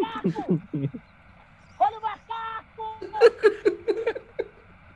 macaco! 0.00 0.60
Olha 1.78 1.98
o 1.98 2.02
macaco! 2.02 2.98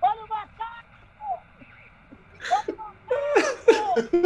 Olha 0.02 0.24
o 0.24 0.28
macaco! 0.28 0.86
Olha 2.50 2.72
o 2.72 2.76
macaco! 2.78 4.16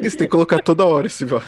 Isso 0.00 0.16
tem 0.16 0.26
que 0.26 0.32
colocar 0.32 0.60
toda 0.60 0.84
hora 0.84 1.06
esse 1.06 1.24
vai. 1.24 1.42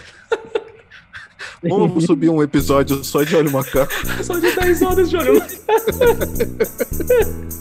Vamos 1.68 2.04
subir 2.04 2.28
um 2.28 2.42
episódio 2.42 3.02
só 3.02 3.22
de 3.22 3.34
olho 3.34 3.50
macaco. 3.50 3.92
Só 4.22 4.38
de 4.38 4.54
10 4.54 4.82
horas 4.82 5.08
de 5.08 5.16
olho 5.16 5.42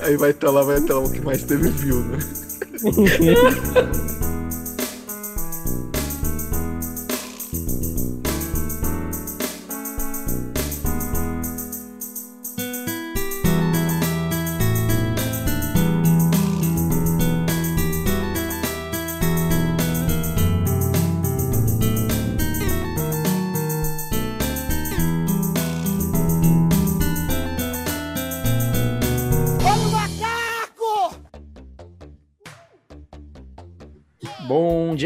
Aí 0.02 0.18
vai 0.18 0.32
estar 0.32 0.52
lá, 0.52 0.62
vai 0.62 0.78
estar 0.78 0.96
lá 0.96 1.00
o 1.00 1.12
que 1.12 1.22
mais 1.22 1.44
teve 1.44 1.70
view, 1.70 2.00
né? 2.02 2.18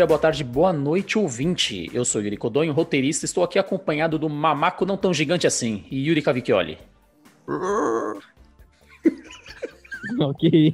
boa 0.08 0.18
tarde, 0.18 0.42
boa 0.42 0.72
noite, 0.72 1.20
ouvinte. 1.20 1.92
Eu 1.94 2.06
sou 2.06 2.22
Yuri 2.22 2.38
Codonho, 2.38 2.72
roteirista, 2.72 3.26
estou 3.26 3.44
aqui 3.44 3.60
acompanhado 3.60 4.18
do 4.18 4.30
mamaco 4.30 4.86
não 4.86 4.96
tão 4.96 5.14
gigante 5.14 5.46
assim, 5.46 5.84
Yuri 5.92 6.22
Cavicchioli. 6.22 6.78
ok. 10.18 10.72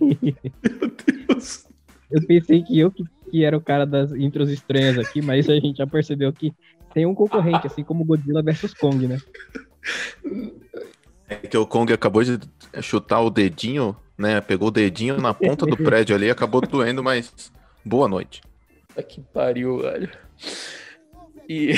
Deus. 1.27 1.65
Eu 2.11 2.23
pensei 2.27 2.61
que 2.61 2.79
eu 2.79 2.91
que, 2.91 3.03
que 3.31 3.43
era 3.43 3.57
o 3.57 3.61
cara 3.61 3.87
das 3.87 4.11
intros 4.11 4.51
estranhas 4.51 4.99
aqui, 4.99 5.19
mas 5.19 5.49
a 5.49 5.55
gente 5.55 5.77
já 5.77 5.87
percebeu 5.87 6.31
que 6.31 6.53
tem 6.93 7.07
um 7.07 7.15
concorrente, 7.15 7.65
assim 7.65 7.83
como 7.83 8.05
Godzilla 8.05 8.43
vs 8.43 8.75
Kong, 8.75 9.07
né? 9.07 9.17
É 11.27 11.37
que 11.37 11.57
o 11.57 11.65
Kong 11.65 11.91
acabou 11.91 12.23
de 12.23 12.39
chutar 12.83 13.21
o 13.21 13.31
dedinho, 13.31 13.97
né? 14.15 14.39
Pegou 14.41 14.67
o 14.67 14.71
dedinho 14.71 15.19
na 15.19 15.33
ponta 15.33 15.65
do 15.65 15.75
prédio 15.83 16.15
ali, 16.15 16.29
acabou 16.29 16.61
doendo, 16.61 17.03
mas 17.03 17.51
boa 17.83 18.07
noite. 18.07 18.43
Puta 18.93 19.01
que 19.01 19.21
pariu, 19.21 19.79
velho. 19.79 20.09
E... 21.49 21.73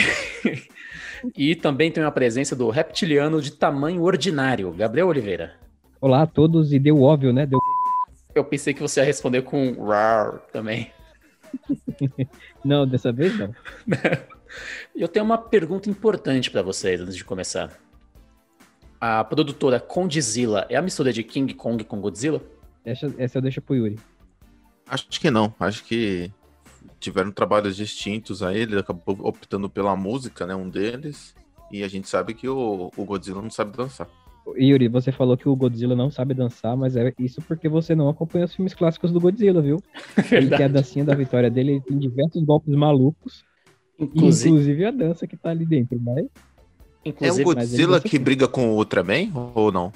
e 1.36 1.56
também 1.56 1.90
tem 1.90 2.04
a 2.04 2.12
presença 2.12 2.56
do 2.58 2.70
reptiliano 2.70 3.42
de 3.42 3.52
tamanho 3.52 4.04
ordinário, 4.04 4.70
Gabriel 4.74 5.08
Oliveira. 5.08 5.54
Olá 6.02 6.24
a 6.24 6.28
todos, 6.28 6.74
e 6.74 6.80
deu 6.80 7.02
óbvio, 7.02 7.32
né? 7.32 7.46
Deu... 7.46 7.60
Eu 8.34 8.44
pensei 8.44 8.74
que 8.74 8.82
você 8.82 9.00
ia 9.00 9.06
responder 9.06 9.44
com 9.44 9.72
rar 9.86 10.40
também. 10.52 10.92
Não, 12.66 12.86
dessa 12.86 13.14
vez 13.14 13.38
não. 13.38 13.56
Eu 14.94 15.08
tenho 15.08 15.24
uma 15.24 15.38
pergunta 15.38 15.90
importante 15.90 16.52
pra 16.52 16.62
vocês 16.62 17.00
antes 17.00 17.16
de 17.16 17.24
começar. 17.24 17.72
A 19.00 19.24
produtora 19.24 19.80
Condzilla 19.80 20.66
é 20.70 20.76
a 20.76 20.82
mistura 20.82 21.14
de 21.14 21.24
King 21.24 21.54
Kong 21.54 21.82
com 21.84 22.02
Godzilla? 22.02 22.42
Essa, 22.84 23.14
essa 23.18 23.38
eu 23.38 23.42
deixo 23.42 23.62
pro 23.62 23.76
Yuri. 23.76 24.00
Acho 24.88 25.08
que 25.20 25.30
não, 25.30 25.54
acho 25.60 25.84
que 25.84 26.32
tiveram 27.00 27.32
trabalhos 27.32 27.76
distintos 27.76 28.42
aí, 28.44 28.62
ele 28.62 28.80
acabou 28.80 29.18
optando 29.22 29.70
pela 29.70 29.96
música, 29.96 30.46
né? 30.46 30.56
Um 30.56 30.70
deles. 30.70 31.34
E 31.72 31.84
a 31.84 31.88
gente 31.88 32.08
sabe 32.08 32.34
que 32.34 32.48
o, 32.48 32.92
o 32.96 33.06
Godzilla 33.06 33.42
não 33.42 33.50
sabe 33.50 33.76
dançar. 33.76 34.08
Yuri, 34.58 34.88
você 34.88 35.12
falou 35.12 35.36
que 35.36 35.50
o 35.50 35.56
Godzilla 35.56 35.96
não 35.96 36.12
sabe 36.12 36.36
dançar, 36.36 36.78
mas 36.78 36.96
é 36.96 37.12
isso 37.18 37.42
porque 37.42 37.68
você 37.68 37.96
não 37.96 38.08
acompanha 38.10 38.46
os 38.46 38.54
filmes 38.54 38.76
clássicos 38.76 39.12
do 39.12 39.20
Godzilla, 39.20 39.60
viu? 39.62 39.82
Ele 40.32 40.50
tem 40.50 40.66
a 40.66 40.68
dancinha 40.68 41.04
da 41.04 41.16
vitória 41.16 41.50
dele, 41.50 41.72
ele 41.72 41.82
tem 41.82 41.98
diversos 41.98 42.44
golpes 42.44 42.76
malucos, 42.76 43.44
Inclusive, 44.00 44.50
inclusive 44.50 44.86
a 44.86 44.92
dança 44.92 45.26
que 45.26 45.36
tá 45.36 45.50
ali 45.50 45.66
dentro, 45.66 46.00
mas 46.00 46.28
É 47.20 47.32
o 47.32 47.44
Godzilla 47.44 48.00
que 48.00 48.20
briga 48.20 48.48
com 48.48 48.70
o 48.70 48.76
Ultraman 48.76 49.32
ou 49.56 49.72
não? 49.72 49.92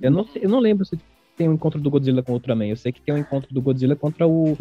eu 0.00 0.10
não, 0.10 0.24
sei- 0.26 0.44
eu 0.44 0.48
não 0.48 0.58
lembro 0.60 0.86
se 0.86 0.98
tem 1.36 1.48
um 1.48 1.54
encontro 1.54 1.80
do 1.80 1.90
Godzilla 1.90 2.22
com 2.22 2.32
o 2.32 2.34
Ultraman. 2.36 2.66
Eu 2.68 2.76
sei 2.76 2.90
que 2.92 3.02
tem 3.02 3.14
um 3.14 3.18
encontro 3.18 3.52
do 3.52 3.60
Godzilla 3.60 3.96
contra 3.96 4.26
o, 4.26 4.56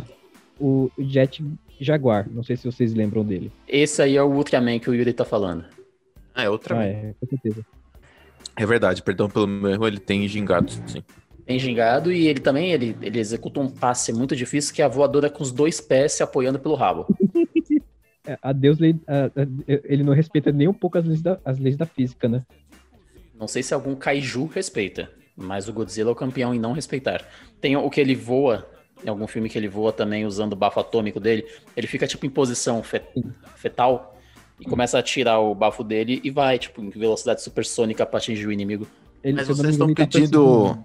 o 0.59 0.92
Jet 0.97 1.44
Jaguar. 1.80 2.28
Não 2.30 2.44
sei 2.44 2.58
se 2.58 2.66
vocês 2.66 2.94
lembram 2.94 3.24
dele. 3.24 3.52
esse 3.68 4.02
aí 4.02 4.18
é 4.18 4.24
o 4.24 4.31
Ultraman 4.31 4.80
que 4.80 4.90
o 4.90 4.94
Yuri 4.94 5.14
tá 5.14 5.25
falando. 5.25 5.66
Ah, 6.34 6.44
é 6.44 6.50
Ultraman. 6.50 6.81
Ah, 6.81 6.88
é. 6.88 6.92
é, 6.92 7.14
com 7.20 7.28
certeza. 7.28 7.66
verdade, 8.68 9.02
perdão 9.02 9.30
pelo 9.30 9.47
meu 9.47 9.72
erro, 9.72 9.88
ele 9.88 10.00
tem 10.00 10.28
gingado, 10.28 10.72
sim. 10.88 11.03
Tem 11.46 11.58
gingado 11.58 12.12
e 12.12 12.28
ele 12.28 12.40
também 12.40 12.72
ele, 12.72 12.96
ele 13.02 13.20
executa 13.20 13.59
um 13.59 13.68
passe 13.68 14.14
muito 14.14 14.36
difícil 14.36 14.74
que 14.74 14.84
é 14.84 14.86
a 14.86 14.90
voadora 14.90 15.31
com 15.31 15.42
os 15.42 15.52
dois 15.52 15.81
pés 15.81 16.14
se 16.14 16.22
apoiando 16.22 16.59
pelo 16.59 16.76
rabo. 16.76 17.08
É, 18.28 18.38
a 18.44 18.52
Deus, 18.52 18.78
ele 19.66 20.03
não 20.03 20.14
respeita 20.14 20.52
nem 20.52 20.68
um 20.68 20.74
pouco 20.74 21.00
as 21.00 21.06
leis 21.06 21.20
da, 21.20 21.40
as 21.44 21.58
leis 21.58 21.76
da 21.76 21.88
física, 21.88 22.28
né? 22.28 22.46
Não 23.34 23.47
sei 23.47 23.64
se 23.64 23.74
algum 23.74 23.96
kaiju 23.96 24.46
respeita, 24.46 25.09
mas 25.36 25.68
o 25.68 25.74
Godzilla 25.74 26.12
é 26.12 26.14
o 26.14 26.16
campeão 26.16 26.53
em 26.53 26.59
não 26.59 26.74
respeitar. 26.74 27.26
Tem 27.59 27.76
o 27.76 27.90
que 27.90 28.00
ele 28.00 28.14
voa, 28.14 28.70
em 29.03 29.09
algum 29.09 29.27
filme 29.27 29.49
que 29.49 29.57
ele 29.57 29.67
voa 29.67 29.91
também 29.91 30.25
usando 30.25 30.53
o 30.53 30.55
bafo 30.55 30.79
atômico 30.79 31.19
dele, 31.19 31.45
ele 31.75 31.87
fica 31.87 32.05
tipo 32.07 32.25
em 32.25 32.29
posição 32.29 32.83
fe- 32.83 33.01
fetal 33.55 34.17
e 34.59 34.65
começa 34.65 34.99
a 34.99 35.03
tirar 35.03 35.39
o 35.39 35.55
bafo 35.55 35.83
dele 35.83 36.19
e 36.23 36.29
vai, 36.29 36.59
tipo, 36.59 36.81
em 36.81 36.89
velocidade 36.89 37.41
supersônica 37.41 38.05
pra 38.05 38.17
atingir 38.17 38.45
o 38.45 38.51
inimigo. 38.51 38.87
Ele, 39.23 39.37
Mas 39.37 39.47
vocês 39.47 39.69
estão 39.69 39.87
tá 39.93 40.05
pedindo. 40.05 40.77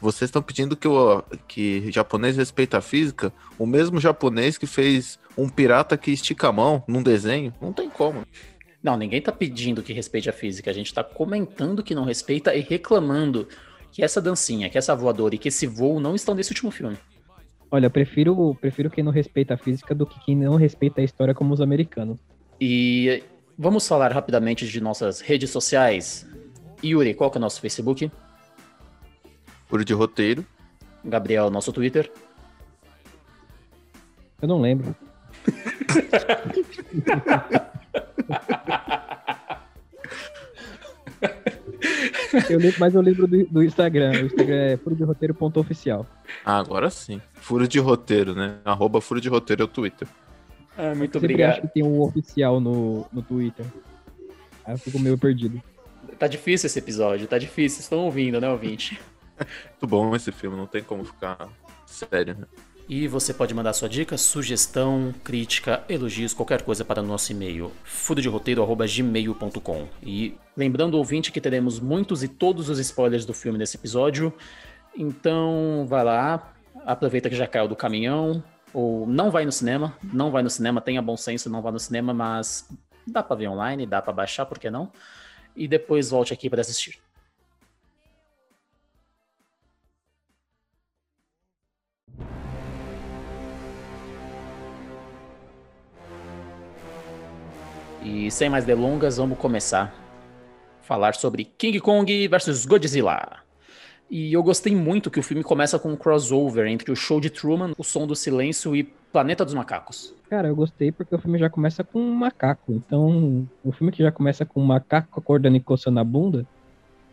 Vocês 0.00 0.28
estão 0.28 0.40
pedindo 0.40 0.76
que 0.76 0.88
o 0.88 1.22
que 1.46 1.90
japonês 1.92 2.36
respeita 2.36 2.78
a 2.78 2.80
física? 2.80 3.32
O 3.58 3.66
mesmo 3.66 4.00
japonês 4.00 4.56
que 4.56 4.66
fez 4.66 5.18
um 5.36 5.46
pirata 5.46 5.96
que 5.98 6.10
estica 6.10 6.48
a 6.48 6.52
mão 6.52 6.82
num 6.88 7.02
desenho? 7.02 7.52
Não 7.60 7.72
tem 7.72 7.88
como. 7.90 8.22
Não, 8.82 8.96
ninguém 8.96 9.20
tá 9.20 9.30
pedindo 9.30 9.82
que 9.82 9.92
respeite 9.92 10.30
a 10.30 10.32
física, 10.32 10.70
a 10.70 10.74
gente 10.74 10.92
tá 10.92 11.04
comentando 11.04 11.82
que 11.82 11.94
não 11.94 12.04
respeita 12.04 12.54
e 12.54 12.60
reclamando 12.60 13.46
que 13.92 14.02
essa 14.02 14.22
dancinha, 14.22 14.70
que 14.70 14.78
essa 14.78 14.96
voadora 14.96 15.34
e 15.34 15.38
que 15.38 15.48
esse 15.48 15.66
voo 15.66 16.00
não 16.00 16.14
estão 16.14 16.34
nesse 16.34 16.50
último 16.50 16.70
filme. 16.70 16.96
Olha, 17.70 17.86
eu 17.86 17.90
prefiro, 17.90 18.54
prefiro 18.60 18.90
quem 18.90 19.04
não 19.04 19.12
respeita 19.12 19.54
a 19.54 19.56
física 19.56 19.94
do 19.94 20.04
que 20.04 20.18
quem 20.24 20.36
não 20.36 20.56
respeita 20.56 21.00
a 21.00 21.04
história 21.04 21.32
como 21.32 21.54
os 21.54 21.60
americanos. 21.60 22.18
E 22.60 23.22
vamos 23.56 23.86
falar 23.86 24.12
rapidamente 24.12 24.66
de 24.66 24.80
nossas 24.80 25.20
redes 25.20 25.50
sociais. 25.50 26.26
Yuri, 26.82 27.14
qual 27.14 27.30
que 27.30 27.36
é 27.36 27.38
o 27.38 27.40
nosso 27.40 27.60
Facebook? 27.60 28.10
Furo 29.66 29.84
de 29.84 29.94
roteiro. 29.94 30.44
Gabriel, 31.04 31.50
nosso 31.50 31.72
Twitter. 31.72 32.10
Eu 34.42 34.48
não 34.48 34.60
lembro. 34.60 34.96
eu 42.48 42.58
lembro, 42.58 42.76
mas 42.78 42.94
eu 42.94 43.00
lembro 43.00 43.26
do, 43.26 43.44
do 43.46 43.62
Instagram. 43.62 44.22
O 44.22 44.26
Instagram 44.26 44.56
é 44.56 44.76
furo 44.76 44.96
de 44.96 45.04
roteiro.oficial. 45.04 46.06
Ah, 46.44 46.58
agora 46.58 46.90
sim. 46.90 47.20
Furo 47.34 47.66
de 47.66 47.78
roteiro, 47.78 48.34
né? 48.34 48.58
Arroba 48.64 49.00
furo 49.00 49.20
de 49.20 49.28
roteiro 49.28 49.62
é 49.62 49.64
o 49.64 49.68
Twitter. 49.68 50.08
Ah, 50.76 50.94
muito 50.94 51.18
Sempre 51.18 51.42
acho 51.42 51.60
que 51.62 51.68
tem 51.68 51.82
um 51.82 52.00
oficial 52.00 52.60
no, 52.60 53.06
no 53.12 53.22
Twitter. 53.22 53.66
Aí 54.64 54.74
eu 54.74 54.78
fico 54.78 54.98
meio 54.98 55.18
perdido. 55.18 55.62
Tá 56.18 56.26
difícil 56.26 56.66
esse 56.66 56.78
episódio, 56.78 57.26
tá 57.26 57.38
difícil. 57.38 57.76
Vocês 57.76 57.84
estão 57.84 58.00
ouvindo, 58.00 58.40
né, 58.40 58.48
ouvinte? 58.48 59.00
Muito 59.38 59.86
bom 59.86 60.14
esse 60.14 60.30
filme, 60.30 60.56
não 60.56 60.66
tem 60.66 60.82
como 60.82 61.04
ficar 61.04 61.48
sério, 61.86 62.36
né? 62.38 62.46
E 62.90 63.06
você 63.06 63.32
pode 63.32 63.54
mandar 63.54 63.72
sua 63.72 63.88
dica, 63.88 64.18
sugestão, 64.18 65.14
crítica, 65.22 65.84
elogios, 65.88 66.34
qualquer 66.34 66.62
coisa 66.62 66.84
para 66.84 67.00
o 67.00 67.06
nosso 67.06 67.30
e-mail, 67.30 67.70
furoderoteiro.gmail.com. 67.84 69.88
E 70.02 70.36
lembrando, 70.56 70.96
ouvinte, 70.96 71.30
que 71.30 71.40
teremos 71.40 71.78
muitos 71.78 72.24
e 72.24 72.28
todos 72.28 72.68
os 72.68 72.80
spoilers 72.80 73.24
do 73.24 73.32
filme 73.32 73.56
nesse 73.56 73.76
episódio. 73.76 74.34
Então, 74.92 75.86
vai 75.88 76.02
lá, 76.02 76.52
aproveita 76.84 77.30
que 77.30 77.36
já 77.36 77.46
caiu 77.46 77.68
do 77.68 77.76
caminhão, 77.76 78.42
ou 78.74 79.06
não 79.06 79.30
vai 79.30 79.44
no 79.44 79.52
cinema, 79.52 79.96
não 80.02 80.32
vai 80.32 80.42
no 80.42 80.50
cinema, 80.50 80.80
tenha 80.80 81.00
bom 81.00 81.16
senso, 81.16 81.48
não 81.48 81.62
vá 81.62 81.70
no 81.70 81.78
cinema, 81.78 82.12
mas 82.12 82.68
dá 83.06 83.22
para 83.22 83.36
ver 83.36 83.46
online, 83.46 83.86
dá 83.86 84.02
para 84.02 84.12
baixar, 84.12 84.46
por 84.46 84.58
que 84.58 84.68
não? 84.68 84.90
E 85.54 85.68
depois 85.68 86.10
volte 86.10 86.32
aqui 86.32 86.50
para 86.50 86.60
assistir. 86.60 86.98
E 98.02 98.30
sem 98.30 98.48
mais 98.48 98.64
delongas, 98.64 99.18
vamos 99.18 99.38
começar 99.38 99.92
a 100.82 100.82
falar 100.84 101.14
sobre 101.14 101.44
King 101.44 101.78
Kong 101.80 102.28
versus 102.28 102.64
Godzilla. 102.64 103.38
E 104.10 104.32
eu 104.32 104.42
gostei 104.42 104.74
muito 104.74 105.10
que 105.10 105.20
o 105.20 105.22
filme 105.22 105.44
começa 105.44 105.78
com 105.78 105.90
um 105.90 105.96
crossover 105.96 106.66
entre 106.66 106.90
o 106.90 106.96
show 106.96 107.20
de 107.20 107.30
Truman, 107.30 107.72
o 107.78 107.84
som 107.84 108.06
do 108.06 108.16
silêncio 108.16 108.74
e 108.74 108.82
Planeta 108.82 109.44
dos 109.44 109.54
Macacos. 109.54 110.14
Cara, 110.28 110.48
eu 110.48 110.56
gostei 110.56 110.90
porque 110.90 111.14
o 111.14 111.18
filme 111.18 111.38
já 111.38 111.48
começa 111.50 111.84
com 111.84 112.00
um 112.00 112.12
macaco. 112.14 112.72
Então, 112.72 113.46
o 113.64 113.70
filme 113.72 113.92
que 113.92 114.02
já 114.02 114.10
começa 114.10 114.44
com 114.44 114.60
um 114.60 114.64
macaco 114.64 115.20
acordando 115.20 115.56
e 115.56 115.60
coçando 115.60 116.00
a 116.00 116.04
bunda, 116.04 116.44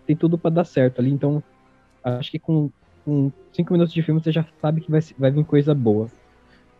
tem 0.07 0.15
tudo 0.15 0.37
pra 0.37 0.49
dar 0.49 0.63
certo 0.63 0.99
ali. 0.99 1.11
Então, 1.11 1.43
acho 2.03 2.31
que 2.31 2.39
com, 2.39 2.71
com 3.05 3.31
cinco 3.53 3.73
minutos 3.73 3.93
de 3.93 4.01
filme 4.01 4.21
você 4.23 4.31
já 4.31 4.45
sabe 4.61 4.81
que 4.81 4.89
vai, 4.89 5.01
vai 5.19 5.29
vir 5.31 5.43
coisa 5.43 5.75
boa. 5.75 6.09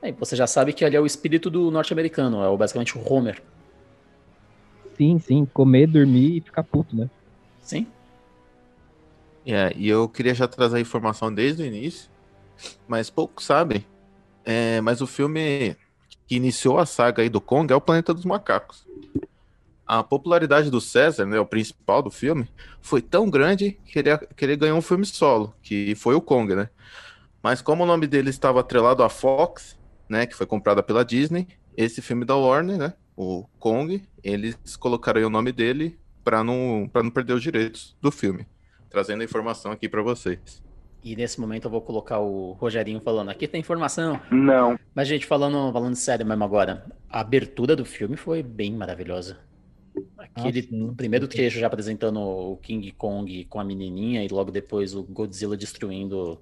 É, 0.02 0.12
você 0.12 0.36
já 0.36 0.48
sabe 0.48 0.74
que 0.74 0.86
ali 0.86 0.96
é 0.96 1.02
o 1.02 1.06
espírito 1.06 1.50
do 1.50 1.70
norte-americano, 1.70 2.42
é 2.44 2.48
o- 2.50 2.58
basicamente 2.58 2.98
o 2.98 3.02
Homer. 3.14 3.42
Sim, 4.98 5.20
sim, 5.20 5.46
comer, 5.46 5.88
dormir 5.88 6.38
e 6.38 6.42
ficar 6.42 6.64
puto, 6.64 6.96
né? 6.96 7.10
Sim? 7.62 7.86
É, 9.46 9.72
e 9.78 9.88
eu 9.88 10.10
queria 10.10 10.34
já 10.34 10.48
trazer 10.48 10.78
a 10.78 10.82
informação 10.82 11.34
desde 11.34 11.64
o 11.64 11.66
início, 11.66 12.10
mas 12.88 13.10
poucos 13.10 13.46
sabem. 13.46 13.86
É, 14.44 14.82
mas 14.82 15.00
o 15.02 15.08
filme 15.08 15.78
que 16.28 16.36
iniciou 16.36 16.80
a 16.80 16.86
saga 16.86 17.22
aí 17.22 17.30
do 17.30 17.40
Kong 17.40 17.72
é 17.72 17.76
o 17.76 17.82
Planeta 17.82 18.14
dos 18.14 18.26
Macacos. 18.26 18.86
A 19.86 20.04
popularidade 20.04 20.70
do 20.70 20.82
César, 20.82 21.26
né, 21.26 21.40
o 21.40 21.46
principal 21.46 22.02
do 22.02 22.12
filme, 22.12 22.50
foi 22.82 23.02
tão 23.02 23.30
grande 23.30 23.80
que 23.86 24.00
ele, 24.00 24.18
que 24.18 24.44
ele 24.44 24.58
ganhou 24.58 24.78
um 24.78 24.82
filme 24.82 25.06
solo, 25.06 25.54
que 25.62 25.96
foi 25.96 26.16
o 26.16 26.22
Kong, 26.22 26.54
né? 26.54 26.70
Mas 27.42 27.62
como 27.62 27.84
o 27.84 27.88
nome 27.88 28.08
dele 28.08 28.30
estava 28.30 28.60
atrelado 28.60 29.04
à 29.04 29.10
Fox, 29.10 29.78
né, 30.10 30.26
que 30.26 30.36
foi 30.36 30.46
comprada 30.46 30.84
pela 30.84 31.06
Disney, 31.06 31.48
esse 31.78 32.02
filme 32.02 32.26
da 32.26 32.36
Warner, 32.36 32.78
né, 32.78 32.94
o 33.18 33.46
Kong, 33.60 34.02
eles 34.24 34.56
colocaram 34.78 35.20
aí 35.20 35.26
o 35.26 35.30
nome 35.30 35.52
dele 35.52 36.00
para 36.24 36.44
não, 36.44 36.90
pra 36.94 37.04
não 37.04 37.12
perder 37.12 37.34
os 37.34 37.44
direitos 37.44 37.98
do 38.02 38.12
filme 38.12 38.46
trazendo 38.90 39.22
a 39.22 39.26
informação 39.26 39.72
aqui 39.72 39.88
pra 39.88 40.02
vocês. 40.02 40.64
E 41.04 41.16
nesse 41.16 41.40
momento 41.40 41.66
eu 41.66 41.72
vou 41.72 41.82
colocar 41.82 42.20
o 42.20 42.54
Rogerinho 42.54 43.00
falando, 43.00 43.30
aqui 43.30 43.48
tem 43.48 43.62
informação. 43.62 44.20
Não. 44.32 44.78
Mas, 44.94 45.08
gente, 45.08 45.26
falando, 45.26 45.72
falando 45.72 45.96
sério 45.96 46.26
mesmo 46.26 46.44
agora, 46.44 46.86
a 47.10 47.20
abertura 47.20 47.76
do 47.76 47.86
filme 47.86 48.18
foi 48.18 48.42
bem 48.42 48.74
maravilhosa. 48.74 49.38
Aquele 50.18 50.68
Ah, 50.72 50.94
primeiro 50.96 51.28
trecho 51.28 51.60
já 51.60 51.68
apresentando 51.68 52.20
o 52.20 52.58
King 52.58 52.92
Kong 52.92 53.46
com 53.46 53.60
a 53.60 53.64
menininha 53.64 54.24
e 54.24 54.28
logo 54.28 54.52
depois 54.52 54.94
o 54.96 55.04
Godzilla 55.04 55.56
destruindo 55.56 56.40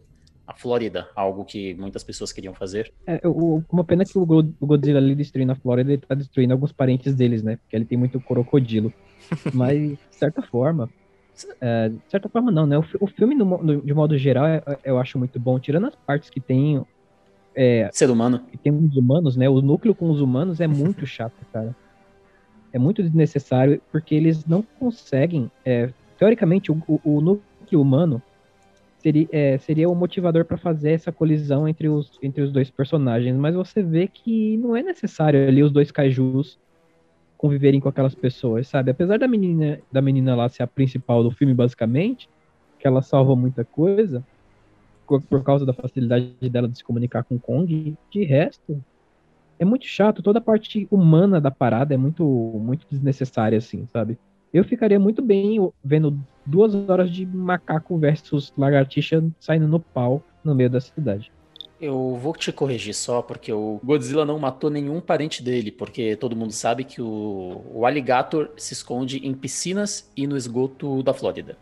a 0.48 0.54
Flórida, 0.54 1.10
algo 1.16 1.44
que 1.44 1.74
muitas 1.76 2.04
pessoas 2.04 2.32
queriam 2.32 2.54
fazer. 2.54 2.92
É, 3.08 3.20
o- 3.28 3.64
uma 3.72 3.84
pena 3.84 4.04
que 4.06 4.18
o 4.18 4.26
Go- 4.26 4.54
o 4.60 4.66
Godzilla 4.68 5.00
ali 5.00 5.16
destruindo 5.16 5.52
a 5.52 5.56
Flórida, 5.56 5.92
ele 5.92 6.02
tá 6.08 6.14
destruindo 6.14 6.54
alguns 6.54 6.72
parentes 6.72 7.16
deles, 7.16 7.42
né? 7.44 7.58
Porque 7.58 7.76
ele 7.76 7.86
tem 7.86 7.98
muito 7.98 8.20
crocodilo. 8.20 8.94
Mas, 9.54 9.78
de 9.80 9.98
certa 10.12 10.42
forma. 10.42 10.90
é, 11.60 11.90
de 11.90 12.00
certa 12.10 12.30
forma, 12.30 12.52
não, 12.52 12.66
né? 12.66 12.78
O, 12.78 12.86
o 13.02 13.08
filme, 13.08 13.34
no 13.36 13.46
no- 13.62 13.82
de 13.82 13.94
modo 13.94 14.18
geral, 14.18 14.46
é- 14.46 14.62
é- 14.68 14.80
eu 14.86 14.98
acho 15.00 15.18
muito 15.18 15.40
bom. 15.40 15.60
Tirando 15.60 15.88
as 15.88 15.96
partes 15.96 16.30
que 16.30 16.40
tem, 16.40 16.82
é, 17.56 17.90
Ser 17.92 18.10
humano. 18.10 18.40
que 18.52 18.58
tem 18.58 18.72
os 18.74 18.96
humanos, 18.96 19.36
né? 19.36 19.50
O 19.50 19.62
núcleo 19.62 19.96
com 19.96 20.10
os 20.12 20.22
humanos 20.22 20.60
é 20.62 20.68
muito 20.68 21.06
chato, 21.08 21.34
cara. 21.52 21.76
É 22.72 22.78
muito 22.80 23.02
desnecessário, 23.02 23.82
porque 23.92 24.14
eles 24.16 24.46
não 24.46 24.62
conseguem. 24.80 25.50
é, 25.66 25.90
teoricamente, 26.20 26.72
o, 26.72 26.82
o- 26.88 27.00
o 27.04 27.22
núcleo 27.22 27.82
humano 27.82 28.22
seria, 29.06 29.28
é, 29.32 29.58
seria 29.60 29.88
o 29.88 29.94
motivador 29.94 30.46
para 30.46 30.58
fazer 30.58 30.94
essa 30.94 31.12
colisão 31.12 31.68
entre 31.68 31.88
os, 31.88 32.18
entre 32.24 32.42
os 32.42 32.52
dois 32.52 32.72
personagens, 32.72 33.36
mas 33.36 33.54
você 33.54 33.84
vê 33.84 34.08
que 34.08 34.58
não 34.58 34.76
é 34.76 34.82
necessário 34.82 35.48
ali 35.48 35.62
os 35.62 35.72
dois 35.72 35.92
kaijus 35.92 36.58
conviverem 37.38 37.80
com 37.80 37.88
aquelas 37.88 38.16
pessoas, 38.16 38.68
sabe? 38.68 38.90
Apesar 38.90 39.20
da 39.20 39.28
menina, 39.28 39.80
da 39.92 40.02
menina 40.02 40.36
lá 40.36 40.50
ser 40.50 40.64
a 40.64 40.68
principal 40.68 41.22
do 41.22 41.30
filme, 41.30 41.54
basicamente, 41.54 42.28
que 42.80 42.88
ela 42.88 43.04
salva 43.04 43.36
muita 43.36 43.64
coisa, 43.64 44.26
por, 45.06 45.44
causa 45.44 45.68
da 45.68 45.74
facilidade 45.74 46.34
dela 46.50 46.68
de 46.68 46.76
se 46.76 46.84
comunicar 46.84 47.24
com 47.24 47.38
Kong, 47.38 47.96
de 48.10 48.24
resto, 48.24 48.84
é 49.60 49.66
muito 49.66 49.86
chato, 49.86 50.24
toda 50.24 50.40
a 50.40 50.42
parte 50.42 50.88
humana 50.90 51.40
da 51.40 51.52
parada 51.52 51.94
é 51.94 51.98
muito, 51.98 52.26
muito 52.26 52.88
desnecessária, 52.90 53.60
assim, 53.60 53.86
sabe? 53.94 54.18
Eu 54.56 54.64
ficaria 54.64 54.98
muito 54.98 55.22
bem 55.22 55.70
vendo 55.84 56.18
duas 56.46 56.74
horas 56.74 57.12
de 57.12 57.26
macaco 57.26 57.98
versus 57.98 58.54
lagartixa 58.58 59.22
saindo 59.38 59.68
no 59.68 59.82
pau 59.82 60.24
no 60.42 60.56
meio 60.56 60.70
da 60.70 60.80
cidade. 60.80 61.30
Eu 61.82 62.16
vou 62.16 62.34
te 62.34 62.54
corrigir 62.54 62.94
só, 62.94 63.22
porque 63.22 63.52
o 63.52 63.82
Godzilla 63.84 64.24
não 64.24 64.40
matou 64.40 64.70
nenhum 64.70 65.02
parente 65.02 65.44
dele, 65.44 65.74
porque 65.74 66.16
todo 66.16 66.38
mundo 66.38 66.54
sabe 66.54 66.86
que 66.86 67.02
o, 67.02 67.66
o 67.74 67.86
alligator 67.86 68.50
se 68.56 68.72
esconde 68.72 69.18
em 69.28 69.34
piscinas 69.34 70.10
e 70.16 70.26
no 70.26 70.38
esgoto 70.38 71.04
da 71.04 71.14
Flórida. 71.14 71.58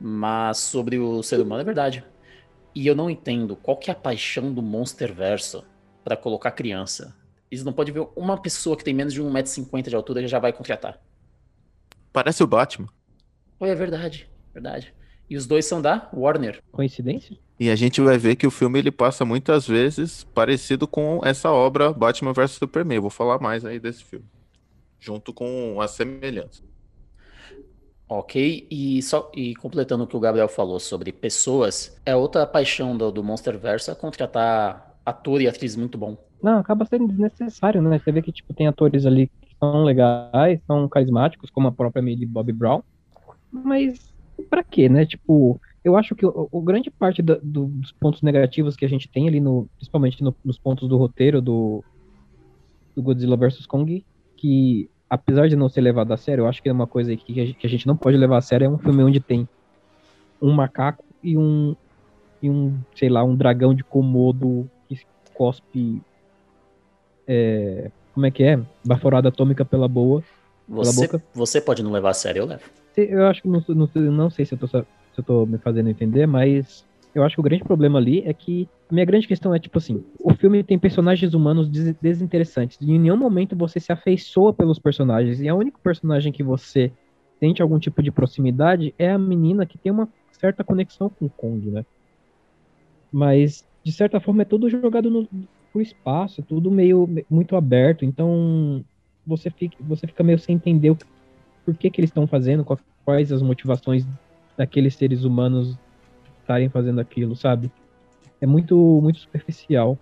Mas 0.00 0.58
sobre 0.58 1.00
o 1.00 1.24
ser 1.24 1.40
humano 1.40 1.62
é 1.62 1.64
verdade. 1.64 2.04
E 2.72 2.86
eu 2.86 2.94
não 2.94 3.10
entendo 3.10 3.56
qual 3.56 3.76
que 3.76 3.90
é 3.90 3.92
a 3.92 3.96
paixão 3.96 4.54
do 4.54 4.62
Monsterverso 4.62 5.64
para 6.04 6.16
colocar 6.16 6.52
criança. 6.52 7.12
Eles 7.50 7.64
não 7.64 7.72
podem 7.72 7.92
ver 7.92 8.06
uma 8.14 8.40
pessoa 8.40 8.76
que 8.76 8.84
tem 8.84 8.94
menos 8.94 9.12
de 9.12 9.20
1,50m 9.20 9.88
de 9.88 9.96
altura 9.96 10.28
já 10.28 10.38
vai 10.38 10.52
contratar. 10.52 10.96
Parece 12.12 12.42
o 12.42 12.46
Batman. 12.46 12.88
Oi, 13.58 13.68
é 13.68 13.74
verdade, 13.74 14.28
verdade. 14.52 14.92
E 15.28 15.36
os 15.36 15.46
dois 15.46 15.64
são 15.64 15.80
da 15.80 16.08
Warner. 16.12 16.60
Coincidência? 16.72 17.38
E 17.58 17.70
a 17.70 17.76
gente 17.76 18.00
vai 18.00 18.18
ver 18.18 18.36
que 18.36 18.46
o 18.46 18.50
filme 18.50 18.78
ele 18.78 18.90
passa 18.90 19.24
muitas 19.24 19.66
vezes 19.66 20.24
parecido 20.24 20.88
com 20.88 21.20
essa 21.24 21.52
obra 21.52 21.92
Batman 21.92 22.32
vs 22.32 22.52
Superman. 22.52 22.96
Eu 22.96 23.02
vou 23.02 23.10
falar 23.10 23.38
mais 23.38 23.64
aí 23.64 23.78
desse 23.78 24.02
filme. 24.02 24.24
Junto 24.98 25.32
com 25.32 25.80
as 25.80 25.92
semelhanças. 25.92 26.64
Ok, 28.08 28.66
e 28.68 29.00
só 29.02 29.30
e 29.32 29.54
completando 29.54 30.02
o 30.02 30.06
que 30.06 30.16
o 30.16 30.20
Gabriel 30.20 30.48
falou 30.48 30.80
sobre 30.80 31.12
pessoas, 31.12 31.96
é 32.04 32.16
outra 32.16 32.44
paixão 32.44 32.96
do, 32.96 33.12
do 33.12 33.22
Monsterverse 33.22 33.88
é 33.88 33.94
contratar 33.94 34.98
ator 35.06 35.40
e 35.40 35.46
atriz 35.46 35.76
muito 35.76 35.96
bom. 35.96 36.16
Não, 36.42 36.58
acaba 36.58 36.84
sendo 36.86 37.06
desnecessário, 37.06 37.80
né? 37.80 38.00
Você 38.00 38.10
vê 38.10 38.20
que 38.20 38.32
tipo, 38.32 38.52
tem 38.52 38.66
atores 38.66 39.06
ali 39.06 39.30
são 39.62 39.84
legais, 39.84 40.60
são 40.66 40.88
carismáticos, 40.88 41.50
como 41.50 41.68
a 41.68 41.72
própria 41.72 42.02
Millie 42.02 42.26
Bobby 42.26 42.52
Brown. 42.52 42.82
Mas 43.52 43.98
pra 44.50 44.64
quê, 44.64 44.88
né? 44.88 45.06
Tipo, 45.06 45.60
eu 45.84 45.96
acho 45.96 46.14
que 46.16 46.26
o, 46.26 46.48
o 46.50 46.62
grande 46.62 46.90
parte 46.90 47.22
da- 47.22 47.40
do- 47.42 47.66
dos 47.68 47.92
pontos 48.00 48.22
negativos 48.22 48.76
que 48.76 48.84
a 48.84 48.88
gente 48.88 49.10
tem 49.10 49.28
ali, 49.28 49.40
no, 49.40 49.68
principalmente 49.78 50.22
no- 50.22 50.36
nos 50.44 50.58
pontos 50.58 50.88
do 50.88 50.96
roteiro 50.96 51.40
do, 51.42 51.84
do 52.96 53.02
Godzilla 53.02 53.36
vs. 53.36 53.66
Kong, 53.66 54.04
que 54.36 54.90
apesar 55.08 55.48
de 55.48 55.56
não 55.56 55.68
ser 55.68 55.80
levado 55.80 56.12
a 56.12 56.16
sério, 56.16 56.42
eu 56.42 56.48
acho 56.48 56.62
que 56.62 56.68
é 56.68 56.72
uma 56.72 56.86
coisa 56.86 57.16
que 57.16 57.40
a 57.40 57.44
gente, 57.46 57.56
que 57.58 57.66
a 57.66 57.70
gente 57.70 57.86
não 57.86 57.96
pode 57.96 58.16
levar 58.16 58.38
a 58.38 58.40
sério, 58.40 58.66
é 58.66 58.68
um 58.68 58.78
filme 58.78 59.02
onde 59.02 59.20
tem 59.20 59.48
um 60.42 60.52
macaco 60.52 61.04
e 61.22 61.36
um, 61.38 61.74
e 62.42 62.50
um 62.50 62.82
sei 62.96 63.08
lá, 63.10 63.24
um 63.24 63.36
dragão 63.36 63.74
de 63.74 63.84
Komodo 63.84 64.70
que 64.88 64.96
cospe 65.34 66.02
é, 67.26 67.92
como 68.20 68.26
é 68.26 68.30
que 68.30 68.42
é? 68.42 68.60
Baforada 68.84 69.30
atômica 69.30 69.64
pela 69.64 69.88
boa. 69.88 70.22
Você, 70.68 71.06
boca. 71.06 71.22
você 71.34 71.58
pode 71.58 71.82
não 71.82 71.90
levar 71.90 72.10
a 72.10 72.14
sério, 72.14 72.40
eu 72.40 72.46
levo. 72.46 72.62
Eu 72.94 73.26
acho 73.26 73.40
que 73.40 73.48
não, 73.48 73.64
não, 73.66 73.88
não 74.12 74.30
sei 74.30 74.44
se 74.44 74.52
eu, 74.52 74.58
tô, 74.58 74.66
se 74.66 74.76
eu 74.76 75.24
tô 75.24 75.46
me 75.46 75.56
fazendo 75.56 75.88
entender, 75.88 76.26
mas 76.26 76.84
eu 77.14 77.24
acho 77.24 77.34
que 77.34 77.40
o 77.40 77.42
grande 77.42 77.64
problema 77.64 77.98
ali 77.98 78.22
é 78.26 78.34
que 78.34 78.68
a 78.90 78.92
minha 78.94 79.06
grande 79.06 79.26
questão 79.26 79.54
é 79.54 79.58
tipo 79.58 79.78
assim: 79.78 80.04
o 80.18 80.34
filme 80.34 80.62
tem 80.62 80.78
personagens 80.78 81.32
humanos 81.32 81.70
des- 81.70 81.96
desinteressantes. 81.96 82.76
E 82.78 82.92
em 82.92 82.98
nenhum 82.98 83.16
momento 83.16 83.56
você 83.56 83.80
se 83.80 83.90
afeiçoa 83.90 84.52
pelos 84.52 84.78
personagens. 84.78 85.40
E 85.40 85.48
a 85.48 85.54
única 85.54 85.78
personagem 85.82 86.30
que 86.30 86.42
você 86.42 86.92
sente 87.38 87.62
algum 87.62 87.78
tipo 87.78 88.02
de 88.02 88.10
proximidade 88.10 88.94
é 88.98 89.10
a 89.10 89.18
menina 89.18 89.64
que 89.64 89.78
tem 89.78 89.90
uma 89.90 90.06
certa 90.38 90.62
conexão 90.62 91.08
com 91.08 91.24
o 91.24 91.30
Kong, 91.30 91.70
né? 91.70 91.86
Mas, 93.10 93.64
de 93.82 93.92
certa 93.92 94.20
forma, 94.20 94.42
é 94.42 94.44
tudo 94.44 94.68
jogado 94.68 95.10
no, 95.10 95.26
pro 95.72 95.80
espaço, 95.80 96.42
tudo 96.42 96.70
meio 96.70 97.08
muito 97.28 97.56
aberto. 97.56 98.04
Então, 98.04 98.84
você 99.26 99.50
fica, 99.50 99.76
você 99.80 100.06
fica 100.06 100.22
meio 100.22 100.38
sem 100.38 100.56
entender 100.56 100.90
o 100.90 100.98
por 101.64 101.76
que, 101.76 101.90
que 101.90 102.00
eles 102.00 102.10
estão 102.10 102.26
fazendo, 102.26 102.66
quais 103.04 103.30
as 103.30 103.42
motivações 103.42 104.06
daqueles 104.56 104.94
seres 104.94 105.24
humanos 105.24 105.78
estarem 106.40 106.68
fazendo 106.68 107.00
aquilo, 107.00 107.36
sabe? 107.36 107.70
É 108.40 108.46
muito, 108.46 108.76
muito 109.02 109.20
superficial. 109.20 109.98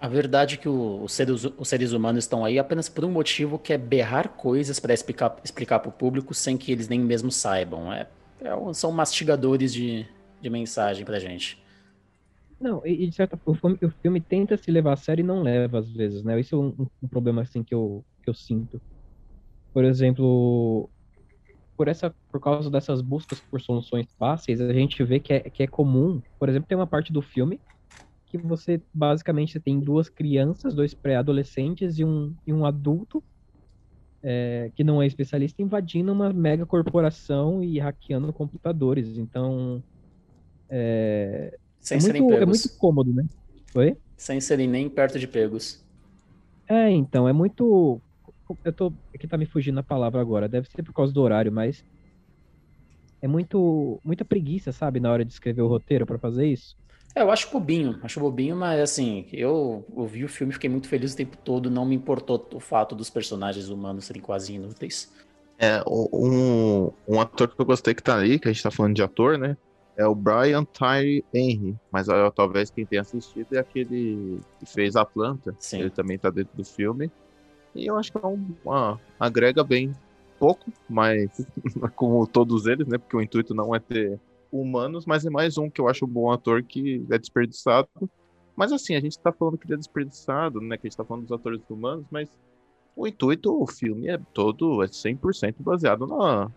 A 0.00 0.08
verdade 0.08 0.56
é 0.56 0.58
que 0.58 0.68
os, 0.68 1.12
seres, 1.12 1.44
os 1.44 1.68
seres 1.68 1.92
humanos 1.92 2.24
estão 2.24 2.44
aí 2.44 2.58
apenas 2.58 2.88
por 2.88 3.04
um 3.04 3.10
motivo 3.10 3.58
que 3.58 3.72
é 3.72 3.78
berrar 3.78 4.28
coisas 4.28 4.78
para 4.78 4.92
explicar, 4.92 5.36
explicar 5.42 5.78
para 5.78 5.88
o 5.88 5.92
público 5.92 6.34
sem 6.34 6.58
que 6.58 6.70
eles 6.70 6.88
nem 6.88 7.00
mesmo 7.00 7.30
saibam. 7.30 7.90
É, 7.90 8.06
é 8.42 8.74
são 8.74 8.92
mastigadores 8.92 9.72
de, 9.72 10.06
de 10.42 10.50
mensagem 10.50 11.04
pra 11.06 11.18
gente. 11.18 11.63
Não, 12.64 12.80
e, 12.86 13.06
de 13.08 13.14
certa 13.14 13.36
forma, 13.38 13.78
o 13.82 13.90
filme, 14.00 14.20
tenta 14.22 14.56
se 14.56 14.70
levar 14.70 14.94
a 14.94 14.96
sério 14.96 15.22
e 15.22 15.26
não 15.26 15.42
leva 15.42 15.78
às 15.78 15.92
vezes, 15.92 16.24
né? 16.24 16.38
Isso 16.40 16.54
é 16.54 16.58
um, 16.58 16.88
um- 17.02 17.08
problema 17.08 17.42
assim 17.42 17.62
que 17.62 17.74
eu, 17.74 18.04
que 18.22 18.30
eu 18.30 18.34
sinto. 18.34 18.82
Por 19.72 19.84
exemplo, 19.84 20.90
por 21.76 21.88
essa, 21.88 22.14
por 22.32 22.40
causa 22.40 22.70
dessas 22.70 23.02
buscas 23.02 23.40
por 23.40 23.60
soluções 23.60 24.06
fáceis, 24.18 24.60
a 24.60 24.72
gente 24.72 25.02
vê 25.04 25.20
que 25.20 25.32
é, 25.34 25.40
que 25.50 25.62
é 25.64 25.66
comum. 25.68 26.22
Por 26.38 26.48
exemplo, 26.48 26.68
tem 26.68 26.78
uma 26.78 26.86
parte 26.86 27.12
do 27.12 27.22
filme 27.22 27.60
que 28.28 28.38
você 28.38 28.82
basicamente 28.94 29.60
tem 29.60 29.80
duas 29.80 30.08
crianças, 30.10 30.74
dois 30.74 30.94
pré-adolescentes 30.94 31.98
e 31.98 32.04
um, 32.04 32.36
e 32.46 32.52
um 32.52 32.66
adulto 32.66 33.24
é, 34.22 34.70
que 34.74 34.82
não 34.84 35.02
é 35.02 35.06
especialista 35.06 35.62
invadindo 35.62 36.12
uma 36.12 36.32
mega 36.32 36.66
corporação 36.66 37.62
e 37.62 37.78
hackeando 37.78 38.32
computadores. 38.32 39.16
Então 39.18 39.82
Sem 41.84 41.98
é 41.98 42.00
serem 42.00 42.22
muito, 42.22 42.34
é 42.34 42.38
pegos. 42.38 42.64
muito 42.64 42.78
cômodo, 42.78 43.12
né? 43.12 43.24
Oi? 43.74 43.96
Sem 44.16 44.40
serem 44.40 44.66
nem 44.66 44.88
perto 44.88 45.18
de 45.18 45.28
pegos. 45.28 45.84
É, 46.66 46.90
então, 46.90 47.28
é 47.28 47.32
muito. 47.32 48.00
Eu 48.64 48.72
tô. 48.72 48.92
Aqui 49.14 49.28
tá 49.28 49.36
me 49.36 49.44
fugindo 49.44 49.78
a 49.78 49.82
palavra 49.82 50.18
agora. 50.18 50.48
Deve 50.48 50.66
ser 50.70 50.82
por 50.82 50.94
causa 50.94 51.12
do 51.12 51.20
horário, 51.20 51.52
mas. 51.52 51.84
É 53.20 53.28
muito. 53.28 54.00
Muita 54.02 54.24
preguiça, 54.24 54.72
sabe, 54.72 54.98
na 54.98 55.12
hora 55.12 55.24
de 55.26 55.32
escrever 55.32 55.60
o 55.60 55.68
roteiro 55.68 56.06
pra 56.06 56.18
fazer 56.18 56.46
isso. 56.46 56.74
É, 57.14 57.20
eu 57.20 57.30
acho 57.30 57.50
bobinho, 57.52 58.00
acho 58.02 58.18
bobinho, 58.18 58.56
mas 58.56 58.80
assim, 58.80 59.26
eu 59.30 59.84
ouvi 59.94 60.24
o 60.24 60.28
filme 60.28 60.50
e 60.50 60.54
fiquei 60.54 60.68
muito 60.68 60.88
feliz 60.88 61.12
o 61.12 61.16
tempo 61.16 61.36
todo, 61.36 61.70
não 61.70 61.84
me 61.84 61.94
importou 61.94 62.48
o 62.52 62.58
fato 62.58 62.92
dos 62.92 63.08
personagens 63.08 63.68
humanos 63.68 64.06
serem 64.06 64.20
quase 64.20 64.54
inúteis. 64.54 65.12
É, 65.56 65.80
um, 65.86 66.90
um 67.06 67.20
ator 67.20 67.54
que 67.54 67.60
eu 67.60 67.64
gostei 67.64 67.94
que 67.94 68.02
tá 68.02 68.16
ali, 68.16 68.40
que 68.40 68.48
a 68.48 68.52
gente 68.52 68.64
tá 68.64 68.70
falando 68.70 68.96
de 68.96 69.02
ator, 69.02 69.38
né? 69.38 69.56
É 69.96 70.06
o 70.06 70.14
Brian 70.14 70.64
Tyree 70.64 71.24
Henry. 71.32 71.76
Mas 71.90 72.08
ó, 72.08 72.30
talvez 72.30 72.70
quem 72.70 72.84
tenha 72.84 73.02
assistido 73.02 73.52
é 73.54 73.58
aquele 73.58 74.40
que 74.58 74.66
fez 74.66 74.96
Atlanta. 74.96 75.54
Sim. 75.58 75.80
Ele 75.80 75.90
também 75.90 76.18
tá 76.18 76.30
dentro 76.30 76.56
do 76.56 76.64
filme. 76.64 77.10
E 77.74 77.86
eu 77.86 77.96
acho 77.96 78.12
que 78.12 78.18
é 78.18 78.26
um, 78.26 78.54
uma- 78.64 79.00
agrega 79.18 79.62
bem 79.62 79.92
pouco, 80.38 80.72
mas 80.88 81.30
como 81.94 82.26
todos 82.26 82.66
eles, 82.66 82.86
né? 82.86 82.98
Porque 82.98 83.16
o 83.16 83.22
intuito 83.22 83.54
não 83.54 83.74
é 83.74 83.78
ter 83.78 84.18
humanos, 84.50 85.06
mas 85.06 85.24
é 85.24 85.30
mais 85.30 85.58
um 85.58 85.68
que 85.68 85.80
eu 85.80 85.88
acho 85.88 86.04
um 86.04 86.08
bom 86.08 86.30
ator 86.30 86.62
que 86.62 87.04
é 87.10 87.18
desperdiçado. 87.18 87.88
Mas 88.56 88.72
assim, 88.72 88.94
a 88.94 89.00
gente 89.00 89.18
tá 89.18 89.32
falando 89.32 89.58
que 89.58 89.66
ele 89.66 89.74
é 89.74 89.78
desperdiçado, 89.78 90.60
né? 90.60 90.76
Que 90.76 90.86
a 90.86 90.90
gente 90.90 90.96
tá 90.96 91.04
falando 91.04 91.24
dos 91.24 91.32
atores 91.32 91.60
humanos, 91.68 92.04
mas 92.10 92.28
o 92.96 93.06
intuito, 93.06 93.60
o 93.60 93.66
filme 93.66 94.08
é 94.08 94.18
todo, 94.32 94.82
é 94.82 94.86
100% 94.86 95.56
baseado 95.58 96.06
na, 96.06 96.50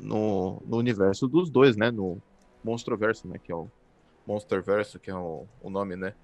no, 0.00 0.62
no 0.64 0.76
universo 0.76 1.26
dos 1.26 1.50
dois, 1.50 1.76
né? 1.76 1.90
No 1.90 2.18
Monstroverso, 2.64 3.26
né? 3.28 3.38
Que 3.42 3.52
é 3.52 3.54
o 3.54 3.68
Monsterverso, 4.26 4.98
que 4.98 5.10
é 5.10 5.14
o, 5.14 5.44
o 5.62 5.70
nome, 5.70 5.96
né? 5.96 6.14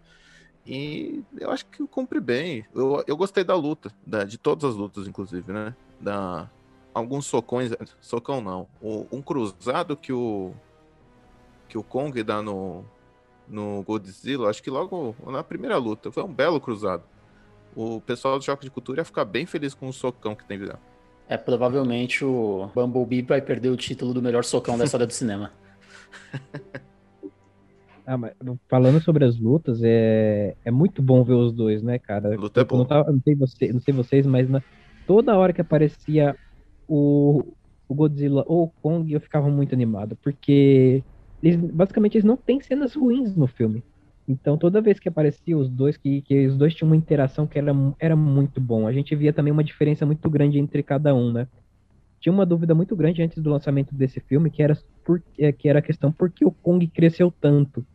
E 0.66 1.22
eu 1.38 1.50
acho 1.50 1.64
que 1.66 1.86
cumpre 1.86 2.20
bem. 2.20 2.64
Eu, 2.74 3.02
eu 3.06 3.16
gostei 3.16 3.44
da 3.44 3.54
luta, 3.54 3.92
da- 4.06 4.24
de 4.24 4.36
todas 4.36 4.64
as 4.70 4.74
lutas, 4.76 5.06
inclusive, 5.06 5.52
né? 5.52 5.74
Da, 6.00 6.50
alguns 6.92 7.26
socões, 7.26 7.72
socão 8.00 8.40
não. 8.40 8.66
O- 8.80 9.06
um 9.12 9.22
cruzado 9.22 9.96
que 9.96 10.12
o 10.12 10.52
que 11.68 11.76
o 11.76 11.82
Kong 11.82 12.22
dá 12.22 12.40
no, 12.42 12.84
no 13.48 13.82
Godzilla, 13.82 14.48
acho 14.50 14.62
que 14.62 14.70
logo 14.70 15.16
na 15.26 15.42
primeira 15.42 15.76
luta, 15.76 16.12
foi 16.12 16.22
um 16.22 16.32
belo 16.32 16.60
cruzado. 16.60 17.02
O 17.74 18.00
pessoal 18.00 18.38
do 18.38 18.44
Choque 18.44 18.64
de 18.64 18.70
Cultura 18.70 19.00
ia 19.00 19.04
ficar 19.04 19.24
bem 19.24 19.46
feliz 19.46 19.74
com 19.74 19.88
o 19.88 19.92
socão 19.92 20.34
que 20.34 20.44
tem 20.44 20.58
lá. 20.64 20.78
É, 21.28 21.36
provavelmente 21.36 22.24
o 22.24 22.70
Bumblebee 22.72 23.22
vai 23.22 23.42
perder 23.42 23.68
o 23.70 23.76
título 23.76 24.14
do 24.14 24.22
melhor 24.22 24.44
socão 24.44 24.78
da 24.78 24.84
história 24.84 25.06
do 25.06 25.12
cinema. 25.12 25.52
Ah, 28.04 28.16
mas 28.16 28.32
falando 28.68 29.00
sobre 29.02 29.24
as 29.24 29.38
lutas, 29.38 29.82
é, 29.82 30.56
é 30.64 30.70
muito 30.70 31.02
bom 31.02 31.24
ver 31.24 31.34
os 31.34 31.52
dois, 31.52 31.82
né, 31.82 31.98
cara? 31.98 32.34
Luta 32.36 32.60
é 32.60 32.64
Eu 32.70 32.78
não, 32.78 32.84
boa. 32.84 32.86
tava- 32.86 33.10
não 33.12 33.20
sei 33.20 33.34
você, 33.34 33.72
não 33.72 33.80
sei 33.80 33.92
vocês, 33.94 34.26
mas 34.26 34.48
na- 34.48 34.62
toda 35.04 35.36
hora 35.36 35.52
que 35.52 35.60
aparecia 35.60 36.36
o, 36.86 37.54
o 37.88 37.94
Godzilla 37.94 38.44
ou 38.46 38.64
o 38.66 38.72
Kong, 38.82 39.12
eu 39.12 39.20
ficava 39.20 39.50
muito 39.50 39.74
animado, 39.74 40.16
porque 40.22 41.04
eles, 41.42 41.56
basicamente 41.72 42.14
eles 42.16 42.24
não 42.24 42.36
têm 42.36 42.60
cenas 42.60 42.94
ruins 42.94 43.34
no 43.36 43.46
filme. 43.48 43.84
Então 44.28 44.56
toda 44.58 44.80
vez 44.82 44.98
que 45.00 45.08
aparecia 45.08 45.56
os 45.58 45.68
dois, 45.70 45.96
que, 45.96 46.22
que 46.22 46.46
os 46.46 46.56
dois 46.56 46.74
tinham 46.74 46.88
uma 46.90 46.96
interação 46.96 47.46
que 47.46 47.58
era, 47.58 47.72
era 48.00 48.16
muito 48.16 48.60
bom. 48.60 48.86
A 48.86 48.92
gente 48.92 49.14
via 49.16 49.32
também 49.32 49.52
uma 49.52 49.64
diferença 49.64 50.06
muito 50.06 50.28
grande 50.30 50.58
entre 50.58 50.82
cada 50.82 51.14
um, 51.14 51.32
né? 51.32 51.48
Tinha 52.26 52.34
uma 52.34 52.44
dúvida 52.44 52.74
muito 52.74 52.96
grande 52.96 53.22
antes 53.22 53.40
do 53.40 53.50
lançamento 53.50 53.94
desse 53.94 54.18
filme, 54.18 54.50
que 54.50 54.60
era, 54.60 54.76
por, 55.04 55.22
é, 55.38 55.52
que 55.52 55.68
era 55.68 55.78
a 55.78 55.82
questão 55.82 56.10
por 56.10 56.28
que 56.28 56.44
o 56.44 56.50
Kong 56.50 56.84
cresceu 56.88 57.30
tanto. 57.30 57.86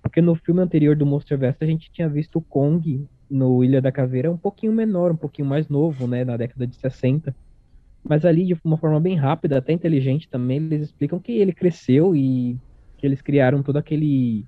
Porque 0.00 0.22
no 0.22 0.36
filme 0.36 0.62
anterior 0.62 0.94
do 0.94 1.04
Monsterverse 1.04 1.58
a 1.60 1.66
gente 1.66 1.90
tinha 1.90 2.08
visto 2.08 2.36
o 2.38 2.40
Kong 2.40 3.04
no 3.28 3.64
Ilha 3.64 3.82
da 3.82 3.90
Caveira 3.90 4.30
um 4.30 4.36
pouquinho 4.36 4.72
menor, 4.72 5.10
um 5.10 5.16
pouquinho 5.16 5.48
mais 5.48 5.68
novo, 5.68 6.06
né, 6.06 6.24
na 6.24 6.36
década 6.36 6.64
de 6.64 6.76
60. 6.76 7.34
Mas 8.04 8.24
ali, 8.24 8.46
de 8.46 8.56
uma 8.64 8.76
forma 8.76 9.00
bem 9.00 9.16
rápida, 9.16 9.58
até 9.58 9.72
inteligente 9.72 10.28
também, 10.28 10.58
eles 10.58 10.82
explicam 10.82 11.18
que 11.18 11.32
ele 11.32 11.52
cresceu 11.52 12.14
e 12.14 12.56
que 12.98 13.04
eles 13.04 13.20
criaram 13.20 13.64
todo 13.64 13.78
aquele. 13.78 14.46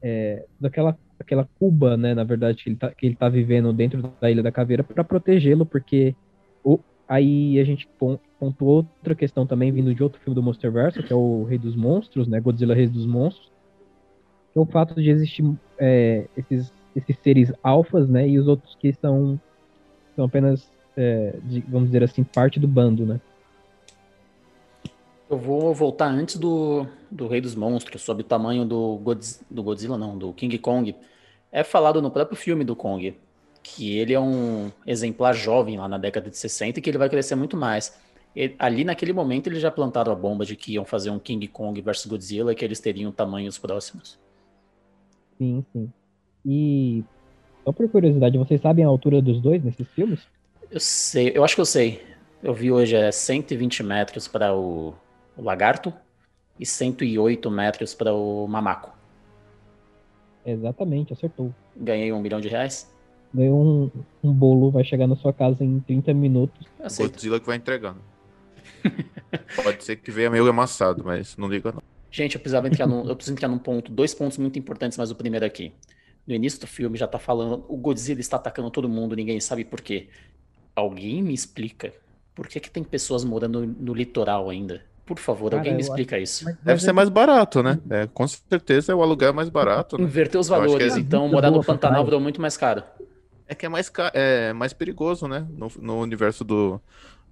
É, 0.00 0.46
toda 0.56 0.68
aquela, 0.68 0.98
aquela 1.20 1.46
cuba, 1.58 1.98
né, 1.98 2.14
na 2.14 2.24
verdade, 2.24 2.64
que 2.64 2.70
ele 2.70 2.76
tá, 2.76 2.90
que 2.94 3.04
ele 3.04 3.14
tá 3.14 3.28
vivendo 3.28 3.74
dentro 3.74 4.10
da 4.18 4.30
Ilha 4.30 4.42
da 4.42 4.50
Caveira 4.50 4.82
para 4.82 5.04
protegê-lo, 5.04 5.66
porque 5.66 6.16
o, 6.64 6.80
aí 7.06 7.60
a 7.60 7.64
gente 7.64 7.86
pon- 8.38 8.52
pontuou 8.52 8.76
outra 8.76 9.14
questão 9.14 9.46
também 9.46 9.72
vindo 9.72 9.94
de 9.94 10.02
outro 10.02 10.20
filme 10.20 10.34
do 10.34 10.42
Monsterverse, 10.42 11.02
que 11.02 11.12
é 11.12 11.16
o 11.16 11.44
Rei 11.44 11.58
dos 11.58 11.76
Monstros, 11.76 12.28
né, 12.28 12.40
Godzilla 12.40 12.74
Rei 12.74 12.86
dos 12.86 13.06
Monstros, 13.06 13.50
que 14.52 14.58
é 14.58 14.62
o 14.62 14.66
fato 14.66 14.94
de 14.94 15.10
existir 15.10 15.44
é, 15.78 16.26
esses, 16.36 16.72
esses 16.94 17.16
seres 17.18 17.52
alfas, 17.62 18.08
né, 18.08 18.28
e 18.28 18.38
os 18.38 18.48
outros 18.48 18.76
que 18.76 18.92
são, 18.94 19.38
são 20.16 20.24
apenas, 20.24 20.70
é, 20.96 21.34
de- 21.44 21.64
vamos 21.68 21.88
dizer 21.88 22.04
assim, 22.04 22.24
parte 22.24 22.58
do 22.58 22.68
bando, 22.68 23.04
né. 23.04 23.20
Eu 25.30 25.36
vou 25.36 25.74
voltar 25.74 26.06
antes 26.08 26.36
do, 26.36 26.86
do 27.10 27.28
Rei 27.28 27.40
dos 27.40 27.54
Monstros, 27.54 28.00
sobre 28.00 28.22
o 28.22 28.26
tamanho 28.26 28.64
do, 28.64 28.96
Godz- 28.96 29.42
do 29.50 29.62
Godzilla, 29.62 29.98
não, 29.98 30.16
do 30.16 30.32
King 30.32 30.56
Kong. 30.58 30.94
É 31.52 31.62
falado 31.62 32.00
no 32.00 32.10
próprio 32.10 32.36
filme 32.36 32.64
do 32.64 32.74
Kong 32.74 33.14
que 33.62 33.98
ele 33.98 34.14
é 34.14 34.20
um 34.20 34.70
exemplar 34.86 35.34
jovem 35.34 35.76
lá 35.76 35.86
na 35.86 35.98
década 35.98 36.30
de 36.30 36.36
60 36.38 36.78
e 36.78 36.82
que 36.82 36.88
ele 36.88 36.96
vai 36.96 37.08
crescer 37.08 37.34
muito 37.34 37.56
mais. 37.56 37.98
E- 38.38 38.54
ali 38.56 38.84
naquele 38.84 39.12
momento 39.12 39.48
eles 39.48 39.60
já 39.60 39.68
plantaram 39.68 40.12
a 40.12 40.14
bomba 40.14 40.46
de 40.46 40.54
que 40.54 40.74
iam 40.74 40.84
fazer 40.84 41.10
um 41.10 41.18
King 41.18 41.48
Kong 41.48 41.80
versus 41.80 42.06
Godzilla 42.06 42.52
e 42.52 42.54
que 42.54 42.64
eles 42.64 42.78
teriam 42.78 43.10
tamanhos 43.10 43.58
próximos. 43.58 44.16
Sim, 45.36 45.64
sim. 45.72 45.92
E, 46.46 47.02
só 47.64 47.72
por 47.72 47.88
curiosidade, 47.88 48.38
vocês 48.38 48.60
sabem 48.60 48.84
a 48.84 48.88
altura 48.88 49.20
dos 49.20 49.40
dois 49.40 49.64
nesses 49.64 49.88
filmes? 49.88 50.20
Eu 50.70 50.78
sei, 50.78 51.32
eu 51.34 51.42
acho 51.42 51.56
que 51.56 51.60
eu 51.60 51.66
sei. 51.66 52.00
Eu 52.40 52.54
vi 52.54 52.70
hoje 52.70 52.94
é 52.94 53.10
120 53.10 53.82
metros 53.82 54.28
para 54.28 54.54
o, 54.54 54.94
o 55.36 55.42
lagarto 55.42 55.92
e 56.60 56.64
108 56.64 57.50
metros 57.50 57.92
para 57.92 58.14
o 58.14 58.46
mamaco. 58.46 58.96
Exatamente, 60.46 61.12
acertou. 61.12 61.52
Ganhei 61.76 62.12
um 62.12 62.20
milhão 62.20 62.40
de 62.40 62.46
reais? 62.46 62.88
Ganhou 63.34 63.60
um, 63.60 63.90
um 64.22 64.32
bolo, 64.32 64.70
vai 64.70 64.84
chegar 64.84 65.08
na 65.08 65.16
sua 65.16 65.32
casa 65.32 65.64
em 65.64 65.80
30 65.80 66.14
minutos. 66.14 66.68
Aceito. 66.78 67.10
Godzilla 67.10 67.40
que 67.40 67.46
vai 67.46 67.56
entregando. 67.56 67.98
Pode 69.62 69.84
ser 69.84 69.96
que 69.96 70.10
venha 70.10 70.30
meio 70.30 70.48
amassado, 70.48 71.02
mas 71.04 71.36
não 71.36 71.48
liga 71.48 71.72
não. 71.72 71.82
Gente, 72.10 72.34
eu 72.36 72.40
precisava 72.40 72.66
entrar 72.68 72.86
num, 72.86 73.06
eu 73.06 73.14
preciso 73.14 73.34
entrar 73.34 73.48
num 73.48 73.58
ponto, 73.58 73.92
dois 73.92 74.14
pontos 74.14 74.38
muito 74.38 74.58
importantes, 74.58 74.96
mas 74.96 75.10
o 75.10 75.14
primeiro 75.14 75.44
aqui. 75.44 75.72
No 76.26 76.34
início 76.34 76.60
do 76.60 76.66
filme 76.66 76.96
já 76.98 77.06
tá 77.06 77.18
falando, 77.18 77.64
o 77.68 77.76
Godzilla 77.76 78.20
está 78.20 78.36
atacando 78.36 78.70
todo 78.70 78.88
mundo, 78.88 79.14
ninguém 79.16 79.40
sabe 79.40 79.64
por 79.64 79.80
quê. 79.80 80.08
Alguém 80.74 81.22
me 81.22 81.34
explica 81.34 81.92
por 82.34 82.46
que 82.46 82.60
que 82.60 82.70
tem 82.70 82.84
pessoas 82.84 83.24
morando 83.24 83.66
no 83.66 83.92
litoral 83.92 84.48
ainda? 84.48 84.82
Por 85.04 85.18
favor, 85.18 85.50
Cara, 85.50 85.60
alguém 85.60 85.74
me 85.74 85.80
explica 85.80 86.18
isso. 86.18 86.44
Mas- 86.44 86.56
Deve 86.62 86.82
ser 86.82 86.90
é- 86.90 86.92
mais 86.92 87.08
barato, 87.08 87.62
né? 87.62 87.78
É, 87.90 88.06
com 88.06 88.28
certeza 88.28 88.92
é 88.92 88.94
o 88.94 89.02
aluguel 89.02 89.32
mais 89.32 89.48
barato, 89.48 89.96
né? 89.98 90.04
Inverter 90.04 90.38
os 90.38 90.50
acho 90.50 90.60
que 90.60 90.66
valores, 90.68 90.96
é- 90.96 91.00
então 91.00 91.26
morar 91.28 91.50
no 91.50 91.64
Pantanal 91.64 92.04
virou 92.04 92.20
muito 92.20 92.40
mais 92.40 92.56
caro. 92.56 92.82
É 93.46 93.54
que 93.54 93.64
é 93.64 93.68
mais, 93.68 93.88
ca- 93.88 94.12
é 94.14 94.52
mais 94.52 94.74
perigoso, 94.74 95.26
né? 95.26 95.46
No, 95.50 95.72
no 95.80 96.00
universo 96.00 96.44
do, 96.44 96.78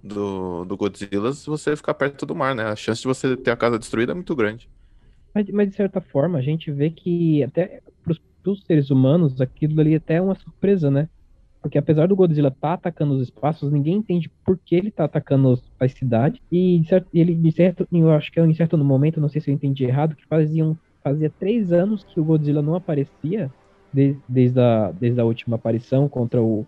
do, 0.03 0.65
do 0.65 0.77
Godzilla, 0.77 1.33
se 1.33 1.47
você 1.47 1.75
ficar 1.75 1.93
perto 1.93 2.25
do 2.25 2.35
mar, 2.35 2.55
né? 2.55 2.63
A 2.65 2.75
chance 2.75 3.01
de 3.01 3.07
você 3.07 3.35
ter 3.37 3.51
a 3.51 3.57
casa 3.57 3.79
destruída 3.79 4.11
é 4.11 4.15
muito 4.15 4.35
grande. 4.35 4.69
Mas, 5.33 5.49
mas, 5.49 5.69
de 5.69 5.75
certa 5.75 6.01
forma, 6.01 6.37
a 6.39 6.41
gente 6.41 6.71
vê 6.71 6.89
que 6.89 7.43
até 7.43 7.81
pros, 8.03 8.19
pros 8.43 8.63
seres 8.65 8.89
humanos, 8.89 9.39
aquilo 9.41 9.79
ali 9.79 9.95
até 9.95 10.15
é 10.15 10.21
uma 10.21 10.35
surpresa, 10.35 10.89
né? 10.89 11.09
Porque 11.61 11.77
apesar 11.77 12.07
do 12.07 12.15
Godzilla 12.15 12.49
estar 12.49 12.73
atacando 12.73 13.15
os 13.15 13.21
espaços, 13.23 13.71
ninguém 13.71 13.97
entende 13.97 14.31
por 14.45 14.59
que 14.65 14.75
ele 14.75 14.91
tá 14.91 15.05
atacando 15.05 15.49
os- 15.49 15.71
as 15.79 15.93
cidades. 15.93 16.39
E 16.51 16.83
certo- 16.87 17.09
ele, 17.13 17.35
de 17.35 17.51
certo, 17.51 17.87
eu 17.91 18.11
acho 18.11 18.31
que 18.31 18.39
em 18.41 18.53
certo 18.55 18.77
momento, 18.77 19.21
não 19.21 19.29
sei 19.29 19.41
se 19.41 19.49
eu 19.51 19.55
entendi 19.55 19.85
errado, 19.85 20.15
que 20.15 20.25
faziam, 20.27 20.79
fazia 21.03 21.31
três 21.39 21.71
anos 21.71 22.03
que 22.03 22.19
o 22.19 22.25
Godzilla 22.25 22.61
não 22.61 22.75
aparecia, 22.75 23.53
de- 23.93 24.21
desde, 24.27 24.59
a, 24.59 24.91
desde 24.93 25.19
a 25.21 25.25
última 25.25 25.55
aparição 25.57 26.07
contra 26.09 26.41
o, 26.41 26.67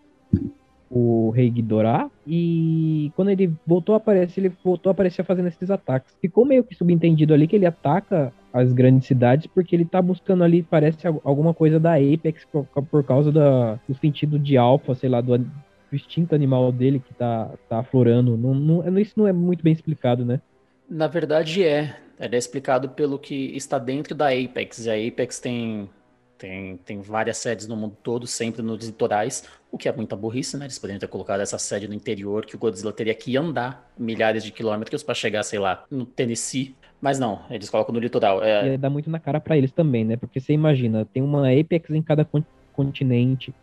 o 0.90 1.30
Rei 1.32 1.50
Ghidorah. 1.50 2.10
E 2.26 3.12
quando 3.16 3.30
ele 3.30 3.54
voltou 3.66 3.94
a 3.94 3.98
aparecer, 3.98 4.42
ele 4.42 4.54
voltou 4.64 4.90
a 4.90 4.94
aparecer 4.94 5.24
fazendo 5.24 5.48
esses 5.48 5.70
ataques. 5.70 6.16
Ficou 6.22 6.46
meio 6.46 6.64
que 6.64 6.76
subentendido 6.76 7.34
ali 7.34 7.48
que 7.48 7.56
ele 7.56 7.66
ataca 7.66 8.34
as 8.52 8.74
grandes 8.74 9.08
cidades 9.08 9.46
porque 9.48 9.76
ele 9.76 9.86
tá 9.86 10.02
buscando 10.02 10.44
ali, 10.44 10.64
parece 10.64 11.06
al- 11.08 11.22
alguma 11.24 11.54
coisa 11.54 11.80
da 11.80 11.96
Apex 11.96 12.46
por, 12.52 12.66
por 12.66 13.04
causa 13.04 13.32
da, 13.32 13.76
do 13.88 13.94
sentido 13.96 14.40
de 14.40 14.58
alfa, 14.58 14.96
sei 14.96 15.10
lá, 15.10 15.22
do, 15.22 15.38
do 15.38 16.36
animal 16.36 16.72
dele 16.72 17.00
que 17.00 17.14
tá, 17.14 17.52
tá 17.68 17.80
aflorando. 17.80 18.36
Não, 18.36 18.54
não, 18.56 19.00
isso 19.00 19.14
não 19.18 19.28
é 19.28 19.34
muito 19.34 19.64
bem 19.64 19.74
explicado, 19.74 20.26
né? 20.26 20.42
Na 20.90 21.08
verdade 21.08 21.64
é. 21.64 21.96
Ele 22.20 22.36
é 22.36 22.40
explicado 22.40 22.90
pelo 22.90 23.18
que 23.18 23.56
está 23.56 23.80
dentro 23.80 24.14
da 24.14 24.30
Apex. 24.30 24.86
E 24.86 24.90
a 24.90 25.08
Apex 25.08 25.40
tem, 25.40 25.90
tem, 26.38 26.78
tem 26.78 27.02
várias 27.02 27.38
sedes 27.38 27.66
no 27.66 27.78
mundo 27.78 27.96
todo, 28.04 28.28
sempre 28.28 28.62
nos 28.62 28.86
litorais, 28.86 29.46
o 29.72 29.78
que 29.78 29.88
é 29.88 29.92
muita 29.96 30.16
burrice, 30.16 30.58
né? 30.58 30.66
Eles 30.66 30.80
poderiam 30.80 31.00
ter 31.00 31.08
colocado 31.08 31.42
essa 31.42 31.58
sede 31.58 31.88
no 31.88 31.94
interior, 31.94 32.46
que 32.46 32.56
o 32.56 32.60
Godzilla 32.60 32.92
teria 32.92 33.14
que 33.14 33.38
andar 33.38 33.92
milhares 33.98 34.44
de 34.44 34.52
quilômetros 34.52 35.04
para 35.04 35.14
chegar, 35.14 35.44
sei 35.44 35.60
lá, 35.60 35.84
no 35.92 36.06
Tennessee. 36.06 36.76
Mas 37.02 37.18
não, 37.20 37.42
eles 37.50 37.70
colocam 37.70 37.94
no 37.94 38.00
litoral. 38.00 38.44
É, 38.44 38.74
E 38.74 38.78
dá 38.78 38.90
muito 38.90 39.10
na 39.10 39.20
cara 39.20 39.40
pra 39.40 39.58
eles 39.58 39.72
também, 39.72 40.04
né? 40.04 40.18
Porque 40.18 40.40
você 40.40 40.54
imagina, 40.54 41.06
tem 41.06 41.22
uma 41.24 41.48
Apex 41.52 41.90
em 41.92 42.02
cada 42.02 42.26
con- 42.26 42.44
continente. 42.74 43.54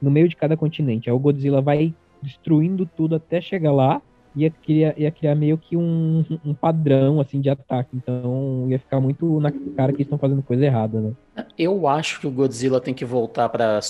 no 0.00 0.10
meio 0.10 0.28
de 0.28 0.34
cada 0.36 0.56
continente. 0.56 1.08
Aí 1.10 1.14
o 1.14 1.18
Godzilla 1.18 1.60
vai 1.60 1.94
destruindo 2.22 2.86
tudo 2.96 3.14
até 3.14 3.40
chegar 3.40 3.72
lá 3.72 4.00
ia 4.36 4.48
criar, 4.50 4.94
ia 4.98 5.10
criar 5.10 5.34
meio 5.34 5.58
que 5.58 5.76
um, 5.76 6.24
um 6.44 6.54
padrão 6.54 7.20
assim 7.20 7.40
de 7.40 7.50
ataque. 7.50 7.90
Então 7.96 8.66
ia 8.68 8.78
ficar 8.78 9.00
muito 9.00 9.40
na 9.40 9.52
cara 9.76 9.92
que 9.92 10.02
estão 10.02 10.16
fazendo 10.18 10.42
coisa 10.42 10.64
errada, 10.64 11.00
né? 11.00 11.12
Eu 11.58 11.86
acho 11.88 12.20
que 12.20 12.26
o 12.26 12.30
Godzilla 12.30 12.80
tem 12.80 12.94
que 12.94 13.04
voltar 13.04 13.48
para 13.48 13.80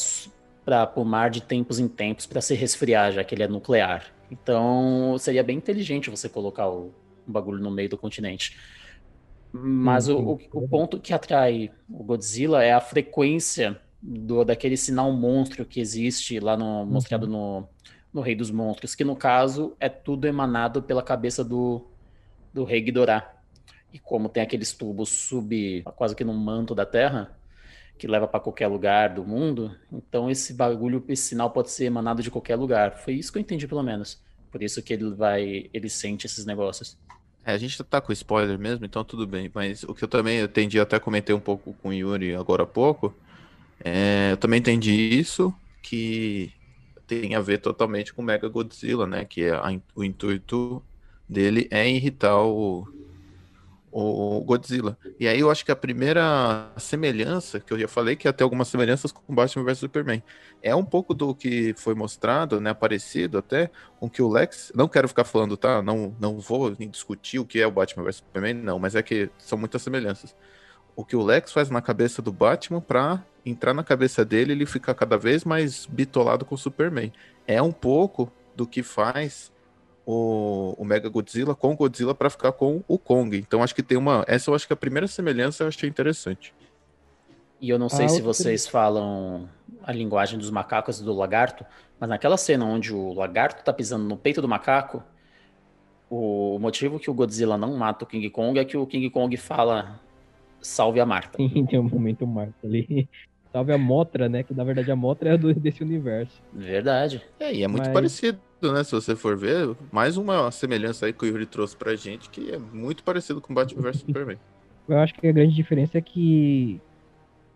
para 0.87 1.01
o 1.01 1.05
mar 1.05 1.31
de 1.31 1.43
tempos 1.43 1.79
em 1.79 1.89
tempos 1.89 2.27
para 2.27 2.41
se 2.41 2.55
resfriar, 2.55 3.13
já 3.13 3.25
que 3.25 3.35
ele 3.35 3.43
é 3.43 3.49
nuclear. 3.49 4.07
Então 4.31 5.17
seria 5.19 5.43
bem 5.43 5.57
inteligente 5.57 6.11
você 6.11 6.29
colocar 6.29 6.69
o, 6.69 6.93
o 7.27 7.31
bagulho 7.31 7.63
no 7.63 7.71
meio 7.71 7.89
do 7.89 7.99
continente. 7.99 8.57
Mas. 9.53 10.09
O, 10.09 10.19
o, 10.19 10.41
o, 10.53 10.69
ponto 10.69 11.01
que 11.01 11.13
atrai 11.13 11.71
o 11.89 12.05
Godzilla 12.05 12.63
é 12.63 12.73
a 12.73 12.81
frequência 12.81 13.81
do, 14.01 14.45
daquele 14.45 14.77
sinal 14.77 15.13
monstro 15.13 15.65
que 15.65 15.81
existe 15.81 16.39
lá 16.39 16.57
no, 16.57 16.87
mostrado 16.87 17.27
uhum. 17.27 17.33
no, 17.33 17.69
no 18.15 18.21
Rei 18.21 18.35
dos 18.35 18.51
Monstros, 18.51 18.95
que 18.95 19.05
no 19.05 19.17
caso 19.17 19.77
é 19.81 19.89
tudo 19.89 20.27
emanado 20.27 20.83
pela 20.83 21.03
cabeça 21.03 21.45
do, 21.45 21.87
do 22.53 22.65
Rei 22.65 22.81
Ghidorah. 22.81 23.35
E 23.93 23.99
como 23.99 24.29
tem 24.29 24.43
aqueles 24.43 24.73
tubos 24.73 25.09
sub, 25.09 25.83
quase 25.97 26.15
que 26.15 26.23
no 26.23 26.33
manto 26.33 26.75
da 26.77 26.87
Terra, 26.87 27.37
que 28.01 28.09
leva 28.09 28.27
para 28.27 28.41
qualquer 28.41 28.67
lugar 28.67 29.11
do 29.11 29.23
mundo, 29.23 29.77
então 29.93 30.31
esse 30.31 30.55
bagulho, 30.55 31.05
esse 31.07 31.25
sinal 31.25 31.51
pode 31.51 31.71
ser 31.71 31.85
emanado 31.85 32.23
de 32.23 32.31
qualquer 32.31 32.57
lugar. 32.57 32.97
Foi 32.97 33.13
isso 33.13 33.31
que 33.31 33.37
eu 33.37 33.43
entendi, 33.43 33.69
pelo 33.69 33.83
menos. 33.83 34.19
Por 34.51 34.63
isso 34.63 34.83
que 34.83 34.95
ele 34.95 35.11
vai, 35.11 35.69
ele 35.71 35.91
sente 35.91 36.25
esses 36.25 36.47
negócios. 36.47 36.97
É, 37.45 37.53
a 37.53 37.59
gente 37.59 37.85
tá 37.85 38.01
com 38.01 38.11
spoiler 38.11 38.59
mesmo, 38.59 38.87
então 38.87 39.05
tudo 39.05 39.27
bem. 39.27 39.51
Mas 39.55 39.83
o 39.83 39.95
que 39.95 40.03
eu 40.03 40.09
também 40.09 40.41
entendi, 40.41 40.81
até 40.81 40.99
comentei 40.99 41.35
um 41.35 41.41
pouco 41.41 41.75
com 41.75 41.91
o 41.91 41.93
Yuri 41.93 42.35
agora 42.35 42.63
há 42.63 42.67
pouco, 42.67 43.15
é, 43.85 44.31
eu 44.33 44.39
também 44.39 44.61
entendi 44.61 44.95
isso, 44.95 45.55
que 45.83 46.51
tem 47.07 47.35
a 47.35 47.41
ver 47.41 47.59
totalmente 47.59 48.15
com 48.15 48.23
Mega 48.23 48.49
Godzilla, 48.49 49.07
né? 49.07 49.27
Que 49.27 49.45
é 49.45 49.51
a, 49.51 49.79
o 49.95 50.03
intuito 50.03 50.83
dele 51.29 51.69
é 51.71 51.87
irritar 51.87 52.41
o, 52.43 52.89
o 53.93 54.41
Godzilla. 54.43 54.97
E 55.19 55.27
aí 55.27 55.41
eu 55.41 55.51
acho 55.51 55.65
que 55.65 55.73
a 55.73 55.77
primeira 55.77 56.71
semelhança, 56.77 57.59
que 57.59 57.73
eu 57.73 57.79
já 57.79 57.89
falei 57.89 58.15
que 58.15 58.33
ter 58.33 58.45
algumas 58.45 58.69
semelhanças 58.69 59.11
com 59.11 59.35
Batman 59.35 59.65
vs 59.65 59.79
Superman, 59.79 60.23
é 60.63 60.75
um 60.75 60.85
pouco 60.85 61.13
do 61.13 61.35
que 61.35 61.75
foi 61.77 61.95
mostrado, 61.95 62.61
né, 62.61 62.73
parecido 62.73 63.39
até 63.39 63.71
com 63.99 64.09
que 64.09 64.23
o 64.23 64.29
Lex, 64.29 64.73
não 64.75 64.89
quero 64.89 65.09
ficar 65.09 65.25
falando, 65.25 65.57
tá, 65.57 65.83
não, 65.83 66.15
não 66.21 66.39
vou 66.39 66.71
discutir 66.75 67.39
o 67.39 67.45
que 67.45 67.61
é 67.61 67.67
o 67.67 67.71
Batman 67.71 68.05
vs 68.05 68.17
Superman, 68.17 68.55
não, 68.55 68.79
mas 68.79 68.95
é 68.95 69.03
que 69.03 69.29
são 69.39 69.59
muitas 69.59 69.83
semelhanças. 69.83 70.37
O 70.95 71.05
que 71.05 71.17
o 71.17 71.23
Lex 71.23 71.53
faz 71.53 71.71
na 71.71 71.81
cabeça 71.81 72.23
do 72.23 72.33
Batman 72.33 72.81
para 72.81 73.25
entrar 73.45 73.75
na 73.75 73.83
cabeça 73.83 74.25
dele, 74.25 74.53
ele 74.53 74.67
fica 74.67 74.95
cada 74.95 75.17
vez 75.17 75.45
mais 75.45 75.87
bitolado 75.87 76.45
com 76.45 76.55
o 76.55 76.59
Superman. 76.59 77.13
É 77.47 77.61
um 77.61 77.73
pouco 77.73 78.31
do 78.55 78.67
que 78.67 78.83
faz 78.83 79.51
o, 80.07 80.75
o 80.79 80.85
Mega 80.85 81.09
Godzilla 81.09 81.55
com 81.55 81.73
o 81.73 81.77
Godzilla 81.77 82.15
para 82.15 82.31
ficar 82.31 82.53
com 82.53 82.83
o 82.89 82.99
Kong. 82.99 83.37
Então 83.37 83.63
acho 83.63 83.75
que 83.75 83.83
tem 83.83 83.99
uma. 83.99 84.25
Essa 84.27 84.51
eu 84.51 84.55
acho 84.55 84.67
que 84.67 84.73
a 84.73 84.77
primeira 84.77 85.07
semelhança 85.07 85.65
eu 85.65 85.69
achei 85.69 85.89
interessante. 85.89 86.55
E 87.61 87.69
eu 87.69 87.79
não 87.79 87.89
sei 87.89 88.07
ah, 88.07 88.09
se 88.09 88.23
vocês 88.23 88.67
falam 88.67 89.49
a 89.83 89.93
linguagem 89.93 90.39
dos 90.39 90.51
macacos 90.51 91.01
e 91.01 91.05
do 91.05 91.13
lagarto, 91.13 91.65
mas 91.99 92.09
naquela 92.09 92.39
cena 92.39 92.65
onde 92.65 92.95
o 92.95 93.13
lagarto 93.13 93.63
tá 93.63 93.73
pisando 93.73 94.05
no 94.05 94.17
peito 94.17 94.41
do 94.41 94.49
macaco, 94.49 95.03
o 96.09 96.59
motivo 96.59 96.99
que 96.99 97.11
o 97.11 97.15
Godzilla 97.15 97.59
não 97.59 97.77
mata 97.77 98.05
o 98.05 98.09
King 98.09 98.29
Kong 98.31 98.59
é 98.59 98.65
que 98.65 98.77
o 98.77 98.87
King 98.87 99.11
Kong 99.11 99.37
fala 99.37 100.01
salve 100.61 101.01
a 101.01 101.07
Marta. 101.07 101.37
Sim, 101.37 101.65
tem 101.69 101.79
um 101.79 101.89
momento 101.89 102.27
Marta 102.27 102.67
ali. 102.67 103.09
Salve 103.53 103.73
a 103.73 103.79
Motra, 103.79 104.29
né? 104.29 104.43
Que 104.43 104.55
na 104.55 104.65
verdade 104.65 104.91
a 104.91 104.97
Motra 104.97 105.31
é 105.31 105.39
do, 105.39 105.53
desse 105.55 105.83
universo. 105.83 106.41
Verdade. 106.53 107.23
É, 107.39 107.53
e 107.55 107.63
é 107.63 107.69
muito 107.69 107.87
Mas... 107.87 107.93
parecido, 107.93 108.39
né? 108.63 108.85
Se 108.85 108.93
você 108.93 109.17
for 109.17 109.37
ver, 109.37 109.75
mais 109.91 110.17
uma 110.17 110.51
semelhança 110.51 111.07
aí 111.07 111.13
que 111.13 111.25
o 111.25 111.29
Yuri 111.29 111.47
trouxe 111.47 111.77
pra 111.77 111.97
gente, 111.97 112.31
que 112.31 112.51
é 112.51 112.59
muito 112.59 113.03
parecido 113.03 113.41
com 113.41 113.53
Batman 113.55 113.83
vs 113.83 114.01
Superman. 114.01 114.39
Eu 114.89 114.99
acho 114.99 115.15
que 115.15 115.27
a 115.27 115.33
grande 115.33 115.55
diferença 115.55 115.99
é 115.99 116.01
que 116.01 116.81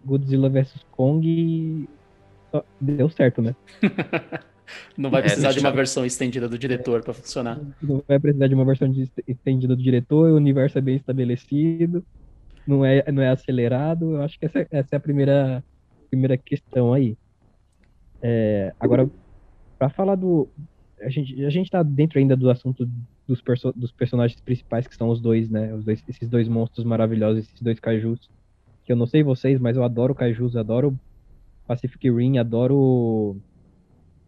Godzilla 0.04 0.48
vs 0.48 0.84
Kong 0.90 1.88
deu 2.80 3.08
certo, 3.10 3.42
né? 3.42 3.54
Não 4.96 5.10
vai 5.10 5.20
é, 5.20 5.24
precisar 5.24 5.50
é, 5.50 5.52
de 5.52 5.60
uma 5.60 5.70
versão 5.70 6.06
estendida 6.06 6.48
do 6.48 6.58
diretor 6.58 7.02
para 7.02 7.12
funcionar. 7.12 7.60
Não 7.82 8.02
vai 8.06 8.18
precisar 8.18 8.46
de 8.46 8.54
uma 8.54 8.64
versão 8.64 8.90
de 8.90 9.10
estendida 9.26 9.76
do 9.76 9.82
diretor, 9.82 10.30
o 10.30 10.36
universo 10.36 10.78
é 10.78 10.80
bem 10.80 10.96
estabelecido, 10.96 12.04
não 12.66 12.84
é, 12.84 13.04
não 13.12 13.22
é 13.22 13.28
acelerado. 13.28 14.14
Eu 14.14 14.22
acho 14.22 14.38
que 14.38 14.46
essa, 14.46 14.66
essa 14.70 14.88
é 14.92 14.96
a 14.96 15.00
primeira 15.00 15.62
primeira 16.04 16.36
questão 16.36 16.92
aí. 16.92 17.16
É, 18.22 18.72
agora, 18.78 19.10
para 19.78 19.90
falar 19.90 20.14
do. 20.14 20.48
A 21.00 21.08
gente, 21.08 21.44
a 21.44 21.50
gente 21.50 21.70
tá 21.70 21.82
dentro 21.82 22.18
ainda 22.18 22.36
do 22.36 22.48
assunto 22.48 22.88
dos, 23.26 23.42
perso 23.42 23.72
dos 23.74 23.92
personagens 23.92 24.40
principais, 24.40 24.86
que 24.86 24.96
são 24.96 25.08
os 25.08 25.20
dois, 25.20 25.50
né? 25.50 25.74
Os 25.74 25.84
dois, 25.84 26.02
esses 26.08 26.28
dois 26.28 26.48
monstros 26.48 26.84
maravilhosos, 26.84 27.44
esses 27.44 27.60
dois 27.60 27.78
cajus. 27.78 28.30
Que 28.84 28.92
eu 28.92 28.96
não 28.96 29.06
sei 29.06 29.22
vocês, 29.22 29.58
mas 29.58 29.76
eu 29.76 29.84
adoro 29.84 30.14
cajus, 30.14 30.56
adoro 30.56 30.98
Pacific 31.66 32.10
Rim, 32.10 32.38
adoro 32.38 33.36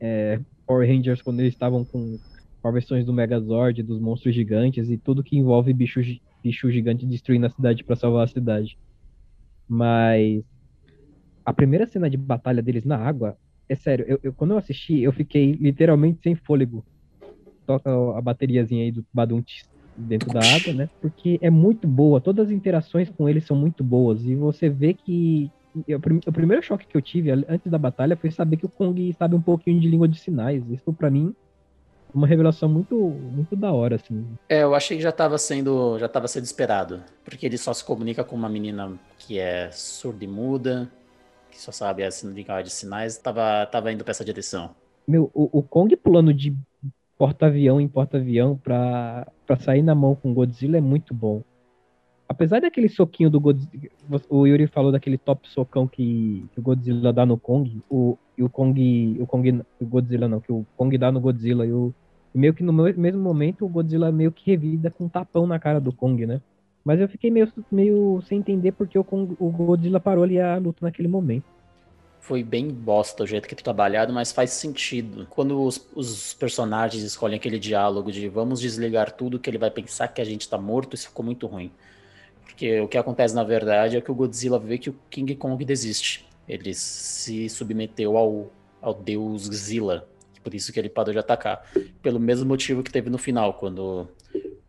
é, 0.01 0.41
Power 0.67 0.89
Rangers 0.89 1.23
quando 1.23 1.41
eles 1.41 1.55
estavam 1.55 1.85
com, 1.85 2.19
com 2.63 2.73
versões 2.73 3.05
do 3.05 3.13
Megazord, 3.13 3.83
dos 3.83 4.01
monstros 4.01 4.35
gigantes 4.35 4.91
e 4.91 4.97
tudo 4.97 5.23
que 5.23 5.37
envolve 5.37 5.73
bicho, 5.73 6.01
bicho 6.43 6.71
gigante 6.71 7.07
destruindo 7.07 7.47
a 7.47 7.51
cidade 7.51 7.85
para 7.85 7.97
salvar 7.97 8.25
a 8.25 8.29
cidade. 8.29 8.79
Mas 9.69 10.45
a 11.47 11.53
primeira 11.53 11.87
cena 11.87 12.11
de 12.11 12.17
batalha 12.17 12.61
deles 12.61 12.85
na 12.85 12.97
água, 12.97 13.39
é 13.69 13.77
sério, 13.77 14.05
eu, 14.09 14.19
eu, 14.21 14.33
quando 14.33 14.51
eu 14.51 14.59
assisti, 14.59 15.01
eu 15.01 15.13
fiquei 15.13 15.53
literalmente 15.53 16.21
sem 16.21 16.35
fôlego. 16.35 16.85
Toca 17.65 17.89
a 18.17 18.21
bateriazinha 18.21 18.83
aí 18.83 18.91
do 18.91 19.05
Baduntis 19.15 19.65
dentro 19.97 20.33
da 20.33 20.41
água, 20.41 20.73
né? 20.73 20.91
Porque 21.01 21.39
é 21.41 21.49
muito 21.49 21.87
boa, 21.87 22.21
todas 22.21 22.47
as 22.47 22.53
interações 22.53 23.09
com 23.11 23.29
eles 23.29 23.47
são 23.47 23.57
muito 23.57 23.85
boas. 23.85 24.25
E 24.25 24.35
você 24.35 24.69
vê 24.69 24.93
que. 24.93 25.51
Eu, 25.87 25.99
o 25.99 26.33
primeiro 26.33 26.63
choque 26.63 26.87
que 26.87 26.97
eu 26.97 27.03
tive 27.03 27.31
antes 27.31 27.71
da 27.71 27.77
batalha 27.79 28.17
foi 28.17 28.31
saber 28.31 28.57
que 28.57 28.67
o 28.67 28.69
Kong 28.69 29.15
sabe 29.19 29.35
um 29.35 29.43
pouquinho 29.43 29.79
de 29.79 29.89
língua 29.89 30.09
de 30.09 30.19
sinais. 30.19 30.69
Isso 30.71 30.93
para 30.93 31.11
mim 31.11 31.35
uma 32.15 32.27
revelação 32.27 32.67
muito 32.67 32.97
muito 32.97 33.55
da 33.55 33.73
hora 33.73 33.97
assim. 33.97 34.25
É, 34.49 34.63
eu 34.63 34.75
achei 34.75 34.97
que 34.97 35.03
já 35.03 35.11
estava 35.11 35.37
sendo 35.37 35.99
já 35.99 36.07
estava 36.07 36.27
sendo 36.29 36.45
esperado, 36.45 37.03
porque 37.25 37.45
ele 37.45 37.59
só 37.59 37.75
se 37.75 37.85
comunica 37.85 38.25
com 38.25 38.35
uma 38.35 38.49
menina 38.49 38.95
que 39.19 39.39
é 39.39 39.71
surda 39.71 40.25
e 40.25 40.29
muda 40.29 40.91
que 41.57 41.63
só 41.63 41.73
sabe 41.73 42.05
a 42.05 42.11
linguagem 42.25 42.65
de 42.65 42.71
sinais, 42.71 43.17
tava, 43.17 43.67
tava 43.67 43.91
indo 43.91 44.05
pra 44.05 44.11
essa 44.11 44.25
direção. 44.25 44.71
Meu, 45.09 45.31
o, 45.33 45.59
o 45.59 45.63
Kong 45.63 45.97
pulando 45.97 46.33
de 46.33 46.55
porta-avião 47.17 47.81
em 47.81 47.89
porta-avião 47.89 48.57
pra, 48.63 49.27
pra 49.47 49.57
sair 49.57 49.83
na 49.83 49.95
mão 49.95 50.15
com 50.15 50.35
Godzilla 50.35 50.77
é 50.77 50.81
muito 50.81 51.15
bom. 51.15 51.43
Apesar 52.29 52.61
daquele 52.61 52.89
soquinho 52.89 53.31
do 53.31 53.41
Godzilla, 53.41 53.91
o 54.29 54.47
Yuri 54.47 54.67
falou 54.67 54.93
daquele 54.93 55.17
top 55.17 55.49
socão 55.49 55.87
que, 55.87 56.45
que 56.53 56.59
o 56.59 56.63
Godzilla 56.63 57.13
dá 57.13 57.25
no 57.25 57.39
Kong, 57.39 57.81
o, 57.89 58.19
e 58.37 58.43
o 58.43 58.51
Kong, 58.51 59.17
o 59.21 59.27
Kong, 59.27 59.63
o 59.81 59.87
Godzilla 59.87 60.29
não, 60.29 60.41
que 60.41 60.53
o 60.53 60.67
Kong 60.77 60.99
dá 60.99 61.11
no 61.11 61.21
Godzilla 61.21 61.65
e 61.65 61.73
o 61.73 61.95
meio 62.35 62.53
que 62.53 62.63
no 62.63 62.73
mesmo 62.73 63.23
momento 63.23 63.65
o 63.65 63.69
Godzilla 63.69 64.13
meio 64.13 64.31
que 64.31 64.51
revida 64.51 64.91
com 64.91 65.05
um 65.05 65.09
tapão 65.09 65.47
na 65.47 65.59
cara 65.59 65.81
do 65.81 65.93
Kong, 65.93 66.27
né? 66.27 66.41
Mas 66.87 67.01
eu 67.01 67.09
fiquei 67.09 67.33
meio, 67.33 67.53
meio 67.69 68.23
sem 68.29 68.39
entender 68.39 68.71
porque 68.71 68.97
o, 68.97 69.05
o 69.41 69.51
Godzilla 69.51 69.99
parou 69.99 70.23
ali 70.23 70.41
a 70.41 70.57
luta 70.57 70.87
naquele 70.87 71.09
momento. 71.09 71.45
Foi 72.21 72.45
bem 72.45 72.69
bosta 72.69 73.25
o 73.25 73.27
jeito 73.27 73.49
que 73.49 73.57
foi 73.57 73.65
trabalhado, 73.65 74.13
mas 74.13 74.31
faz 74.31 74.51
sentido. 74.51 75.27
Quando 75.29 75.61
os, 75.61 75.85
os, 75.97 76.33
personagens 76.35 77.03
escolhem 77.03 77.39
aquele 77.39 77.59
diálogo 77.59 78.13
de 78.13 78.29
vamos 78.29 78.61
desligar 78.61 79.11
tudo 79.11 79.37
que 79.41 79.51
ele 79.51 79.59
vai 79.59 79.69
pensar 79.69 80.07
que 80.07 80.21
a 80.21 80.25
gente 80.25 80.49
tá 80.49 80.57
morto, 80.59 80.95
isso 80.95 81.09
ficou 81.09 81.25
muito 81.25 81.49
ruim. 81.49 81.73
Porque 82.45 82.81
o 82.81 82.87
que 82.87 82.97
acontece 82.97 83.35
na 83.35 83.43
verdade 83.43 83.97
é 83.97 84.01
que 84.01 84.13
o 84.13 84.15
Godzilla 84.15 84.57
vê 84.57 84.79
que 84.79 84.91
o 84.91 84.97
King 85.11 85.35
Kong 85.35 85.65
desiste. 85.65 86.25
Ele 86.49 86.73
se 86.73 87.49
submeteu 87.49 88.17
ao, 88.17 88.53
ao 88.81 88.95
deus 88.95 89.43
Zilla. 89.43 90.09
Por 90.41 90.55
isso 90.55 90.73
que 90.73 90.79
ele 90.79 90.89
parou 90.89 91.13
de 91.13 91.19
atacar. 91.19 91.69
Pelo 92.01 92.21
mesmo 92.21 92.47
motivo 92.47 92.85
que 92.85 92.93
teve 92.93 93.11
no 93.11 93.19
final, 93.19 93.55
quando 93.55 94.09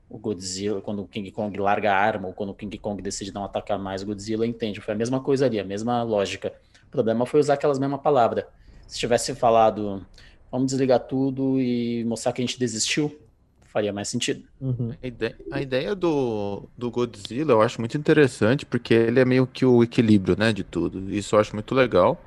o 0.10 0.18
Godzilla, 0.18 0.82
quando 0.82 1.02
o 1.02 1.08
King 1.08 1.30
Kong 1.32 1.58
larga 1.60 1.94
a 1.94 1.98
arma, 1.98 2.28
ou 2.28 2.34
quando 2.34 2.52
o 2.52 2.54
King 2.54 2.78
Kong 2.78 3.02
decide 3.02 3.34
não 3.34 3.44
atacar 3.44 3.78
mais 3.78 4.04
o 4.04 4.06
Godzilla, 4.06 4.48
entende. 4.48 4.80
Foi 4.80 4.94
a 4.94 4.98
mesma 4.98 5.20
coisa 5.20 5.46
ali, 5.46 5.60
a 5.60 5.66
mesma 5.66 6.02
lógica. 6.04 6.54
O 6.88 6.92
problema 6.92 7.26
foi 7.26 7.40
usar 7.40 7.56
aquelas 7.56 7.78
mesmas 7.78 8.02
palavras. 8.02 8.46
Se 8.88 8.98
tivesse 8.98 9.36
falado, 9.36 10.06
vamos 10.50 10.68
desligar 10.72 11.02
tudo 11.02 11.60
e 11.60 12.06
mostrar 12.06 12.32
que 12.32 12.42
a 12.42 12.46
gente 12.46 12.58
desistiu, 12.58 13.20
faria 13.66 13.92
mais 13.92 14.08
sentido. 14.08 14.44
Uhum. 14.62 14.94
A, 15.04 15.08
ideia, 15.08 15.38
a 15.52 15.62
ideia, 15.62 15.94
do, 15.94 16.64
do 16.78 16.90
Godzilla 16.90 17.52
eu 17.52 17.62
acho 17.62 17.82
muito 17.82 17.98
interessante, 17.98 18.66
porque 18.66 18.94
ele 18.94 19.20
é 19.20 19.26
meio 19.26 19.46
que 19.46 19.66
o 19.66 19.84
equilíbrio, 19.84 20.38
né, 20.38 20.54
de 20.54 20.64
tudo. 20.64 21.14
Isso 21.14 21.36
eu 21.36 21.40
acho 21.40 21.54
muito 21.54 21.76
legal. 21.76 22.24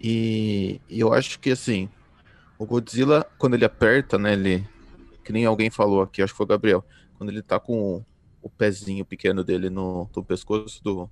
E, 0.00 0.80
e 0.88 0.98
eu 0.98 1.12
acho 1.12 1.38
que, 1.38 1.50
assim, 1.50 1.90
o 2.58 2.64
Godzilla, 2.64 3.24
quando 3.38 3.54
ele 3.54 3.64
aperta, 3.64 4.18
né, 4.18 4.32
ele... 4.32 4.66
Que 5.22 5.32
nem 5.32 5.44
alguém 5.44 5.70
falou 5.70 6.02
aqui, 6.02 6.22
acho 6.22 6.32
que 6.32 6.36
foi 6.36 6.44
o 6.44 6.48
Gabriel 6.48 6.84
quando 7.16 7.30
ele 7.30 7.42
tá 7.42 7.60
com 7.60 8.04
o 8.42 8.50
pezinho 8.50 9.04
pequeno 9.04 9.44
dele 9.44 9.70
no, 9.70 10.10
no 10.14 10.24
pescoço 10.24 10.82
do, 10.82 11.08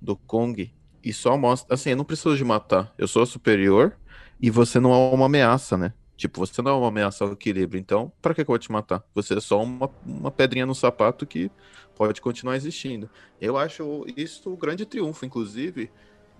do 0.00 0.16
Kong 0.16 0.72
e 1.02 1.12
só 1.12 1.36
mostra. 1.36 1.74
Assim, 1.74 1.90
eu 1.90 1.96
não 1.96 2.04
preciso 2.04 2.36
de 2.36 2.44
matar. 2.44 2.92
Eu 2.96 3.08
sou 3.08 3.26
superior. 3.26 3.96
e 4.40 4.50
você 4.50 4.78
não 4.78 4.92
é 4.92 5.14
uma 5.14 5.26
ameaça, 5.26 5.76
né? 5.76 5.92
Tipo, 6.16 6.40
você 6.40 6.60
não 6.62 6.72
é 6.72 6.74
uma 6.74 6.88
ameaça 6.88 7.24
ao 7.24 7.32
equilíbrio, 7.32 7.78
então 7.78 8.12
pra 8.20 8.34
que, 8.34 8.44
que 8.44 8.50
eu 8.50 8.52
vou 8.52 8.58
te 8.58 8.72
matar? 8.72 9.04
Você 9.14 9.34
é 9.34 9.40
só 9.40 9.62
uma, 9.62 9.88
uma 10.04 10.30
pedrinha 10.32 10.66
no 10.66 10.74
sapato 10.74 11.24
que 11.24 11.50
pode 11.94 12.20
continuar 12.20 12.56
existindo. 12.56 13.08
Eu 13.40 13.56
acho 13.56 14.04
isso 14.16 14.52
o 14.52 14.56
grande 14.56 14.84
triunfo, 14.84 15.24
inclusive, 15.24 15.90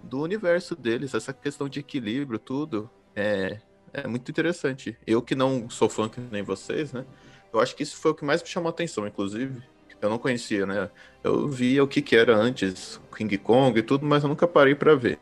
do 0.03 0.21
universo 0.21 0.75
deles, 0.75 1.14
essa 1.14 1.33
questão 1.33 1.69
de 1.69 1.81
equilíbrio, 1.81 2.41
tudo. 2.41 2.91
É, 3.14 3.61
é 3.92 4.07
muito 4.07 4.31
interessante. 4.31 4.96
Eu 5.07 5.22
que 5.22 5.35
não 5.35 5.68
sou 5.70 5.88
fã 5.88 6.09
que 6.09 6.20
nem 6.20 6.42
vocês, 6.42 6.92
né? 6.92 7.05
Eu 7.53 7.61
acho 7.61 7.74
que 7.74 7.83
isso 7.83 7.96
foi 7.96 8.11
o 8.11 8.14
que 8.14 8.24
mais 8.24 8.42
me 8.42 8.48
chamou 8.48 8.68
a 8.68 8.70
atenção, 8.70 9.07
inclusive. 9.07 9.62
Eu 10.01 10.09
não 10.09 10.18
conhecia, 10.18 10.64
né? 10.64 10.90
Eu 11.24 11.48
via 11.48 11.83
o 11.83 11.88
que, 11.88 12.01
que 12.01 12.14
era 12.14 12.37
antes, 12.37 13.01
King 13.16 13.37
Kong 13.38 13.79
e 13.79 13.83
tudo, 13.83 14.07
mas 14.07 14.22
eu 14.22 14.29
nunca 14.29 14.46
parei 14.46 14.74
para 14.74 14.94
ver. 14.94 15.18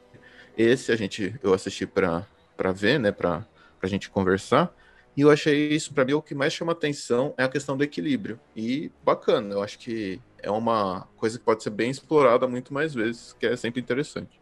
Esse 0.56 0.92
a 0.92 0.96
gente 0.96 1.34
eu 1.42 1.54
assisti 1.54 1.86
para 1.86 2.26
ver, 2.74 2.98
né, 2.98 3.12
para 3.12 3.46
pra 3.78 3.88
gente 3.88 4.10
conversar. 4.10 4.74
E 5.16 5.22
eu 5.22 5.30
achei 5.30 5.68
isso 5.68 5.94
para 5.94 6.04
mim 6.04 6.12
o 6.12 6.22
que 6.22 6.34
mais 6.34 6.52
chama 6.52 6.72
atenção 6.72 7.34
é 7.38 7.44
a 7.44 7.48
questão 7.48 7.76
do 7.76 7.84
equilíbrio. 7.84 8.38
E 8.54 8.92
bacana, 9.02 9.54
eu 9.54 9.62
acho 9.62 9.78
que 9.78 10.20
é 10.42 10.50
uma 10.50 11.08
coisa 11.16 11.38
que 11.38 11.44
pode 11.44 11.62
ser 11.62 11.70
bem 11.70 11.90
explorada 11.90 12.46
muito 12.46 12.72
mais 12.74 12.94
vezes, 12.94 13.32
que 13.32 13.46
é 13.46 13.56
sempre 13.56 13.80
interessante. 13.80 14.38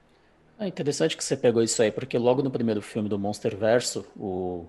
É 0.59 0.67
interessante 0.69 1.17
que 1.17 1.25
você 1.25 1.37
pegou 1.37 1.63
isso 1.63 1.83
aí, 1.83 1.91
porque 1.91 2.17
logo 2.17 2.43
no 2.43 2.51
primeiro 2.51 2.81
filme 2.81 3.09
do 3.09 3.19
Monster 3.19 3.57
Verso, 3.57 4.07
o, 4.17 4.67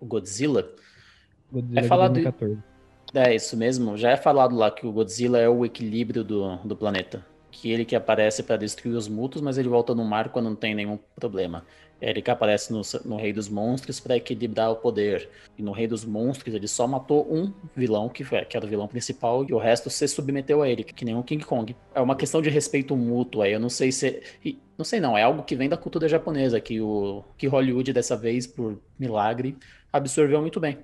o 0.00 0.06
Godzilla, 0.06 0.70
Godzilla 1.52 1.80
É 1.80 1.82
falado- 1.82 2.12
2014. 2.14 2.58
É, 3.12 3.34
isso 3.34 3.56
mesmo. 3.56 3.96
Já 3.96 4.10
é 4.10 4.16
falado 4.16 4.54
lá 4.54 4.70
que 4.70 4.86
o 4.86 4.92
Godzilla 4.92 5.38
é 5.38 5.48
o 5.48 5.64
equilíbrio 5.64 6.22
do, 6.22 6.56
do 6.58 6.76
planeta. 6.76 7.26
Que 7.50 7.70
ele 7.70 7.84
que 7.84 7.96
aparece 7.96 8.42
para 8.44 8.56
destruir 8.56 8.94
os 8.94 9.08
mutos, 9.08 9.40
mas 9.42 9.58
ele 9.58 9.68
volta 9.68 9.94
no 9.94 10.04
mar 10.04 10.28
quando 10.28 10.44
não 10.48 10.54
tem 10.54 10.74
nenhum 10.74 10.96
problema. 11.16 11.66
É 12.00 12.10
ele 12.10 12.22
que 12.22 12.30
aparece 12.30 12.72
no, 12.72 12.80
no 13.04 13.16
Rei 13.16 13.32
dos 13.32 13.48
Monstros 13.48 14.00
para 14.00 14.16
equilibrar 14.16 14.70
o 14.70 14.76
poder. 14.76 15.28
E 15.58 15.62
no 15.62 15.72
Rei 15.72 15.86
dos 15.86 16.04
Monstros 16.04 16.54
ele 16.54 16.66
só 16.66 16.86
matou 16.86 17.26
um 17.32 17.52
vilão, 17.76 18.08
que, 18.08 18.24
foi, 18.24 18.44
que 18.44 18.56
era 18.56 18.64
o 18.64 18.68
vilão 18.68 18.88
principal, 18.88 19.44
e 19.48 19.52
o 19.52 19.58
resto 19.58 19.90
se 19.90 20.08
submeteu 20.08 20.62
a 20.62 20.68
ele, 20.68 20.82
que 20.84 21.04
nem 21.04 21.14
o 21.16 21.22
King 21.22 21.44
Kong. 21.44 21.76
É 21.94 22.00
uma 22.00 22.16
questão 22.16 22.40
de 22.40 22.48
respeito 22.48 22.96
mútuo 22.96 23.42
aí. 23.42 23.52
Eu 23.52 23.60
não 23.60 23.68
sei 23.68 23.92
se. 23.92 24.22
e- 24.44 24.58
não 24.78 24.84
sei 24.84 24.98
não, 24.98 25.16
é 25.16 25.22
algo 25.22 25.42
que 25.42 25.54
vem 25.54 25.68
da 25.68 25.76
cultura 25.76 26.08
japonesa, 26.08 26.58
que, 26.60 26.80
o, 26.80 27.22
que 27.36 27.46
Hollywood 27.46 27.92
dessa 27.92 28.16
vez, 28.16 28.46
por 28.46 28.80
milagre, 28.98 29.58
absorveu 29.92 30.40
muito 30.40 30.58
bem. 30.58 30.78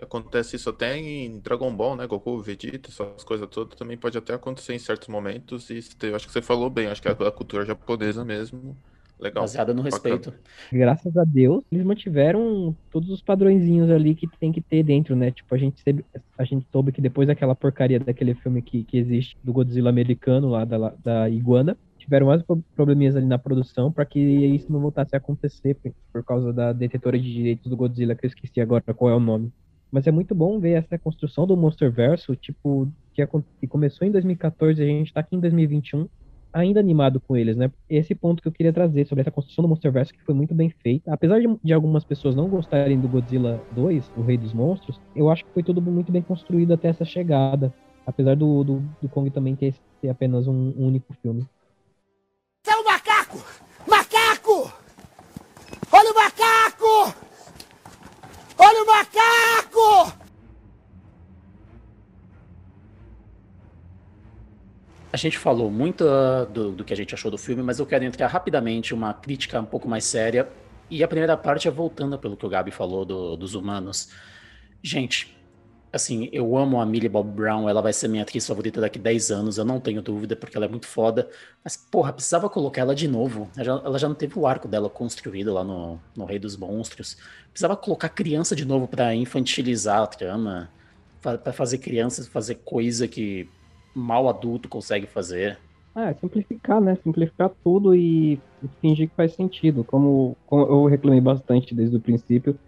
Acontece 0.00 0.56
isso 0.56 0.68
até 0.68 0.96
em 0.96 1.38
Dragon 1.40 1.74
Ball, 1.74 1.96
né? 1.96 2.06
Goku, 2.06 2.40
Vegeta, 2.42 2.90
essas 2.90 3.22
coisas 3.24 3.48
todas 3.48 3.78
também 3.78 3.96
pode 3.96 4.18
até 4.18 4.34
acontecer 4.34 4.74
em 4.74 4.78
certos 4.78 5.08
momentos. 5.08 5.70
E 5.70 5.78
eu 6.02 6.16
acho 6.16 6.26
que 6.26 6.32
você 6.32 6.42
falou 6.42 6.68
bem, 6.68 6.88
acho 6.88 7.00
que 7.00 7.08
é 7.08 7.12
a 7.12 7.30
cultura 7.32 7.64
japonesa 7.64 8.24
mesmo. 8.24 8.76
Legal. 9.22 9.44
Baseada 9.44 9.72
no 9.72 9.82
bacana. 9.82 10.14
respeito. 10.16 10.34
Graças 10.72 11.16
a 11.16 11.24
Deus, 11.24 11.62
eles 11.70 11.84
mantiveram 11.84 12.74
todos 12.90 13.08
os 13.10 13.22
padrõezinhos 13.22 13.88
ali 13.90 14.14
que 14.14 14.26
tem 14.38 14.50
que 14.50 14.60
ter 14.60 14.82
dentro, 14.82 15.14
né? 15.14 15.30
Tipo, 15.30 15.54
a 15.54 15.58
gente, 15.58 15.80
soube- 15.80 16.04
a 16.36 16.44
gente 16.44 16.66
soube 16.72 16.90
que 16.92 17.00
depois 17.00 17.28
daquela 17.28 17.54
porcaria 17.54 18.00
daquele 18.00 18.34
filme 18.34 18.60
que, 18.60 18.82
que 18.84 18.98
existe 18.98 19.36
do 19.44 19.52
Godzilla 19.52 19.90
americano 19.90 20.48
lá 20.48 20.64
da, 20.64 20.92
da 21.02 21.28
Iguana, 21.30 21.76
tiveram 21.98 22.26
mais 22.26 22.42
pro- 22.42 22.62
probleminhas 22.74 23.14
ali 23.14 23.26
na 23.26 23.38
produção 23.38 23.92
para 23.92 24.04
que 24.04 24.18
isso 24.18 24.72
não 24.72 24.80
voltasse 24.80 25.14
a 25.14 25.18
acontecer 25.18 25.74
por, 25.76 25.92
por 26.12 26.24
causa 26.24 26.52
da 26.52 26.72
detetora 26.72 27.16
de 27.18 27.32
direitos 27.32 27.70
do 27.70 27.76
Godzilla, 27.76 28.14
que 28.16 28.26
eu 28.26 28.28
esqueci 28.28 28.60
agora 28.60 28.82
qual 28.92 29.10
é 29.12 29.14
o 29.14 29.20
nome. 29.20 29.52
Mas 29.90 30.06
é 30.06 30.10
muito 30.10 30.34
bom 30.34 30.58
ver 30.58 30.72
essa 30.72 30.98
construção 30.98 31.46
do 31.46 31.56
Monsterverso, 31.56 32.34
tipo, 32.34 32.88
que 33.14 33.66
começou 33.68 34.08
em 34.08 34.10
2014 34.10 34.80
e 34.80 34.84
a 34.84 34.88
gente 34.88 35.12
tá 35.12 35.20
aqui 35.20 35.36
em 35.36 35.40
2021 35.40 36.08
ainda 36.52 36.80
animado 36.80 37.20
com 37.20 37.36
eles, 37.36 37.56
né? 37.56 37.70
Esse 37.88 38.14
ponto 38.14 38.42
que 38.42 38.48
eu 38.48 38.52
queria 38.52 38.72
trazer 38.72 39.06
sobre 39.06 39.22
essa 39.22 39.30
construção 39.30 39.62
do 39.62 39.68
Monsterverse 39.68 40.12
que 40.12 40.22
foi 40.22 40.34
muito 40.34 40.54
bem 40.54 40.70
feita. 40.70 41.12
Apesar 41.12 41.40
de, 41.40 41.48
de 41.62 41.72
algumas 41.72 42.04
pessoas 42.04 42.34
não 42.34 42.48
gostarem 42.48 43.00
do 43.00 43.08
Godzilla 43.08 43.62
2, 43.72 44.12
o 44.16 44.22
Rei 44.22 44.36
dos 44.36 44.52
Monstros, 44.52 45.00
eu 45.16 45.30
acho 45.30 45.44
que 45.44 45.52
foi 45.52 45.62
tudo 45.62 45.80
muito 45.80 46.12
bem 46.12 46.22
construído 46.22 46.72
até 46.72 46.88
essa 46.88 47.04
chegada. 47.04 47.72
Apesar 48.06 48.36
do, 48.36 48.64
do, 48.64 48.82
do 49.00 49.08
Kong 49.08 49.30
também 49.30 49.54
ter, 49.54 49.74
ter 50.00 50.08
apenas 50.08 50.46
um, 50.48 50.72
um 50.76 50.86
único 50.86 51.12
filme. 51.22 51.46
É 52.66 52.76
um 52.76 52.84
macaco! 52.84 53.38
Macaco! 53.88 54.72
Olha 55.92 56.10
o 56.10 56.14
macaco! 56.14 57.14
Olha 58.58 58.82
o 58.82 58.86
macaco! 58.86 60.21
A 65.12 65.16
gente 65.16 65.36
falou 65.38 65.70
muito 65.70 66.08
ah, 66.08 66.44
do, 66.46 66.72
do 66.72 66.84
que 66.84 66.92
a 66.92 66.96
gente 66.96 67.14
achou 67.14 67.30
do 67.30 67.36
filme, 67.38 67.62
mas 67.62 67.78
eu 67.78 67.86
quero 67.86 68.04
entrar 68.04 68.28
rapidamente 68.28 68.94
uma 68.94 69.12
crítica 69.12 69.60
um 69.60 69.64
pouco 69.66 69.88
mais 69.88 70.04
séria. 70.04 70.48
E 70.90 71.02
a 71.04 71.08
primeira 71.08 71.36
parte 71.36 71.68
é 71.68 71.70
voltando 71.70 72.18
pelo 72.18 72.36
que 72.36 72.46
o 72.46 72.48
Gabi 72.48 72.70
falou 72.70 73.04
do- 73.04 73.36
dos 73.36 73.54
humanos. 73.54 74.08
Gente, 74.82 75.36
assim, 75.92 76.28
eu 76.32 76.56
amo 76.56 76.80
a 76.80 76.86
Millie 76.86 77.08
Bob 77.10 77.30
Brown, 77.30 77.68
ela 77.68 77.82
vai 77.82 77.92
ser 77.92 78.08
minha 78.08 78.22
atriz 78.22 78.46
favorita 78.46 78.80
daqui 78.80 78.98
10 78.98 79.30
anos, 79.30 79.58
eu 79.58 79.64
não 79.64 79.80
tenho 79.80 80.02
dúvida, 80.02 80.34
porque 80.36 80.56
ela 80.56 80.66
é 80.66 80.68
muito 80.68 80.86
foda. 80.86 81.28
Mas, 81.62 81.76
porra, 81.76 82.12
precisava 82.12 82.48
colocar 82.48 82.80
ela 82.82 82.94
de 82.94 83.06
novo. 83.08 83.50
Ela 83.56 83.64
já, 83.64 83.72
ela 83.84 83.98
já 83.98 84.08
não 84.08 84.14
teve 84.14 84.38
o 84.38 84.46
arco 84.46 84.66
dela 84.68 84.88
construído 84.90 85.52
lá 85.52 85.62
no, 85.64 86.00
no 86.16 86.24
Rei 86.24 86.38
dos 86.38 86.56
Monstros. 86.56 87.16
Precisava 87.50 87.76
colocar 87.76 88.08
criança 88.08 88.56
de 88.56 88.64
novo 88.64 88.88
pra 88.88 89.14
infantilizar 89.14 90.02
a 90.02 90.06
trama, 90.06 90.70
pra 91.20 91.52
fazer 91.52 91.78
crianças 91.78 92.26
fazer 92.26 92.56
coisa 92.56 93.06
que 93.06 93.48
mal 93.94 94.28
adulto 94.28 94.68
consegue 94.68 95.06
fazer. 95.06 95.60
É 95.96 96.14
simplificar, 96.14 96.80
né? 96.80 96.96
Simplificar 96.96 97.52
tudo 97.62 97.94
e 97.94 98.42
fingir 98.80 99.08
que 99.10 99.14
faz 99.14 99.34
sentido. 99.34 99.84
Como, 99.84 100.38
como 100.46 100.62
eu 100.66 100.86
reclamei 100.86 101.20
bastante 101.20 101.74
desde 101.74 101.96
o 101.96 102.00
princípio, 102.00 102.58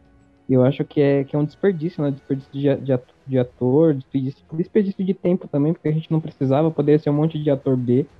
eu 0.49 0.65
acho 0.65 0.85
que 0.87 1.01
é, 1.01 1.25
que 1.25 1.37
é 1.37 1.41
um 1.41 1.45
desperdício, 1.47 2.03
né? 2.03 2.11
Desperdício 2.13 2.53
de, 2.53 2.77
de 2.85 2.93
at- 2.93 3.05
de 3.27 3.39
ator, 3.39 3.95
desperdício, 3.95 4.45
desperdício 4.55 5.05
de 5.07 5.15
tempo 5.15 5.49
também, 5.49 5.73
porque 5.75 5.89
a 5.89 5.93
gente 5.93 6.11
não 6.11 6.21
precisava, 6.21 6.73
poderia 6.73 6.99
ser 7.01 7.11
um 7.11 7.15
monte 7.15 7.43
de 7.43 7.51
ator 7.51 7.77
B 7.77 8.11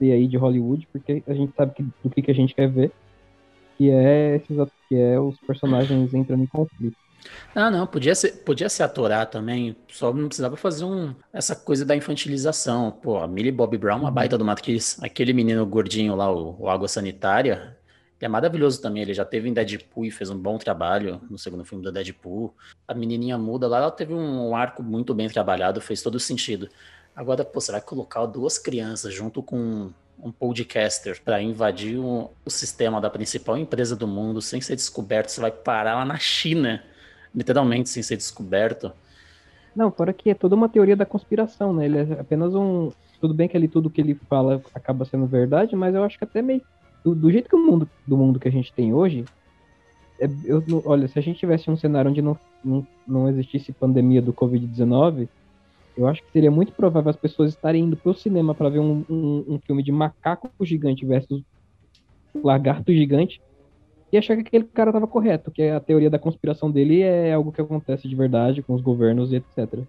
e 0.00 0.12
aí 0.12 0.28
de 0.28 0.36
Hollywood, 0.38 0.88
porque 0.92 1.22
a 1.28 1.34
gente 1.34 1.52
sabe 1.56 1.74
que, 1.74 1.84
do 2.02 2.10
que, 2.10 2.22
que 2.22 2.30
a 2.30 2.34
gente 2.34 2.54
quer 2.54 2.72
ver, 2.72 2.94
que 3.78 3.90
é 3.90 4.36
esses 4.36 4.56
que 4.88 4.96
é 4.96 5.20
os 5.20 5.40
personagens 5.42 6.14
entrando 6.14 6.44
em 6.44 6.48
conflito. 6.48 6.96
Ah, 7.54 7.70
não, 7.70 7.86
podia 7.86 8.14
ser, 8.14 8.42
podia 8.44 8.68
ser 8.68 8.82
atorar 8.82 9.26
também, 9.30 9.76
só 9.88 10.12
não 10.12 10.26
precisava 10.26 10.56
fazer 10.56 10.84
um, 10.84 11.14
essa 11.32 11.54
coisa 11.54 11.84
da 11.84 11.94
infantilização. 11.94 12.90
Pô, 12.90 13.18
a 13.18 13.28
Millie 13.28 13.52
Bobby 13.52 13.78
Brown, 13.78 14.00
uma 14.00 14.10
baita 14.10 14.36
do 14.36 14.48
atriz. 14.50 14.98
Aquele 15.02 15.32
menino 15.32 15.64
gordinho 15.64 16.14
lá, 16.16 16.30
o, 16.30 16.56
o 16.60 16.68
Água 16.68 16.88
Sanitária, 16.88 17.76
ele 18.18 18.26
é 18.26 18.28
maravilhoso 18.28 18.80
também. 18.80 19.02
Ele 19.02 19.14
já 19.14 19.24
teve 19.24 19.48
em 19.48 19.52
Deadpool 19.52 20.04
e 20.04 20.10
fez 20.10 20.30
um 20.30 20.38
bom 20.38 20.58
trabalho 20.58 21.20
no 21.30 21.38
segundo 21.38 21.64
filme 21.64 21.84
do 21.84 21.92
Deadpool. 21.92 22.54
A 22.88 22.94
menininha 22.94 23.38
muda 23.38 23.68
lá, 23.68 23.78
ela 23.78 23.90
teve 23.90 24.14
um 24.14 24.54
arco 24.56 24.82
muito 24.82 25.14
bem 25.14 25.28
trabalhado, 25.28 25.80
fez 25.80 26.02
todo 26.02 26.18
sentido. 26.18 26.68
Agora, 27.14 27.44
pô, 27.44 27.60
você 27.60 27.70
vai 27.70 27.80
colocar 27.80 28.26
duas 28.26 28.58
crianças 28.58 29.14
junto 29.14 29.42
com 29.42 29.92
um 30.18 30.32
podcaster 30.32 31.20
para 31.22 31.42
invadir 31.42 31.98
o, 31.98 32.30
o 32.44 32.50
sistema 32.50 33.00
da 33.00 33.10
principal 33.10 33.58
empresa 33.58 33.94
do 33.94 34.06
mundo 34.06 34.40
sem 34.40 34.60
ser 34.60 34.76
descoberto, 34.76 35.28
você 35.28 35.40
vai 35.40 35.50
parar 35.50 35.96
lá 35.96 36.04
na 36.04 36.18
China 36.18 36.82
literalmente 37.34 37.88
sem 37.88 38.02
ser 38.02 38.16
descoberto. 38.16 38.92
Não, 39.74 39.90
fora 39.90 40.12
que 40.12 40.30
é 40.30 40.34
toda 40.34 40.54
uma 40.54 40.68
teoria 40.68 40.94
da 40.94 41.04
conspiração, 41.04 41.72
né? 41.72 41.86
Ele 41.86 41.98
é 41.98 42.20
apenas 42.20 42.54
um. 42.54 42.90
Tudo 43.20 43.34
bem 43.34 43.48
que 43.48 43.56
ali 43.56 43.66
tudo 43.66 43.90
que 43.90 44.00
ele 44.00 44.14
fala 44.28 44.62
acaba 44.74 45.04
sendo 45.04 45.26
verdade, 45.26 45.74
mas 45.74 45.94
eu 45.94 46.04
acho 46.04 46.16
que 46.16 46.24
até 46.24 46.40
meio. 46.40 46.62
Do, 47.04 47.30
jeito 47.30 47.48
que 47.48 47.56
o 47.56 47.58
mundo, 47.58 47.88
do 48.06 48.16
mundo 48.16 48.38
que 48.38 48.48
a 48.48 48.52
gente 48.52 48.72
tem 48.72 48.94
hoje. 48.94 49.24
é- 50.20 50.28
eu, 50.44 50.62
olha, 50.84 51.08
se 51.08 51.18
a 51.18 51.22
gente 51.22 51.38
tivesse 51.38 51.70
um 51.70 51.76
cenário 51.76 52.10
onde 52.10 52.22
não, 52.22 52.38
não, 52.64 52.86
não 53.06 53.28
existisse 53.28 53.72
pandemia 53.72 54.22
do 54.22 54.32
Covid-19, 54.32 55.28
eu 55.96 56.06
acho 56.06 56.22
que 56.22 56.32
seria 56.32 56.50
muito 56.50 56.72
provável 56.72 57.10
as 57.10 57.16
pessoas 57.16 57.50
estarem 57.50 57.84
indo 57.84 57.96
pro 57.96 58.14
cinema 58.14 58.54
para 58.54 58.68
ver 58.68 58.78
um, 58.78 59.04
um, 59.08 59.44
um 59.48 59.60
filme 59.66 59.82
de 59.82 59.92
macaco 59.92 60.48
gigante 60.62 61.04
versus 61.04 61.42
lagarto 62.42 62.92
gigante 62.92 63.40
e 64.14 64.18
achar 64.18 64.36
que 64.36 64.42
aquele 64.42 64.64
cara 64.64 64.92
tava 64.92 65.08
correto, 65.08 65.50
que 65.50 65.62
a 65.62 65.80
teoria 65.80 66.08
da 66.08 66.20
conspiração 66.20 66.70
dele 66.70 67.02
é 67.02 67.32
algo 67.32 67.50
que 67.50 67.60
acontece 67.60 68.06
de 68.08 68.14
verdade 68.14 68.62
com 68.62 68.72
os 68.72 68.80
governos 68.80 69.32
e 69.32 69.36
etc. 69.36 69.80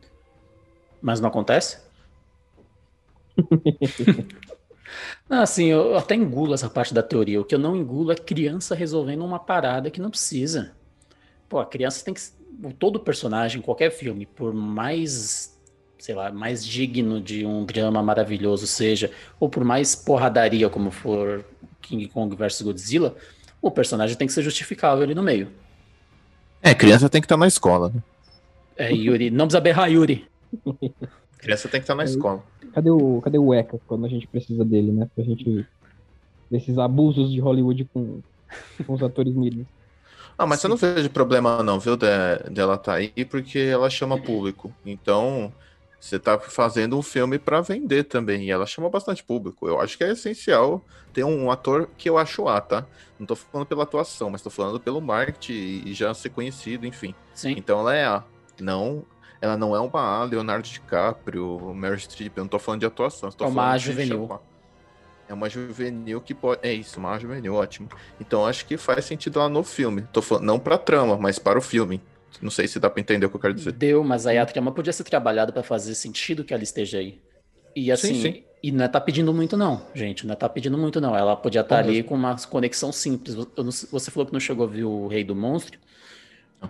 Mas 0.99 1.19
não 1.19 1.29
acontece? 1.29 1.77
Não, 5.27 5.41
assim, 5.41 5.65
eu 5.65 5.97
até 5.97 6.15
engulo 6.15 6.53
essa 6.53 6.69
parte 6.69 6.93
da 6.93 7.01
teoria. 7.01 7.41
O 7.41 7.43
que 7.43 7.55
eu 7.55 7.59
não 7.59 7.75
engulo 7.75 8.11
é 8.11 8.15
criança 8.15 8.75
resolvendo 8.75 9.25
uma 9.25 9.39
parada 9.39 9.89
que 9.89 9.99
não 9.99 10.11
precisa. 10.11 10.73
Pô, 11.49 11.57
a 11.59 11.65
criança 11.65 12.05
tem 12.05 12.13
que. 12.13 12.21
Todo 12.77 12.99
personagem, 12.99 13.61
qualquer 13.61 13.89
filme, 13.89 14.27
por 14.27 14.53
mais, 14.53 15.59
sei 15.97 16.13
lá, 16.13 16.31
mais 16.31 16.63
digno 16.65 17.19
de 17.19 17.45
um 17.45 17.65
drama 17.65 18.01
maravilhoso 18.03 18.67
seja, 18.67 19.11
ou 19.39 19.49
por 19.49 19.63
mais 19.63 19.95
porradaria 19.95 20.69
como 20.69 20.91
for 20.91 21.43
King 21.81 22.07
Kong 22.07 22.33
versus 22.35 22.61
Godzilla, 22.61 23.15
o 23.67 23.71
personagem 23.71 24.15
tem 24.15 24.27
que 24.27 24.33
ser 24.33 24.43
justificável 24.43 25.03
ali 25.03 25.15
no 25.15 25.23
meio. 25.23 25.49
É, 26.61 26.73
criança 26.73 27.09
tem 27.09 27.21
que 27.21 27.25
estar 27.25 27.37
na 27.37 27.47
escola, 27.47 27.89
né? 27.93 28.01
É, 28.75 28.91
Yuri, 28.91 29.29
não 29.29 29.45
precisa 29.45 29.61
berrar, 29.61 29.89
Yuri. 29.91 30.27
Criança 31.37 31.67
tem 31.69 31.79
que 31.79 31.83
estar 31.83 31.95
na 31.95 32.03
É, 32.03 32.05
escola. 32.05 32.43
Cadê 32.73 32.89
o, 32.89 33.21
cadê 33.21 33.37
o 33.37 33.53
Eka 33.53 33.79
quando 33.87 34.05
a 34.05 34.09
gente 34.09 34.27
precisa 34.27 34.65
dele, 34.65 34.91
né? 34.91 35.07
Pra 35.13 35.23
gente 35.23 35.67
ver 36.49 36.57
esses 36.57 36.77
abusos 36.77 37.31
de 37.31 37.39
Hollywood 37.39 37.85
com, 37.93 38.21
com 38.85 38.93
os 38.93 39.03
atores 39.03 39.33
mirim. 39.33 39.65
Ah, 40.37 40.45
mas 40.45 40.59
você 40.59 40.67
não 40.67 40.75
vejo 40.75 41.09
problema 41.09 41.63
não, 41.63 41.79
viu, 41.79 41.95
de, 41.95 42.07
dela 42.51 42.77
tá 42.77 42.95
aí, 42.95 43.09
porque 43.29 43.59
ela 43.59 43.89
chama 43.89 44.17
público. 44.21 44.73
Então, 44.85 45.53
você 46.05 46.19
tá 46.19 46.37
fazendo 46.39 46.95
um 46.97 47.01
filme 47.01 47.39
para 47.39 47.61
vender 47.61 48.03
também, 48.03 48.43
e 48.45 48.51
ela 48.51 48.67
chama 48.67 48.89
bastante 48.89 49.23
público. 49.23 49.67
Eu 49.67 49.81
acho 49.81 49.97
que 49.97 50.03
é 50.03 50.11
essencial 50.11 50.85
ter 51.11 51.23
um 51.23 51.49
ator 51.49 51.89
que 51.97 52.07
eu 52.07 52.15
acho 52.17 52.47
A, 52.47 52.61
tá? 52.61 52.85
Não 53.17 53.25
tô 53.25 53.35
falando 53.35 53.65
pela 53.65 53.83
atuação, 53.83 54.29
mas 54.29 54.41
tô 54.43 54.51
falando 54.51 54.79
pelo 54.79 55.01
marketing 55.01 55.81
e 55.85 55.93
já 55.93 56.13
ser 56.13 56.29
conhecido, 56.29 56.85
enfim. 56.85 57.15
Sim. 57.33 57.55
Então 57.57 57.79
ela 57.79 57.95
é 57.95 58.05
A. 58.05 58.23
Não, 58.61 59.03
ela 59.41 59.57
não 59.57 59.75
é 59.75 59.79
uma 59.79 59.99
A, 59.99 60.23
Leonardo 60.25 60.67
DiCaprio, 60.67 61.73
Meryl 61.73 61.97
Streep, 61.97 62.37
eu 62.37 62.43
não 62.43 62.49
tô 62.49 62.59
falando 62.59 62.81
de 62.81 62.85
atuação. 62.85 63.31
Tô 63.31 63.45
É 63.45 63.47
uma 63.47 63.63
falando 63.63 63.79
de 63.79 63.85
juvenil. 63.85 64.27
chamar. 64.27 64.39
É 65.27 65.33
uma 65.33 65.49
juvenil 65.49 66.21
que 66.21 66.35
pode. 66.35 66.59
É 66.61 66.71
isso, 66.71 66.99
uma 66.99 67.17
juvenil, 67.17 67.55
ótimo. 67.55 67.89
Então 68.21 68.45
acho 68.45 68.63
que 68.67 68.77
faz 68.77 69.05
sentido 69.05 69.39
lá 69.39 69.49
no 69.49 69.63
filme. 69.63 70.03
Tô 70.13 70.21
falando, 70.21 70.45
não 70.45 70.59
pra 70.59 70.77
trama, 70.77 71.17
mas 71.17 71.39
para 71.39 71.57
o 71.57 71.61
filme. 71.63 71.99
Não 72.41 72.49
sei 72.51 72.67
se 72.67 72.79
dá 72.79 72.89
pra 72.89 72.99
entender 73.01 73.25
o 73.25 73.29
que 73.29 73.35
eu 73.35 73.39
quero 73.41 73.53
dizer. 73.53 73.71
Deu, 73.71 74.03
mas 74.03 74.27
aí 74.27 74.37
a 74.37 74.45
trama 74.45 74.71
podia 74.71 74.91
ser 74.93 75.03
trabalhada 75.03 75.51
pra 75.51 75.63
fazer 75.63 75.95
sentido 75.95 76.43
que 76.43 76.53
ela 76.53 76.63
esteja 76.63 76.97
aí. 76.99 77.19
E 77.75 77.91
assim, 77.91 78.13
Sim, 78.15 78.21
sim. 78.21 78.43
e 78.63 78.71
não 78.71 78.85
é 78.85 78.87
tá 78.87 79.01
pedindo 79.01 79.33
muito 79.33 79.57
não, 79.57 79.81
gente, 79.93 80.25
não 80.25 80.33
é 80.33 80.35
tá 80.35 80.47
pedindo 80.47 80.77
muito 80.77 80.99
não. 81.01 81.15
Ela 81.15 81.35
podia 81.35 81.61
estar 81.61 81.83
Não 81.83 81.89
ali 81.89 82.03
com 82.03 82.15
uma 82.15 82.35
conexão 82.47 82.91
simples. 82.91 83.35
Eu 83.35 83.63
não- 83.63 83.71
Você 83.71 84.11
falou 84.11 84.25
que 84.25 84.33
não 84.33 84.39
chegou 84.39 84.65
a 84.65 84.69
ver 84.69 84.83
o 84.85 85.07
Rei 85.07 85.23
do 85.23 85.35
Monstro. 85.35 85.77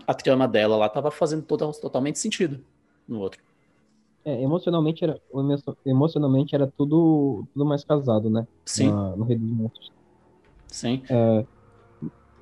A 0.08 0.14
trama 0.14 0.48
dela 0.48 0.76
lá 0.78 0.90
tava 0.90 1.12
fazendo 1.12 1.44
toda- 1.44 1.72
totalmente 1.74 2.18
sentido 2.20 2.60
no 3.08 3.20
outro. 3.20 3.40
É, 4.26 4.42
emocionalmente 4.42 5.04
era, 5.04 5.22
emo- 5.32 5.78
emocionalmente 5.86 6.56
era 6.56 6.66
tudo, 6.76 7.46
tudo 7.54 7.64
mais 7.66 7.84
casado, 7.84 8.28
né? 8.30 8.48
Sim, 8.66 8.92
Na- 8.92 9.16
no 9.16 9.24
Rei 9.24 9.38
dos 9.38 9.48
Monstros. 9.50 9.92
sim. 10.68 11.04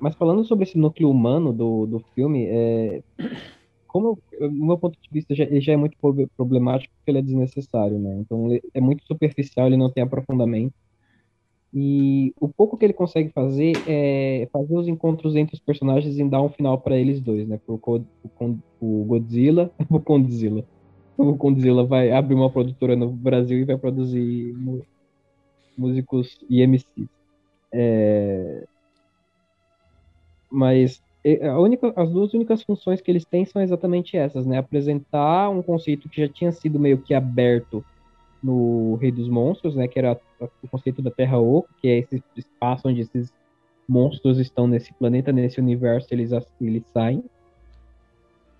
Mas 0.04 0.16
falando 0.16 0.44
sobre 0.44 0.64
esse 0.64 0.78
núcleo 0.78 1.10
humano 1.10 1.52
do, 1.52 1.86
do 1.86 2.00
filme, 2.14 2.46
é, 2.48 3.02
como 3.88 4.18
eu- 4.32 4.50
do 4.50 4.66
meu 4.66 4.78
ponto 4.78 4.94
de 5.00 5.08
vista 5.12 5.34
já, 5.34 5.44
ele 5.44 5.60
já 5.60 5.72
é 5.74 5.76
muito 5.76 5.96
prob- 6.00 6.28
problemático 6.36 6.92
porque 6.96 7.10
ele 7.12 7.18
é 7.18 7.22
desnecessário, 7.22 7.98
né? 8.00 8.16
Então 8.20 8.50
ele 8.50 8.62
é 8.74 8.80
muito 8.80 9.04
superficial, 9.06 9.66
ele 9.68 9.76
não 9.78 9.92
tem 9.92 10.02
aprofundamento. 10.04 10.74
E 11.72 12.32
o 12.40 12.48
pouco 12.48 12.78
que 12.78 12.84
ele 12.84 12.92
consegue 12.92 13.32
fazer 13.32 13.82
é 13.86 14.48
fazer 14.52 14.76
os 14.76 14.86
encontros 14.88 15.34
entre 15.36 15.54
os 15.56 15.60
personagens 15.60 16.16
e 16.18 16.28
dar 16.28 16.40
um 16.42 16.48
final 16.48 16.80
para 16.80 16.96
eles 16.96 17.20
dois, 17.20 17.48
né? 17.48 17.58
Pro 17.66 17.78
Co- 17.78 17.96
o 18.22 18.30
Con- 18.34 18.60
o 18.80 19.04
Godzilla, 19.04 19.72
o 19.90 20.00
Condzilla. 20.00 20.64
O 21.18 21.36
Condzilla 21.38 21.86
vai 21.86 22.12
abrir 22.12 22.34
uma 22.36 22.52
produtora 22.52 22.96
no 22.96 23.12
Brasil 23.12 23.58
e 23.60 23.64
vai 23.64 23.78
produzir 23.78 24.54
músicos 25.76 26.36
e 26.48 26.62
MCs. 26.62 27.08
É, 27.74 28.64
mas 30.54 31.02
única, 31.58 31.92
as 31.96 32.10
duas 32.10 32.32
únicas 32.34 32.62
funções 32.62 33.00
que 33.00 33.10
eles 33.10 33.24
têm 33.24 33.44
são 33.44 33.60
exatamente 33.60 34.16
essas, 34.16 34.46
né? 34.46 34.58
Apresentar 34.58 35.50
um 35.50 35.62
conceito 35.62 36.08
que 36.08 36.20
já 36.20 36.28
tinha 36.28 36.52
sido 36.52 36.78
meio 36.78 36.98
que 36.98 37.14
aberto 37.14 37.84
no 38.42 38.96
Rei 38.96 39.10
dos 39.10 39.28
Monstros, 39.28 39.74
né? 39.74 39.88
Que 39.88 39.98
era 39.98 40.20
o 40.62 40.68
conceito 40.68 41.00
da 41.00 41.10
Terra 41.10 41.38
Oca, 41.38 41.68
que 41.80 41.88
é 41.88 41.98
esse 41.98 42.22
espaço 42.36 42.88
onde 42.88 43.00
esses 43.00 43.32
monstros 43.88 44.38
estão 44.38 44.66
nesse 44.66 44.92
planeta, 44.94 45.32
nesse 45.32 45.60
universo, 45.60 46.08
eles, 46.12 46.30
eles 46.60 46.84
saem. 46.92 47.24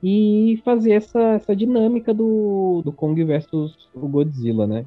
E 0.03 0.61
fazer 0.65 0.93
essa, 0.93 1.21
essa 1.21 1.57
dinâmica 1.57 2.13
do, 2.13 2.83
do 2.85 2.93
Kong 2.93 3.23
versus 3.25 3.89
o 3.95 4.07
Godzilla, 4.09 4.67
né? 4.67 4.85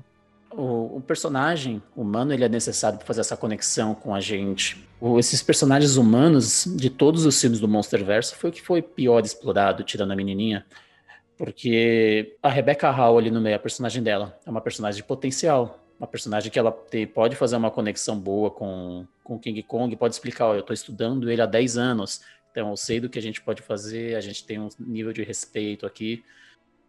O, 0.49 0.97
o 0.97 1.01
personagem 1.01 1.81
humano 1.95 2.33
ele 2.33 2.43
é 2.43 2.49
necessário 2.49 2.97
para 2.97 3.05
fazer 3.05 3.21
essa 3.21 3.36
conexão 3.38 3.93
com 3.93 4.15
a 4.15 4.19
gente. 4.19 4.88
O- 4.99 5.19
esses 5.19 5.43
personagens 5.43 5.97
humanos 5.97 6.65
de 6.75 6.89
todos 6.89 7.25
os 7.25 7.39
filmes 7.39 7.60
do 7.60 7.67
Monsterverse 7.67 8.33
foi 8.36 8.49
o 8.49 8.53
que 8.53 8.62
foi 8.62 8.81
pior 8.81 9.23
explorado, 9.25 9.83
tirando 9.83 10.12
a 10.12 10.15
menininha. 10.15 10.65
Porque 11.38 12.36
a 12.41 12.49
Rebecca 12.49 12.89
Hall 12.89 13.17
ali 13.17 13.29
no 13.29 13.39
meio, 13.39 13.55
a 13.55 13.60
personagem 13.60 14.01
dela, 14.01 14.39
é 14.45 14.49
uma 14.49 14.62
personagem 14.62 14.97
de 15.01 15.07
potencial. 15.07 15.83
Uma 15.99 16.07
personagem 16.07 16.51
que 16.51 16.57
ela 16.60 16.71
te- 16.71 17.05
pode 17.07 17.36
fazer 17.36 17.55
uma 17.55 17.69
conexão 17.71 18.17
boa 18.19 18.49
com, 18.49 19.05
com 19.23 19.38
King 19.39 19.62
Kong, 19.63 19.95
pode 19.95 20.13
explicar, 20.15 20.45
eu 20.53 20.60
estou 20.60 20.73
estudando 20.73 21.29
ele 21.29 21.41
há 21.41 21.45
10 21.45 21.77
anos, 21.77 22.21
então 22.51 22.69
eu 22.69 22.77
sei 22.77 22.99
do 22.99 23.10
que 23.10 23.17
a 23.17 23.21
gente 23.21 23.41
pode 23.41 23.62
fazer, 23.63 24.15
a 24.15 24.21
gente 24.21 24.45
tem 24.45 24.60
um 24.60 24.69
nível 24.79 25.12
de 25.12 25.23
respeito 25.23 25.86
aqui. 25.86 26.23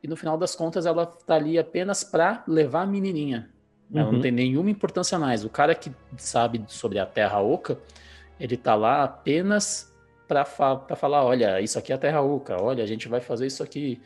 E 0.02 0.08
no 0.08 0.16
final 0.16 0.36
das 0.38 0.54
contas, 0.54 0.86
ela 0.86 1.04
tá 1.06 1.34
ali 1.34 1.58
apenas 1.58 2.04
para 2.04 2.44
levar 2.46 2.82
a 2.82 2.86
menininha. 2.86 3.50
Ela 3.92 4.04
não 4.06 4.14
Uhum. 4.14 4.20
tem 4.20 4.30
nenhuma 4.30 4.70
importância 4.70 5.18
mais. 5.18 5.44
O 5.44 5.48
cara 5.48 5.74
que 5.74 5.90
sabe 6.16 6.62
sobre 6.68 6.98
a 6.98 7.06
Terra 7.06 7.40
Oca, 7.40 7.78
ele 8.38 8.56
tá 8.56 8.74
lá 8.74 9.02
apenas 9.02 9.92
para 10.28 10.44
fa 10.44 10.76
pra 10.76 10.94
falar: 10.94 11.24
olha, 11.24 11.60
isso 11.60 11.78
aqui 11.78 11.90
é 11.90 11.94
a 11.94 11.98
Terra 11.98 12.20
Oca, 12.20 12.62
olha, 12.62 12.84
a 12.84 12.86
gente 12.86 13.08
vai 13.08 13.20
fazer 13.20 13.46
isso 13.46 13.62
aqui. 13.62 14.00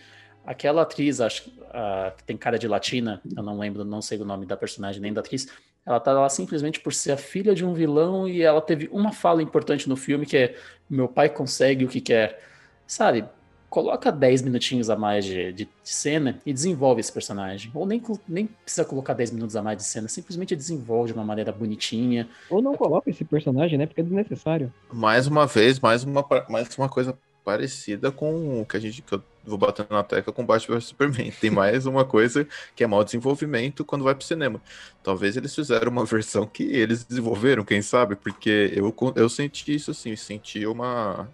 Aquela 0.45 0.83
atriz, 0.83 1.21
acho 1.21 1.45
que 1.45 2.25
tem 2.27 2.37
cara 2.37 2.59
de 2.59 2.67
latina, 2.67 3.21
eu 3.37 3.43
não 3.43 3.59
lembro, 3.59 3.85
não 3.85 4.03
sei 4.03 4.19
o 4.21 4.25
nome 4.25 4.45
da 4.47 4.57
personagem 4.57 5.01
nem 5.01 5.13
da 5.13 5.21
atriz. 5.21 5.47
Ela 5.85 6.01
tá 6.01 6.13
lá 6.13 6.29
simplesmente 6.29 6.81
por 6.81 6.93
ser 6.93 7.13
a 7.13 7.17
filha 7.17 7.55
de 7.55 7.65
um 7.65 7.75
vilão 7.75 8.29
e 8.29 8.41
ela 8.43 8.61
teve 8.61 8.89
uma 8.93 9.13
fala 9.13 9.43
importante 9.43 9.89
no 9.89 9.97
filme 9.97 10.25
que 10.27 10.37
é: 10.37 10.57
meu 10.89 11.09
pai 11.09 11.29
consegue 11.29 11.85
o 11.85 11.89
que 11.89 12.01
quer. 12.01 12.41
Sabe? 12.87 13.25
Coloca 13.73 14.13
10 14.13 14.43
minutinhos 14.43 14.91
a 14.91 14.97
mais 14.97 15.25
de, 15.25 15.51
de- 15.51 15.65
de 15.65 15.71
cena 15.83 16.39
e 16.45 16.53
desenvolve 16.53 17.01
esse 17.01 17.11
personagem. 17.11 17.71
Ou 17.75 17.87
nem, 17.87 18.03
nem 18.29 18.47
precisa 18.47 18.85
colocar 18.85 19.15
10 19.15 19.31
minutos 19.31 19.57
a 19.57 19.63
mais 19.63 19.79
de 19.79 19.85
cena, 19.85 20.09
simplesmente 20.09 20.55
desenvolve 20.55 21.11
de 21.11 21.15
uma 21.19 21.25
maneira 21.25 21.51
bonitinha. 21.51 22.29
Ou 22.51 22.61
não 22.61 22.75
coloca 22.77 23.09
esse 23.09 23.25
personagem, 23.25 23.79
né? 23.79 23.87
Porque 23.87 24.03
é 24.03 24.05
desnecessário. 24.05 24.71
Mais 24.93 25.27
uma 25.27 25.47
vez, 25.47 25.81
mais 25.81 26.05
uma, 26.05 26.23
mais 26.51 26.77
uma 26.77 26.87
coisa 26.87 27.17
parecida 27.43 28.13
com 28.13 28.61
o 28.61 28.67
que 28.67 28.77
a 28.77 28.81
gente 28.81 29.01
que 29.01 29.15
eu 29.15 29.23
vou 29.43 29.57
bater 29.57 29.87
na 29.89 30.03
tecla 30.03 30.35
com 30.35 30.45
Batman 30.45 30.77
vs 30.77 30.85
Superman. 30.89 31.33
Tem 31.41 31.49
mais 31.51 31.87
uma 31.87 32.05
coisa 32.05 32.47
que 32.77 32.85
é 32.85 32.87
mau 32.87 33.03
desenvolvimento 33.03 33.87
quando 33.87 34.05
vai 34.05 34.15
pro 34.15 34.27
cinema. 34.27 34.61
Talvez 35.03 35.35
eles 35.35 35.55
fizeram 35.55 35.91
uma 35.91 36.05
versão 36.05 36.45
que 36.47 36.63
eles 36.65 37.05
desenvolveram, 37.05 37.65
quem 37.65 37.81
sabe? 37.81 38.17
Porque 38.17 38.71
eu, 38.77 38.95
eu 39.17 39.31
senti 39.31 39.75
isso 39.75 39.93
assim, 39.93 40.15
senti 40.15 40.67
uma. 40.67 41.27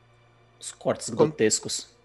Os 0.60 0.70
cortes 0.70 1.10
Como- 1.10 1.30
grotescos. 1.30 1.97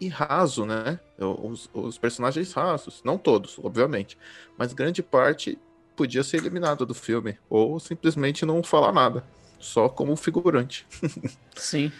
E 0.00 0.08
raso, 0.08 0.64
né? 0.64 0.98
Os, 1.18 1.68
os 1.74 1.98
personagens 1.98 2.52
rasos. 2.52 3.02
Não 3.04 3.18
todos, 3.18 3.58
obviamente. 3.62 4.16
Mas 4.56 4.72
grande 4.72 5.02
parte 5.02 5.58
podia 5.94 6.22
ser 6.24 6.38
eliminada 6.38 6.86
do 6.86 6.94
filme. 6.94 7.38
Ou 7.50 7.78
simplesmente 7.78 8.46
não 8.46 8.62
falar 8.62 8.92
nada. 8.92 9.22
Só 9.58 9.88
como 9.90 10.16
figurante. 10.16 10.86
Sim. 11.54 11.92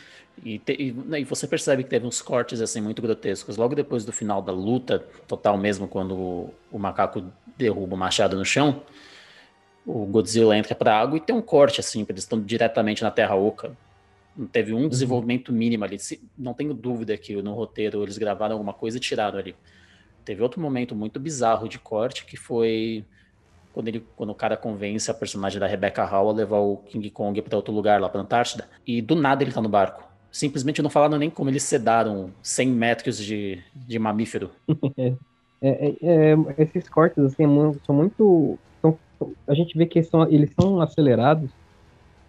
E, 0.42 0.58
te- 0.58 0.92
né, 0.92 1.20
e 1.20 1.24
você 1.24 1.46
percebe 1.46 1.84
que 1.84 1.90
teve 1.90 2.06
uns 2.06 2.22
cortes 2.22 2.62
assim 2.62 2.80
muito 2.80 3.02
grotescos. 3.02 3.58
Logo 3.58 3.74
depois 3.74 4.04
do 4.04 4.12
final 4.12 4.40
da 4.40 4.52
luta 4.52 5.00
total 5.28 5.58
mesmo, 5.58 5.86
quando 5.86 6.14
o, 6.16 6.54
o 6.72 6.78
macaco 6.78 7.22
derruba 7.58 7.94
o 7.94 7.98
machado 7.98 8.36
no 8.38 8.44
chão, 8.44 8.82
o 9.86 10.04
Godzilla 10.06 10.56
entra 10.56 10.74
pra 10.74 10.98
água 10.98 11.16
e 11.16 11.20
tem 11.20 11.34
um 11.34 11.42
corte 11.42 11.80
assim, 11.80 12.04
eles 12.08 12.22
estão 12.24 12.40
diretamente 12.40 13.02
na 13.02 13.10
Terra 13.10 13.34
Oca. 13.34 13.76
Não 14.40 14.46
teve 14.46 14.72
um 14.72 14.88
desenvolvimento 14.88 15.53
mínimo 15.53 15.85
ali. 15.85 15.98
Não 16.38 16.55
tenho 16.55 16.72
dúvida 16.72 17.14
que 17.18 17.35
no 17.42 17.53
roteiro 17.53 18.03
eles 18.03 18.16
gravaram 18.16 18.55
alguma 18.55 18.72
coisa 18.72 18.96
e 18.96 19.00
tiraram 19.00 19.38
ali. 19.38 19.55
Teve 20.24 20.42
outro 20.42 20.59
momento 20.62 20.94
muito 20.94 21.20
bizarro 21.20 21.68
de 21.68 21.79
corte 21.79 22.24
que 22.24 22.38
foi 22.38 23.05
quando, 23.74 23.88
ele, 23.88 24.03
quando 24.16 24.31
o 24.31 24.35
cara 24.35 24.57
convence 24.57 25.11
a 25.11 25.14
personagem 25.14 25.61
da 25.61 25.66
Rebecca 25.66 26.05
Hall 26.07 26.31
a 26.31 26.33
levar 26.33 26.59
o 26.59 26.79
King 26.79 27.11
Kong 27.11 27.42
para 27.42 27.55
outro 27.55 27.74
lugar, 27.74 28.00
lá 28.00 28.09
pra 28.09 28.22
Antártida, 28.22 28.66
e 28.87 29.03
do 29.03 29.14
nada 29.14 29.44
ele 29.44 29.53
tá 29.53 29.61
no 29.61 29.68
barco. 29.68 30.09
Simplesmente 30.33 30.81
não 30.81 30.88
falaram 30.88 31.18
nem 31.18 31.29
como 31.29 31.50
eles 31.50 31.62
sedaram 31.64 32.31
100 32.42 32.68
metros 32.68 33.18
de, 33.18 33.62
de 33.74 33.98
mamífero. 33.98 34.50
É, 35.62 35.96
é- 36.00 36.33
é- 36.33 36.62
esses 36.62 36.88
cortes 36.88 37.22
assim, 37.22 37.42
é 37.44 37.74
são 37.85 37.94
muito. 37.94 38.59
são- 38.81 38.98
a 39.46 39.53
gente 39.55 39.76
vê 39.76 39.85
que 39.85 40.03
são, 40.03 40.26
eles 40.26 40.50
são 40.59 40.81
acelerados 40.81 41.50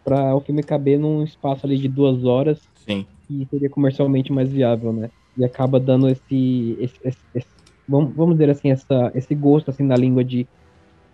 para 0.03 0.35
o 0.35 0.41
filme 0.41 0.63
caber 0.63 0.99
num 0.99 1.23
espaço 1.23 1.65
ali 1.65 1.79
de 1.79 1.87
duas 1.89 2.23
horas 2.23 2.59
Sim. 2.75 3.05
que 3.27 3.47
seria 3.49 3.69
comercialmente 3.69 4.31
mais 4.31 4.51
viável, 4.51 4.93
né? 4.93 5.09
E 5.37 5.45
acaba 5.45 5.79
dando 5.79 6.09
esse, 6.09 6.77
esse- 6.79 6.99
esse- 7.03 7.19
esse- 7.33 7.49
vamos, 7.87 8.15
vamos 8.15 8.35
dizer 8.37 8.49
assim, 8.51 8.71
essa, 8.71 9.11
esse 9.15 9.35
gosto 9.35 9.69
assim 9.71 9.83
na 9.83 9.97
língua 9.97 10.23
de 10.23 10.47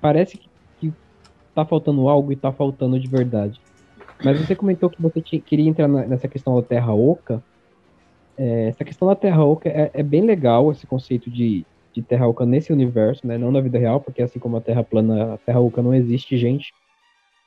parece 0.02 0.38
que, 0.38 0.50
que 0.78 0.94
tá 1.56 1.66
faltando 1.66 2.08
algo 2.10 2.32
e 2.32 2.38
tá 2.38 2.54
faltando 2.54 3.00
de 3.00 3.08
verdade. 3.08 3.60
Mas 4.24 4.40
você 4.40 4.56
comentou 4.56 4.90
que 4.90 5.02
você 5.02 5.22
ti- 5.22 5.42
queria 5.42 5.70
entrar 5.70 5.88
na- 5.88 6.08
nessa 6.08 6.28
questão 6.28 6.56
da 6.56 6.64
Terra 6.68 6.94
Oca. 6.94 7.44
É, 8.38 8.68
essa 8.70 8.86
questão 8.86 9.08
da 9.08 9.16
Terra 9.16 9.44
Oca 9.44 9.68
é, 9.70 9.92
é 9.94 10.04
bem 10.04 10.22
legal, 10.24 10.72
esse 10.72 10.86
conceito 10.88 11.30
de, 11.32 11.66
de 11.94 12.04
Terra 12.04 12.28
Oca 12.28 12.46
nesse 12.46 12.72
universo, 12.72 13.26
né? 13.26 13.38
Não 13.38 13.52
na 13.52 13.62
vida 13.62 13.78
real, 13.80 14.02
porque 14.02 14.22
assim 14.22 14.40
como 14.40 14.58
a 14.58 14.62
Terra 14.62 14.84
plana, 14.84 15.34
a 15.36 15.38
Terra 15.40 15.60
Oca 15.60 15.82
não 15.82 15.94
existe, 15.94 16.38
gente. 16.38 16.72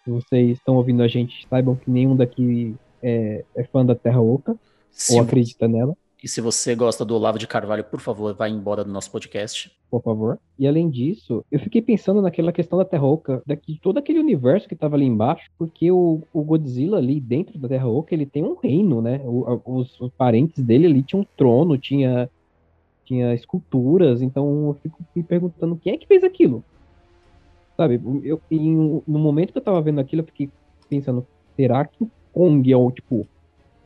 Se 0.04 0.10
vocês 0.10 0.58
estão 0.58 0.76
ouvindo 0.76 1.02
a 1.02 1.08
gente, 1.08 1.46
saibam 1.48 1.76
que 1.76 1.90
nenhum 1.90 2.16
daqui 2.16 2.74
é, 3.02 3.44
é 3.54 3.64
fã 3.64 3.84
da 3.84 3.94
Terra 3.94 4.20
Oca 4.20 4.56
Se, 4.90 5.14
ou 5.14 5.20
acredita 5.20 5.68
nela. 5.68 5.96
E 6.22 6.28
se 6.28 6.40
você 6.40 6.74
gosta 6.74 7.02
do 7.02 7.14
Olavo 7.14 7.38
de 7.38 7.46
Carvalho, 7.46 7.84
por 7.84 7.98
favor, 7.98 8.34
vá 8.34 8.46
embora 8.48 8.84
do 8.84 8.92
nosso 8.92 9.10
podcast. 9.10 9.70
Por 9.90 10.02
favor. 10.02 10.38
E 10.58 10.68
além 10.68 10.90
disso, 10.90 11.44
eu 11.50 11.58
fiquei 11.58 11.80
pensando 11.80 12.20
naquela 12.20 12.52
questão 12.52 12.78
da 12.78 12.84
Terra 12.84 13.06
Oca, 13.06 13.42
daqui 13.46 13.78
todo 13.82 13.98
aquele 13.98 14.18
universo 14.18 14.68
que 14.68 14.76
tava 14.76 14.96
ali 14.96 15.06
embaixo, 15.06 15.50
porque 15.58 15.90
o, 15.90 16.22
o 16.32 16.42
Godzilla 16.42 16.98
ali 16.98 17.18
dentro 17.20 17.58
da 17.58 17.68
Terra 17.68 17.88
Oca, 17.88 18.14
ele 18.14 18.26
tem 18.26 18.44
um 18.44 18.54
reino, 18.54 19.00
né? 19.00 19.20
O, 19.24 19.62
os, 19.64 19.98
os, 19.98 20.10
parentes 20.12 20.62
dele 20.62 20.86
ali 20.86 21.02
tinham 21.02 21.22
um 21.22 21.26
trono, 21.36 21.78
tinha, 21.78 22.28
tinha 23.04 23.34
esculturas, 23.34 24.20
então 24.20 24.68
eu 24.68 24.76
fico 24.82 25.02
me 25.16 25.22
perguntando 25.22 25.76
quem 25.76 25.94
é 25.94 25.96
que 25.96 26.06
fez 26.06 26.22
aquilo? 26.22 26.62
Sabe, 27.80 27.98
eu, 28.22 28.38
em, 28.50 29.02
no 29.08 29.18
momento 29.18 29.52
que 29.52 29.58
eu 29.58 29.62
tava 29.62 29.80
vendo 29.80 30.02
aquilo, 30.02 30.20
eu 30.20 30.26
fiquei 30.26 30.50
pensando, 30.90 31.26
será 31.56 31.86
que 31.86 32.04
o 32.04 32.10
Kong 32.30 32.70
é 32.70 32.76
o, 32.76 32.90
tipo, 32.90 33.26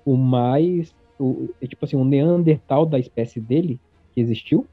o 0.04 0.16
mais 0.16 0.92
o, 1.16 1.48
é 1.62 1.66
tipo 1.68 1.84
assim, 1.84 1.94
um 1.94 2.04
Neandertal 2.04 2.86
da 2.86 2.98
espécie 2.98 3.40
dele 3.40 3.78
que 4.12 4.20
existiu. 4.20 4.66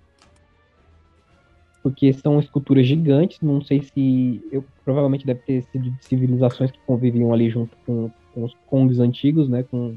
Porque 1.84 2.12
são 2.14 2.40
esculturas 2.40 2.88
gigantes, 2.88 3.40
não 3.42 3.62
sei 3.62 3.84
se. 3.84 4.42
Eu, 4.52 4.66
provavelmente 4.84 5.24
deve 5.24 5.42
ter 5.42 5.62
sido 5.66 5.92
de 5.92 6.04
civilizações 6.04 6.72
que 6.72 6.80
conviviam 6.88 7.32
ali 7.32 7.48
junto 7.48 7.78
com, 7.86 8.10
com 8.34 8.44
os 8.44 8.56
Kongs 8.66 9.00
antigos, 9.00 9.48
né? 9.48 9.62
Com, 9.62 9.96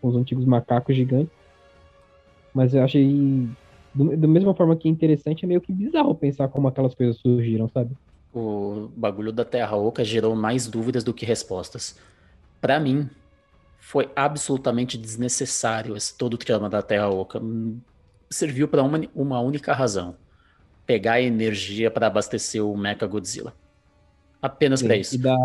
com, 0.00 0.08
os 0.08 0.16
antigos 0.16 0.44
macacos 0.44 0.96
gigantes. 0.96 1.32
Mas 2.52 2.74
eu 2.74 2.82
achei. 2.82 3.48
Da 3.94 4.26
mesma 4.26 4.52
forma 4.52 4.74
que 4.74 4.88
é 4.88 4.90
interessante, 4.90 5.44
é 5.44 5.46
meio 5.46 5.60
que 5.60 5.72
bizarro 5.72 6.12
pensar 6.12 6.48
como 6.48 6.66
aquelas 6.66 6.92
coisas 6.92 7.18
surgiram, 7.18 7.68
sabe? 7.68 7.94
O 8.32 8.90
bagulho 8.96 9.32
da 9.32 9.44
Terra 9.44 9.76
Oca 9.76 10.04
gerou 10.04 10.34
mais 10.36 10.66
dúvidas 10.66 11.02
do 11.02 11.14
que 11.14 11.24
respostas. 11.24 11.98
Para 12.60 12.78
mim, 12.78 13.08
foi 13.78 14.10
absolutamente 14.14 14.98
desnecessário 14.98 15.96
esse 15.96 16.16
todo 16.16 16.34
o 16.34 16.38
trama 16.38 16.68
da 16.68 16.82
Terra 16.82 17.08
Oca. 17.08 17.40
Serviu 18.28 18.68
para 18.68 18.82
uma, 18.82 19.00
uma 19.14 19.40
única 19.40 19.72
razão: 19.72 20.14
pegar 20.84 21.22
energia 21.22 21.90
para 21.90 22.06
abastecer 22.06 22.64
o 22.64 22.76
Mecha 22.76 23.06
Godzilla. 23.06 23.54
Apenas 24.42 24.82
para 24.82 24.96
isso. 24.96 25.14
E, 25.14 25.18
dá... 25.18 25.36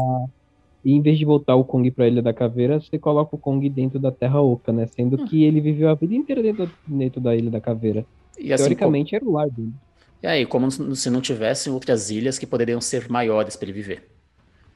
e 0.83 0.91
em 0.91 1.01
vez 1.01 1.17
de 1.17 1.25
voltar 1.25 1.55
o 1.55 1.63
Kong 1.63 1.89
para 1.89 2.05
a 2.05 2.07
Ilha 2.07 2.21
da 2.21 2.33
Caveira, 2.33 2.79
você 2.79 2.99
coloca 2.99 3.35
o 3.35 3.39
Kong 3.39 3.67
dentro 3.69 3.97
da 3.97 4.11
Terra 4.11 4.41
Oca, 4.41 4.71
né? 4.71 4.87
Sendo 4.87 5.21
hum. 5.21 5.25
que 5.25 5.43
ele 5.43 5.61
viveu 5.61 5.89
a 5.89 5.95
vida 5.95 6.13
inteira 6.13 6.43
dentro, 6.43 6.69
dentro 6.85 7.21
da 7.21 7.35
Ilha 7.35 7.49
da 7.49 7.61
Caveira. 7.61 8.05
E 8.37 8.51
assim, 8.51 8.63
Teoricamente 8.63 9.15
era 9.15 9.23
o 9.23 9.31
lar 9.31 9.49
dele. 9.49 9.73
E 10.23 10.27
aí, 10.27 10.45
como 10.45 10.71
se 10.71 11.09
não 11.09 11.19
tivessem 11.19 11.73
outras 11.73 12.09
ilhas 12.09 12.39
que 12.39 12.47
poderiam 12.47 12.79
ser 12.79 13.09
maiores 13.09 13.57
para 13.57 13.65
ele 13.65 13.73
viver. 13.73 14.09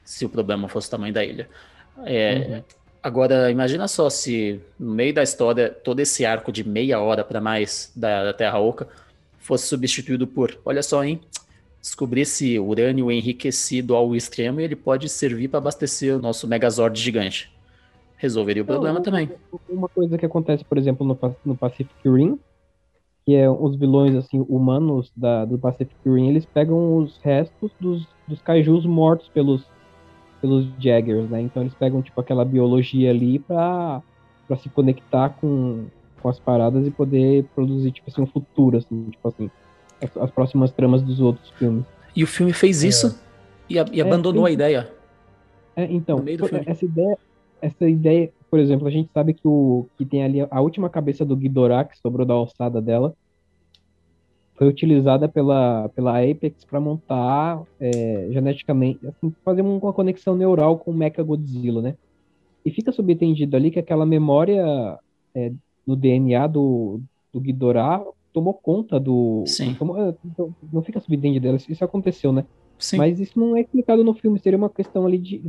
Se 0.04 0.26
o 0.26 0.28
problema 0.28 0.68
fosse 0.68 0.88
o 0.88 0.90
tamanho 0.90 1.14
da 1.14 1.24
ilha. 1.24 1.48
É, 2.04 2.34
uhum. 2.34 2.62
Agora, 3.02 3.50
imagina 3.50 3.88
só 3.88 4.10
se 4.10 4.60
no 4.78 4.92
meio 4.92 5.14
da 5.14 5.22
história, 5.22 5.70
todo 5.70 6.00
esse 6.00 6.26
arco 6.26 6.52
de 6.52 6.68
meia 6.68 7.00
hora 7.00 7.24
para 7.24 7.40
mais 7.40 7.90
da, 7.96 8.24
da, 8.24 8.34
Terra 8.34 8.58
Oca 8.58 8.88
fosse 9.38 9.66
substituído 9.66 10.26
por, 10.26 10.58
olha 10.66 10.82
só, 10.82 11.02
hein? 11.02 11.18
Descobrir 11.80 12.22
esse 12.22 12.58
urânio 12.58 13.10
enriquecido 13.10 13.94
ao 13.94 14.14
extremo 14.14 14.60
e 14.60 14.64
ele 14.64 14.76
pode 14.76 15.08
servir 15.08 15.48
para 15.48 15.58
abastecer 15.58 16.14
o 16.14 16.20
nosso 16.20 16.46
Megazord 16.46 17.00
gigante. 17.00 17.50
Resolveria 18.16 18.62
o 18.62 18.66
problema 18.66 18.96
Não, 18.96 19.02
também. 19.02 19.30
Uma 19.66 19.88
coisa 19.88 20.18
que 20.18 20.26
acontece, 20.26 20.62
por 20.64 20.76
exemplo, 20.76 21.06
no, 21.06 21.36
no 21.44 21.56
Pacific 21.56 21.90
Rim, 22.04 22.38
que 23.28 23.36
é 23.36 23.50
os 23.50 23.76
vilões 23.76 24.14
assim 24.14 24.42
humanos 24.48 25.12
da, 25.14 25.44
do 25.44 25.58
Pacific 25.58 25.94
Rim, 26.02 26.28
eles 26.28 26.46
pegam 26.46 26.96
os 26.96 27.18
restos 27.18 27.70
dos, 27.78 28.08
dos 28.26 28.40
kaijus 28.40 28.86
mortos 28.86 29.28
pelos 29.28 29.66
pelos 30.40 30.66
Jaggers, 30.78 31.28
né? 31.28 31.42
Então 31.42 31.62
eles 31.62 31.74
pegam 31.74 32.00
tipo 32.00 32.18
aquela 32.18 32.42
biologia 32.42 33.10
ali 33.10 33.38
para 33.38 34.00
para 34.46 34.56
se 34.56 34.70
conectar 34.70 35.28
com, 35.28 35.84
com 36.22 36.28
as 36.30 36.38
paradas 36.38 36.86
e 36.86 36.90
poder 36.90 37.44
produzir 37.54 37.92
tipo 37.92 38.08
assim 38.08 38.22
um 38.22 38.26
futuro 38.26 38.78
assim, 38.78 39.10
tipo 39.10 39.28
assim, 39.28 39.50
as, 40.02 40.16
as 40.16 40.30
próximas 40.30 40.72
tramas 40.72 41.02
dos 41.02 41.20
outros 41.20 41.50
filmes. 41.50 41.84
E 42.16 42.24
o 42.24 42.26
filme 42.26 42.54
fez 42.54 42.82
é. 42.82 42.88
isso 42.88 43.20
e, 43.68 43.74
e, 43.74 44.00
abandonou 44.00 44.46
é, 44.46 44.48
a 44.48 44.52
ideia. 44.54 44.90
É, 45.76 45.84
então, 45.84 46.24
essa 46.64 46.84
ideia, 46.86 47.18
essa 47.60 47.86
ideia, 47.86 48.32
por 48.50 48.58
exemplo, 48.58 48.86
a 48.86 48.90
gente 48.90 49.10
sabe 49.12 49.34
que 49.34 49.46
o 49.46 49.86
que 49.96 50.04
tem 50.04 50.22
ali 50.22 50.46
a 50.50 50.60
última 50.60 50.88
cabeça 50.88 51.24
do 51.24 51.36
Ghidorah 51.36 51.84
que 51.84 51.98
sobrou 51.98 52.26
da 52.26 52.34
alçada 52.34 52.80
dela 52.80 53.14
foi 54.54 54.66
utilizada 54.66 55.28
pela, 55.28 55.88
pela 55.90 56.18
Apex 56.18 56.64
para 56.64 56.80
montar 56.80 57.62
é, 57.78 58.28
geneticamente, 58.32 59.06
assim, 59.06 59.32
fazer 59.44 59.62
uma 59.62 59.92
conexão 59.92 60.34
neural 60.34 60.78
com 60.78 60.90
o 60.90 60.94
Mecha 60.94 61.22
Godzilla, 61.22 61.80
né? 61.80 61.94
E 62.64 62.70
fica 62.70 62.90
subentendido 62.90 63.56
ali 63.56 63.70
que 63.70 63.78
aquela 63.78 64.04
memória 64.04 64.98
é, 65.32 65.52
no 65.86 65.94
DNA 65.94 66.48
do, 66.48 67.00
do 67.32 67.40
Ghidorah 67.40 68.04
tomou 68.32 68.52
conta 68.52 68.98
do. 68.98 69.44
Sim. 69.46 69.74
Tomou, 69.74 69.96
é, 69.96 70.14
não 70.72 70.82
fica 70.82 70.98
subentendido, 70.98 71.56
isso 71.68 71.84
aconteceu, 71.84 72.32
né? 72.32 72.44
Sim. 72.78 72.96
Mas 72.96 73.18
isso 73.18 73.38
não 73.38 73.56
é 73.56 73.60
explicado 73.60 74.04
no 74.04 74.14
filme, 74.14 74.38
seria 74.38 74.56
uma 74.56 74.70
questão 74.70 75.04
ali 75.04 75.18
de, 75.18 75.42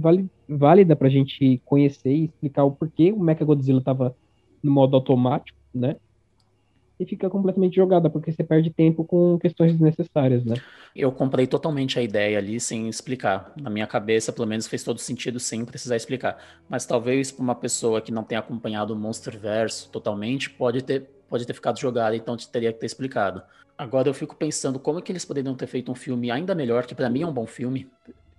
válida 0.47 0.95
pra 0.95 1.09
gente 1.09 1.61
conhecer 1.63 2.11
e 2.11 2.25
explicar 2.25 2.63
o 2.63 2.71
porquê 2.71 3.11
o 3.11 3.19
Mecha 3.19 3.45
Godzilla 3.45 3.81
tava 3.81 4.15
no 4.63 4.71
modo 4.71 4.95
automático, 4.95 5.57
né? 5.73 5.95
E 6.99 7.05
fica 7.05 7.29
completamente 7.29 7.77
jogada, 7.77 8.09
porque 8.09 8.31
você 8.31 8.43
perde 8.43 8.69
tempo 8.69 9.05
com 9.05 9.39
questões 9.39 9.71
desnecessárias, 9.71 10.43
né? 10.43 10.55
Eu 10.93 11.11
comprei 11.13 11.47
totalmente 11.47 11.97
a 11.97 12.01
ideia 12.01 12.37
ali 12.37 12.59
sem 12.59 12.89
explicar. 12.89 13.53
Na 13.55 13.69
minha 13.69 13.87
cabeça, 13.87 14.33
pelo 14.33 14.45
menos, 14.45 14.67
fez 14.67 14.83
todo 14.83 14.99
sentido 14.99 15.39
sem 15.39 15.63
precisar 15.63 15.95
explicar. 15.95 16.37
Mas 16.67 16.85
talvez 16.85 17.31
para 17.31 17.41
uma 17.41 17.55
pessoa 17.55 18.01
que 18.01 18.11
não 18.11 18.23
tenha 18.23 18.39
acompanhado 18.39 18.93
o 18.93 18.97
Monsterverse 18.97 19.87
totalmente, 19.89 20.49
pode 20.49 20.83
ter, 20.83 21.09
pode 21.29 21.47
ter 21.47 21.53
ficado 21.53 21.79
jogada, 21.79 22.17
então 22.17 22.35
teria 22.35 22.73
que 22.73 22.79
ter 22.79 22.85
explicado. 22.85 23.41
Agora 23.77 24.09
eu 24.09 24.13
fico 24.13 24.35
pensando 24.35 24.77
como 24.77 24.99
é 24.99 25.01
que 25.01 25.09
eles 25.09 25.23
poderiam 25.23 25.55
ter 25.55 25.67
feito 25.67 25.89
um 25.89 25.95
filme 25.95 26.29
ainda 26.29 26.53
melhor, 26.53 26.85
que 26.85 26.93
para 26.93 27.09
mim 27.09 27.21
é 27.21 27.27
um 27.27 27.31
bom 27.31 27.47
filme, 27.47 27.87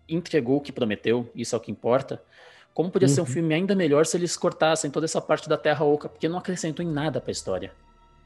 entregou 0.07 0.59
o 0.59 0.61
que 0.61 0.71
prometeu, 0.71 1.31
isso 1.35 1.55
é 1.55 1.59
o 1.59 1.61
que 1.61 1.73
importa. 1.73 2.23
Como 2.75 2.91
podia 2.91 3.09
uhum. 3.09 3.15
ser 3.15 3.21
um 3.23 3.25
uhum. 3.25 3.31
filme 3.31 3.55
ainda 3.55 3.75
melhor 3.75 4.05
se 4.05 4.19
eles 4.19 4.37
cortassem 4.37 4.91
toda 4.91 5.07
essa 5.07 5.21
parte 5.21 5.49
da 5.49 5.57
Terra 5.57 5.83
Oca, 5.83 6.11
porque 6.11 6.29
não 6.29 6.37
acrescentou 6.37 6.85
em 6.85 6.89
nada 6.89 7.23
para 7.23 7.31
a 7.31 7.33
história 7.33 7.73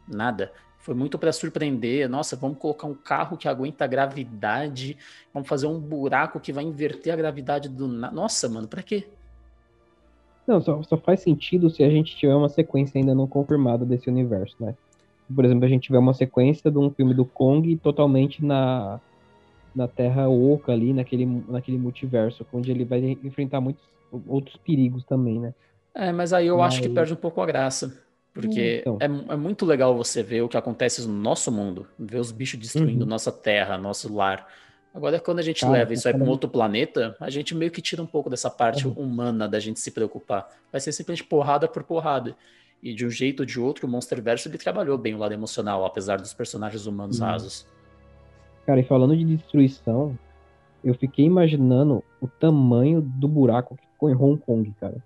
nada. 0.09 0.53
Foi 0.79 0.95
muito 0.95 1.19
para 1.19 1.33
surpreender. 1.33 2.09
Nossa, 2.09 2.37
vamos 2.37 2.59
colocar 2.59 2.87
um 2.87 2.95
carro 2.95 3.37
que 3.37 3.49
aguenta 3.49 3.85
a 3.85 3.89
gravidade, 3.89 4.99
vamos 5.33 5.49
fazer 5.49 5.67
um 5.67 5.81
buraco 5.81 6.39
que 6.39 6.53
vai 6.53 6.65
inverter 6.65 7.13
a 7.13 7.17
gravidade 7.17 7.69
do. 7.69 7.89
Nossa, 7.89 8.49
mano, 8.49 8.69
para 8.69 8.83
quê? 8.83 9.07
Não, 10.47 10.61
só, 10.61 10.83
só 10.83 10.97
faz 10.99 11.21
sentido 11.21 11.71
se 11.71 11.83
a 11.83 11.89
gente 11.89 12.15
tiver 12.17 12.35
uma 12.35 12.51
sequência 12.51 12.99
ainda 12.99 13.15
não 13.15 13.27
confirmada 13.27 13.85
desse 13.85 14.11
universo, 14.11 14.55
né? 14.61 14.75
Por 15.35 15.45
exemplo, 15.45 15.65
a 15.65 15.69
gente 15.69 15.85
tiver 15.85 15.99
uma 15.99 16.13
sequência 16.13 16.71
de 16.71 16.77
um 16.77 16.91
filme 16.91 17.15
do 17.15 17.25
Kong 17.25 17.75
totalmente 17.77 18.45
na, 18.45 19.01
na 19.75 19.89
Terra 19.89 20.29
Oca 20.29 20.71
ali, 20.71 20.93
naquele, 20.93 21.25
naquele 21.49 21.79
multiverso, 21.79 22.47
onde 22.53 22.71
ele 22.71 22.85
vai 22.85 23.01
enfrentar 23.25 23.61
muitos 23.61 23.83
outros 24.29 24.57
perigos 24.59 25.03
também, 25.05 25.41
né? 25.41 25.55
É, 25.95 26.13
mas 26.13 26.33
aí 26.33 26.47
eu 26.47 26.59
mas... 26.59 26.75
acho 26.75 26.83
que 26.83 26.89
perde 26.89 27.15
um 27.15 27.17
pouco 27.17 27.41
a 27.41 27.47
graça. 27.47 28.04
Porque 28.35 28.81
então. 28.81 28.99
é, 29.01 29.05
é, 29.05 29.37
muito 29.37 29.65
legal 29.65 29.97
você 29.97 30.21
ver 30.21 30.43
o 30.43 30.49
que 30.49 30.57
acontece 30.57 31.07
no 31.07 31.15
nosso 31.15 31.53
mundo, 31.53 31.87
ver 31.97 32.19
os 32.19 32.33
bichos 32.33 32.59
destruindo 32.59 33.05
uhum. 33.05 33.09
nossa 33.09 33.31
terra, 33.31 33.79
nosso 33.79 34.13
lar. 34.13 34.49
Agora, 34.93 35.21
quando 35.21 35.39
a 35.39 35.43
gente 35.43 35.61
Cara, 35.61 35.73
leva 35.73 35.95
isso 35.95 36.07
aí 36.09 36.15
para 36.15 36.25
um 36.25 36.29
outro 36.29 36.51
planeta, 36.51 37.17
a 37.21 37.31
gente 37.31 37.55
meio 37.55 37.71
que 37.71 37.81
tira 37.81 38.03
um 38.03 38.07
pouco 38.07 38.29
dessa 38.29 38.51
parte 38.51 38.87
uhum. 38.87 38.95
humana 38.95 39.49
da 39.49 39.61
gente 39.61 39.79
se 39.79 39.93
preocupar. 39.93 40.49
Vai 40.71 40.81
ser 40.81 40.91
simplesmente 40.91 41.29
porrada 41.29 41.69
por 41.69 41.85
porrada. 41.85 42.37
E 42.83 42.93
de 42.93 43.07
um 43.07 43.11
jeito 43.11 43.41
ou 43.41 43.47
de 43.47 43.59
outro, 43.59 43.87
o 43.87 43.91
Monsterverse 43.91 44.49
ele 44.49 44.59
trabalhou 44.59 44.99
bem 44.99 45.15
o 45.15 45.19
lado 45.19 45.33
emocional, 45.33 45.85
apesar 45.85 46.21
dos 46.21 46.35
personagens 46.35 46.87
humanos 46.87 47.21
uhum. 47.21 47.27
rasos. 47.27 47.67
Cara, 48.67 48.81
e 48.81 48.85
falando 48.85 49.17
de 49.17 49.25
destruição, 49.25 50.19
eu 50.83 50.95
fiquei 50.95 51.25
imaginando 51.25 52.03
o 52.21 52.27
tamanho 52.27 53.01
do 53.01 53.29
buraco 53.29 53.77
que 53.77 53.87
ficou 53.87 54.11
em 54.11 54.15
Hong 54.15 54.41
Kong, 54.41 54.75
cara. 54.81 54.97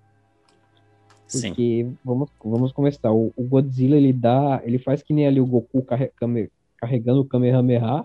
Porque 1.30 1.86
vamos, 2.04 2.30
vamos 2.42 2.72
começar. 2.72 3.12
O, 3.12 3.32
o, 3.36 3.44
Godzilla 3.44 3.96
ele 3.96 4.12
dá. 4.12 4.62
Ele 4.64 4.78
faz 4.78 5.02
que 5.02 5.12
nem 5.12 5.26
ali 5.26 5.40
o 5.40 5.46
Goku 5.46 5.82
carregando 5.82 7.20
o 7.20 7.24
Kamehameha. 7.24 8.04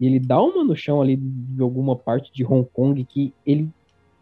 E 0.00 0.06
ele 0.06 0.18
dá 0.18 0.40
uma 0.42 0.64
no 0.64 0.74
chão 0.74 1.00
ali 1.00 1.16
de 1.16 1.62
alguma 1.62 1.94
parte 1.94 2.32
de 2.32 2.44
Hong 2.44 2.68
Kong 2.72 3.04
que 3.04 3.32
ele 3.46 3.68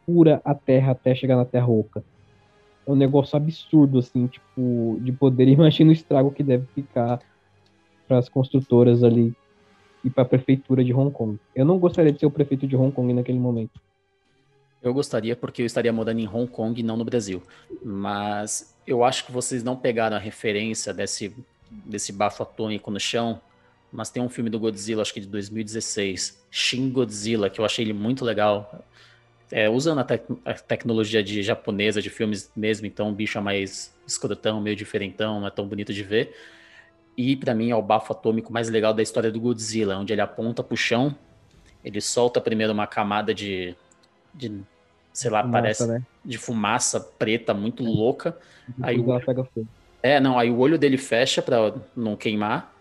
fura 0.04 0.40
a 0.44 0.54
terra 0.54 0.92
até 0.92 1.14
chegar 1.14 1.36
na 1.36 1.44
Terra 1.44 1.68
Oca. 1.68 2.04
É 2.86 2.90
um 2.90 2.96
negócio 2.96 3.36
absurdo, 3.36 3.98
assim, 3.98 4.26
tipo, 4.26 4.98
de 5.00 5.12
poder. 5.12 5.46
Imagina 5.48 5.90
o 5.90 5.92
estrago 5.92 6.32
que 6.32 6.42
deve 6.42 6.66
ficar 6.74 7.20
para 8.06 8.18
as 8.18 8.28
construtoras 8.28 9.02
ali 9.04 9.32
e 10.04 10.10
para 10.10 10.24
a 10.24 10.26
prefeitura 10.26 10.84
de 10.84 10.92
Hong 10.92 11.12
Kong. 11.12 11.38
Eu 11.54 11.64
não 11.64 11.78
gostaria 11.78 12.12
de 12.12 12.18
ser 12.18 12.26
o 12.26 12.30
prefeito 12.30 12.66
de 12.66 12.76
Hong 12.76 12.92
Kong 12.92 13.12
naquele 13.12 13.38
momento. 13.38 13.80
Eu 14.82 14.92
gostaria 14.92 15.36
porque 15.36 15.62
eu 15.62 15.66
estaria 15.66 15.92
morando 15.92 16.18
em 16.18 16.26
Hong 16.26 16.50
Kong 16.50 16.78
e 16.78 16.82
não 16.82 16.96
no 16.96 17.04
Brasil. 17.04 17.42
Mas 17.84 18.74
eu 18.86 19.04
acho 19.04 19.24
que 19.24 19.32
vocês 19.32 19.62
não 19.62 19.76
pegaram 19.76 20.16
a 20.16 20.18
referência 20.18 20.92
desse, 20.92 21.34
desse 21.70 22.12
bafo 22.12 22.42
atômico 22.42 22.90
no 22.90 22.98
chão. 22.98 23.40
Mas 23.92 24.10
tem 24.10 24.22
um 24.22 24.28
filme 24.28 24.50
do 24.50 24.58
Godzilla, 24.58 25.02
acho 25.02 25.14
que 25.14 25.20
de 25.20 25.28
2016, 25.28 26.42
Shin 26.50 26.90
Godzilla, 26.90 27.50
que 27.50 27.60
eu 27.60 27.64
achei 27.64 27.84
ele 27.84 27.92
muito 27.92 28.24
legal. 28.24 28.84
é, 29.50 29.68
usando 29.68 29.98
a, 29.98 30.04
tec 30.04 30.24
a, 30.44 30.54
tecnologia 30.54 31.22
de 31.22 31.42
japonesa 31.42 32.00
de 32.00 32.08
filmes 32.08 32.50
mesmo, 32.56 32.86
então 32.86 33.10
o 33.10 33.12
bicho 33.12 33.36
é 33.36 33.40
mais 33.40 33.94
escrotão, 34.06 34.60
meio 34.62 34.74
diferentão, 34.74 35.40
não 35.40 35.46
é 35.46 35.50
tão 35.50 35.68
bonito 35.68 35.92
de 35.92 36.02
ver. 36.02 36.34
E 37.16 37.36
para 37.36 37.54
mim 37.54 37.70
é 37.70 37.76
o 37.76 37.82
bafo 37.82 38.12
atômico 38.12 38.50
mais 38.52 38.70
legal 38.70 38.94
da 38.94 39.02
história 39.02 39.30
do 39.30 39.38
Godzilla, 39.38 39.98
onde 39.98 40.12
ele 40.12 40.22
aponta 40.22 40.64
pro 40.64 40.76
chão, 40.76 41.14
ele 41.84 42.00
solta 42.00 42.40
primeiro 42.40 42.72
uma 42.72 42.86
camada 42.86 43.34
de, 43.34 43.76
de 44.34 44.62
sei 45.12 45.30
lá, 45.30 45.42
fumaça, 45.42 45.62
parece 45.62 45.86
né? 45.86 46.02
de 46.24 46.38
fumaça 46.38 47.00
preta 47.00 47.52
muito 47.52 47.84
louca. 47.84 48.36
aí 48.80 48.98
o, 48.98 49.20
pega 49.20 49.44
fogo. 49.44 49.66
É, 50.02 50.18
não, 50.18 50.38
aí 50.38 50.50
o 50.50 50.58
olho 50.58 50.78
dele 50.78 50.96
fecha 50.96 51.42
para 51.42 51.74
não 51.94 52.16
queimar, 52.16 52.74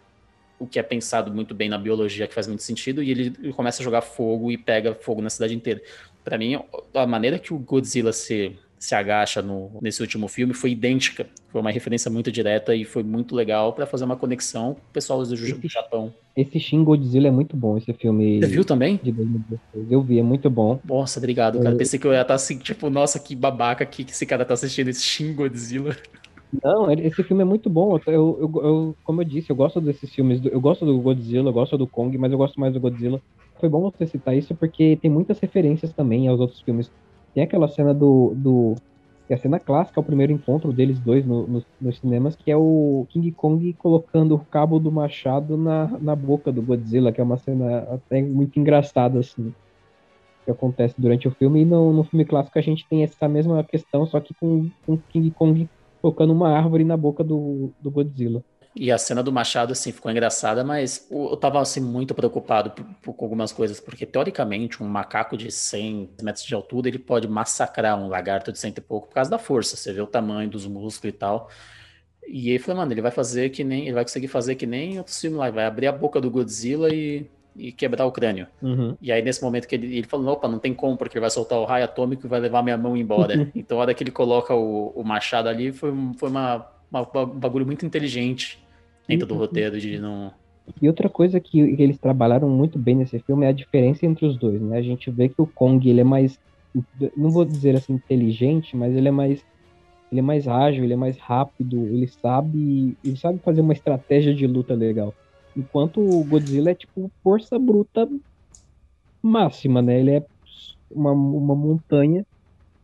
o 0.57 0.65
que 0.65 0.79
é 0.79 0.83
pensado 0.83 1.31
muito 1.31 1.53
bem 1.53 1.69
na 1.69 1.77
biologia, 1.77 2.27
que 2.27 2.33
faz 2.33 2.47
muito 2.47 2.63
sentido, 2.63 3.03
e 3.03 3.11
ele, 3.11 3.53
começa 3.53 3.81
a 3.81 3.83
jogar 3.83 4.01
fogo 4.01 4.51
e 4.51 4.57
pega 4.57 4.95
fogo 4.95 5.21
na 5.21 5.29
cidade 5.29 5.53
inteira. 5.53 5.81
Para 6.23 6.37
mim, 6.37 6.59
a 6.93 7.05
maneira 7.05 7.37
que 7.37 7.53
o 7.53 7.59
Godzilla 7.59 8.13
se 8.13 8.57
se 8.81 8.95
agacha 8.95 9.43
no, 9.43 9.77
nesse 9.79 10.01
último 10.01 10.27
filme 10.27 10.55
foi 10.55 10.71
idêntica. 10.71 11.27
Foi 11.49 11.61
uma 11.61 11.69
referência 11.69 12.09
muito 12.09 12.31
direta 12.31 12.75
e 12.75 12.83
foi 12.83 13.03
muito 13.03 13.35
legal 13.35 13.73
para 13.73 13.85
fazer 13.85 14.05
uma 14.05 14.17
conexão 14.17 14.73
com 14.73 14.81
o 14.81 14.91
pessoal 14.91 15.23
do 15.23 15.35
Japão. 15.69 16.11
Esse 16.35 16.59
Shin 16.59 16.83
Godzilla 16.83 17.27
é 17.27 17.31
muito 17.31 17.57
bom, 17.57 17.77
esse 17.77 17.91
filme. 17.93 18.39
Você 18.39 18.47
viu 18.47 18.63
também? 18.63 18.99
Eu 19.89 20.01
vi, 20.01 20.19
é 20.19 20.23
muito 20.23 20.49
bom. 20.49 20.79
Nossa, 20.85 21.19
obrigado, 21.19 21.59
cara. 21.59 21.75
Eu... 21.75 21.77
Pensei 21.77 21.99
que 21.99 22.07
eu 22.07 22.13
ia 22.13 22.21
estar 22.21 22.35
assim, 22.35 22.57
tipo, 22.57 22.89
nossa, 22.89 23.19
que 23.19 23.35
babaca 23.35 23.85
que, 23.85 24.03
que 24.03 24.11
esse 24.11 24.25
cara 24.25 24.45
tá 24.45 24.53
assistindo 24.53 24.87
esse 24.87 25.03
Shin 25.03 25.33
Godzilla. 25.33 25.95
Não, 26.63 26.91
esse 26.91 27.23
filme 27.23 27.41
é 27.41 27.45
muito 27.45 27.69
bom. 27.69 27.97
Eu, 28.05 28.13
eu, 28.13 28.51
eu, 28.63 28.95
como 29.03 29.21
eu 29.21 29.25
disse, 29.25 29.49
eu 29.49 29.55
gosto 29.55 29.79
desses 29.79 30.13
filmes. 30.13 30.41
Eu 30.43 30.59
gosto 30.59 30.85
do 30.85 30.99
Godzilla, 30.99 31.49
eu 31.49 31.53
gosto 31.53 31.77
do 31.77 31.87
Kong, 31.87 32.17
mas 32.17 32.31
eu 32.31 32.37
gosto 32.37 32.59
mais 32.59 32.73
do 32.73 32.79
Godzilla. 32.79 33.21
Foi 33.59 33.69
bom 33.69 33.81
você 33.81 34.05
citar 34.05 34.35
isso 34.35 34.55
porque 34.55 34.97
tem 35.01 35.09
muitas 35.11 35.39
referências 35.39 35.93
também 35.93 36.27
aos 36.27 36.39
outros 36.39 36.61
filmes 36.61 36.91
tem 37.33 37.43
aquela 37.43 37.67
cena 37.67 37.93
do. 37.93 38.33
do 38.35 38.75
que 39.31 39.35
é 39.35 39.37
a 39.37 39.39
cena 39.39 39.59
clássica, 39.61 39.97
é 39.97 40.01
o 40.01 40.05
primeiro 40.05 40.33
encontro 40.33 40.73
deles 40.73 40.99
dois 40.99 41.25
no, 41.25 41.47
no, 41.47 41.65
nos 41.79 41.97
cinemas, 41.99 42.35
que 42.35 42.51
é 42.51 42.57
o 42.57 43.05
King 43.07 43.31
Kong 43.31 43.71
colocando 43.79 44.35
o 44.35 44.39
cabo 44.39 44.77
do 44.77 44.91
machado 44.91 45.55
na, 45.55 45.87
na 46.01 46.17
boca 46.17 46.51
do 46.51 46.61
Godzilla, 46.61 47.13
que 47.13 47.21
é 47.21 47.23
uma 47.23 47.37
cena 47.37 47.77
até 47.93 48.21
muito 48.21 48.59
engraçada, 48.59 49.19
assim, 49.19 49.55
que 50.43 50.51
acontece 50.51 50.95
durante 50.97 51.29
o 51.29 51.31
filme. 51.31 51.61
E 51.61 51.65
no, 51.65 51.93
no 51.93 52.03
filme 52.03 52.25
clássico 52.25 52.59
a 52.59 52.61
gente 52.61 52.85
tem 52.89 53.03
essa 53.03 53.25
mesma 53.29 53.63
questão, 53.63 54.05
só 54.05 54.19
que 54.19 54.33
com, 54.33 54.69
com 54.85 54.97
King 54.97 55.31
Kong 55.31 55.69
colocando 56.01 56.33
uma 56.33 56.49
árvore 56.49 56.83
na 56.83 56.97
boca 56.97 57.23
do, 57.23 57.71
do 57.79 57.89
Godzilla. 57.89 58.43
E 58.73 58.89
a 58.89 58.97
cena 58.97 59.21
do 59.21 59.33
Machado, 59.33 59.73
assim, 59.73 59.91
ficou 59.91 60.09
engraçada, 60.09 60.63
mas 60.63 61.05
eu 61.11 61.35
tava, 61.35 61.59
assim, 61.59 61.81
muito 61.81 62.15
preocupado 62.15 62.71
com 63.05 63.25
algumas 63.25 63.51
coisas, 63.51 63.81
porque, 63.81 64.05
teoricamente, 64.05 64.81
um 64.81 64.87
macaco 64.87 65.35
de 65.35 65.51
100 65.51 66.11
metros 66.21 66.45
de 66.45 66.55
altura, 66.55 66.87
ele 66.87 66.99
pode 66.99 67.27
massacrar 67.27 67.99
um 67.99 68.07
lagarto 68.07 68.51
de 68.51 68.57
cento 68.57 68.77
e 68.77 68.81
pouco 68.81 69.07
por 69.07 69.15
causa 69.15 69.29
da 69.29 69.37
força, 69.37 69.75
você 69.75 69.91
vê 69.91 69.99
o 69.99 70.07
tamanho 70.07 70.49
dos 70.49 70.65
músculos 70.65 71.13
e 71.13 71.17
tal. 71.17 71.49
E 72.25 72.49
aí 72.49 72.59
falou, 72.59 72.77
mano, 72.77 72.93
ele 72.93 73.01
vai 73.01 73.11
fazer 73.11 73.49
que 73.49 73.61
nem, 73.61 73.83
ele 73.83 73.93
vai 73.93 74.05
conseguir 74.05 74.29
fazer 74.29 74.55
que 74.55 74.65
nem 74.65 74.97
outro 74.97 75.13
filme 75.13 75.35
lá, 75.35 75.51
vai 75.51 75.65
abrir 75.65 75.87
a 75.87 75.91
boca 75.91 76.21
do 76.21 76.31
Godzilla 76.31 76.93
e, 76.93 77.29
e 77.57 77.73
quebrar 77.73 78.05
o 78.05 78.11
crânio. 78.11 78.47
Uhum. 78.61 78.95
E 79.01 79.11
aí, 79.11 79.21
nesse 79.21 79.43
momento 79.43 79.67
que 79.67 79.75
ele, 79.75 79.97
ele 79.97 80.07
falou, 80.07 80.33
opa, 80.33 80.47
não 80.47 80.59
tem 80.59 80.73
como, 80.73 80.95
porque 80.95 81.17
ele 81.17 81.21
vai 81.21 81.29
soltar 81.29 81.59
o 81.59 81.65
raio 81.65 81.83
atômico 81.83 82.25
e 82.25 82.29
vai 82.29 82.39
levar 82.39 82.63
minha 82.63 82.77
mão 82.77 82.95
embora. 82.95 83.49
então, 83.53 83.79
a 83.79 83.81
hora 83.81 83.93
que 83.93 84.01
ele 84.01 84.11
coloca 84.11 84.55
o, 84.55 84.93
o 84.95 85.03
machado 85.03 85.49
ali, 85.49 85.73
foi, 85.73 85.91
foi 86.17 86.29
uma, 86.29 86.65
um 86.99 87.39
bagulho 87.39 87.65
muito 87.65 87.85
inteligente 87.85 88.61
dentro 89.07 89.27
do 89.27 89.35
roteiro 89.35 89.79
de 89.79 89.99
não. 89.99 90.31
E 90.81 90.87
outra 90.87 91.09
coisa 91.09 91.39
que, 91.39 91.59
eles 91.59 91.97
trabalharam 91.97 92.49
muito 92.49 92.77
bem 92.77 92.95
nesse 92.95 93.19
filme 93.19 93.45
é 93.45 93.49
a 93.49 93.53
diferença 93.53 94.05
entre 94.05 94.25
os 94.25 94.37
dois, 94.37 94.61
né? 94.61 94.77
A 94.77 94.81
gente 94.81 95.09
vê 95.09 95.27
que 95.27 95.41
o 95.41 95.47
Kong, 95.47 95.89
ele 95.89 96.01
é 96.01 96.03
mais, 96.03 96.39
não 97.17 97.31
vou 97.31 97.43
dizer 97.43 97.75
assim 97.75 97.93
inteligente, 97.93 98.75
mas 98.75 98.95
ele 98.95 99.07
é 99.07 99.11
mais 99.11 99.43
ele 100.11 100.19
é 100.19 100.23
mais 100.23 100.45
ágil, 100.45 100.83
ele 100.83 100.93
é 100.93 100.97
mais 100.97 101.17
rápido, 101.17 101.87
ele 101.87 102.05
sabe, 102.05 102.97
ele 103.01 103.15
sabe 103.15 103.39
fazer 103.39 103.61
uma 103.61 103.71
estratégia 103.71 104.35
de 104.35 104.45
luta 104.45 104.73
legal. 104.73 105.13
Enquanto 105.55 106.01
o 106.01 106.23
Godzilla 106.25 106.71
é 106.71 106.75
tipo 106.75 107.09
força 107.23 107.57
bruta 107.57 108.07
máxima, 109.21 109.81
né? 109.81 109.99
Ele 109.99 110.11
é 110.11 110.25
uma, 110.89 111.13
uma 111.13 111.55
montanha 111.55 112.25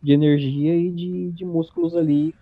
de 0.01 0.14
energia 0.14 0.74
e 0.74 0.89
de, 0.89 1.32
de 1.32 1.43
músculos 1.43 1.95
ali 1.95 2.34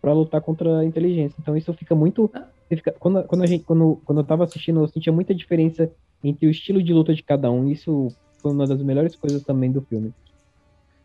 para 0.00 0.12
lutar 0.12 0.40
contra 0.40 0.78
a 0.78 0.84
inteligência. 0.84 1.36
Então 1.40 1.56
isso 1.56 1.72
fica 1.74 1.94
muito 1.94 2.30
fica, 2.76 2.92
quando, 2.98 3.22
quando, 3.24 3.42
a 3.42 3.46
gente, 3.46 3.64
quando, 3.64 4.00
quando 4.04 4.18
eu 4.18 4.24
tava 4.24 4.44
assistindo, 4.44 4.80
eu 4.80 4.88
sentia 4.88 5.12
muita 5.12 5.34
diferença 5.34 5.90
entre 6.22 6.46
o 6.46 6.50
estilo 6.50 6.82
de 6.82 6.92
luta 6.92 7.14
de 7.14 7.22
cada 7.22 7.50
um. 7.50 7.68
Isso 7.68 8.08
foi 8.38 8.52
uma 8.52 8.66
das 8.66 8.82
melhores 8.82 9.16
coisas 9.16 9.42
também 9.42 9.70
do 9.70 9.82
filme. 9.82 10.12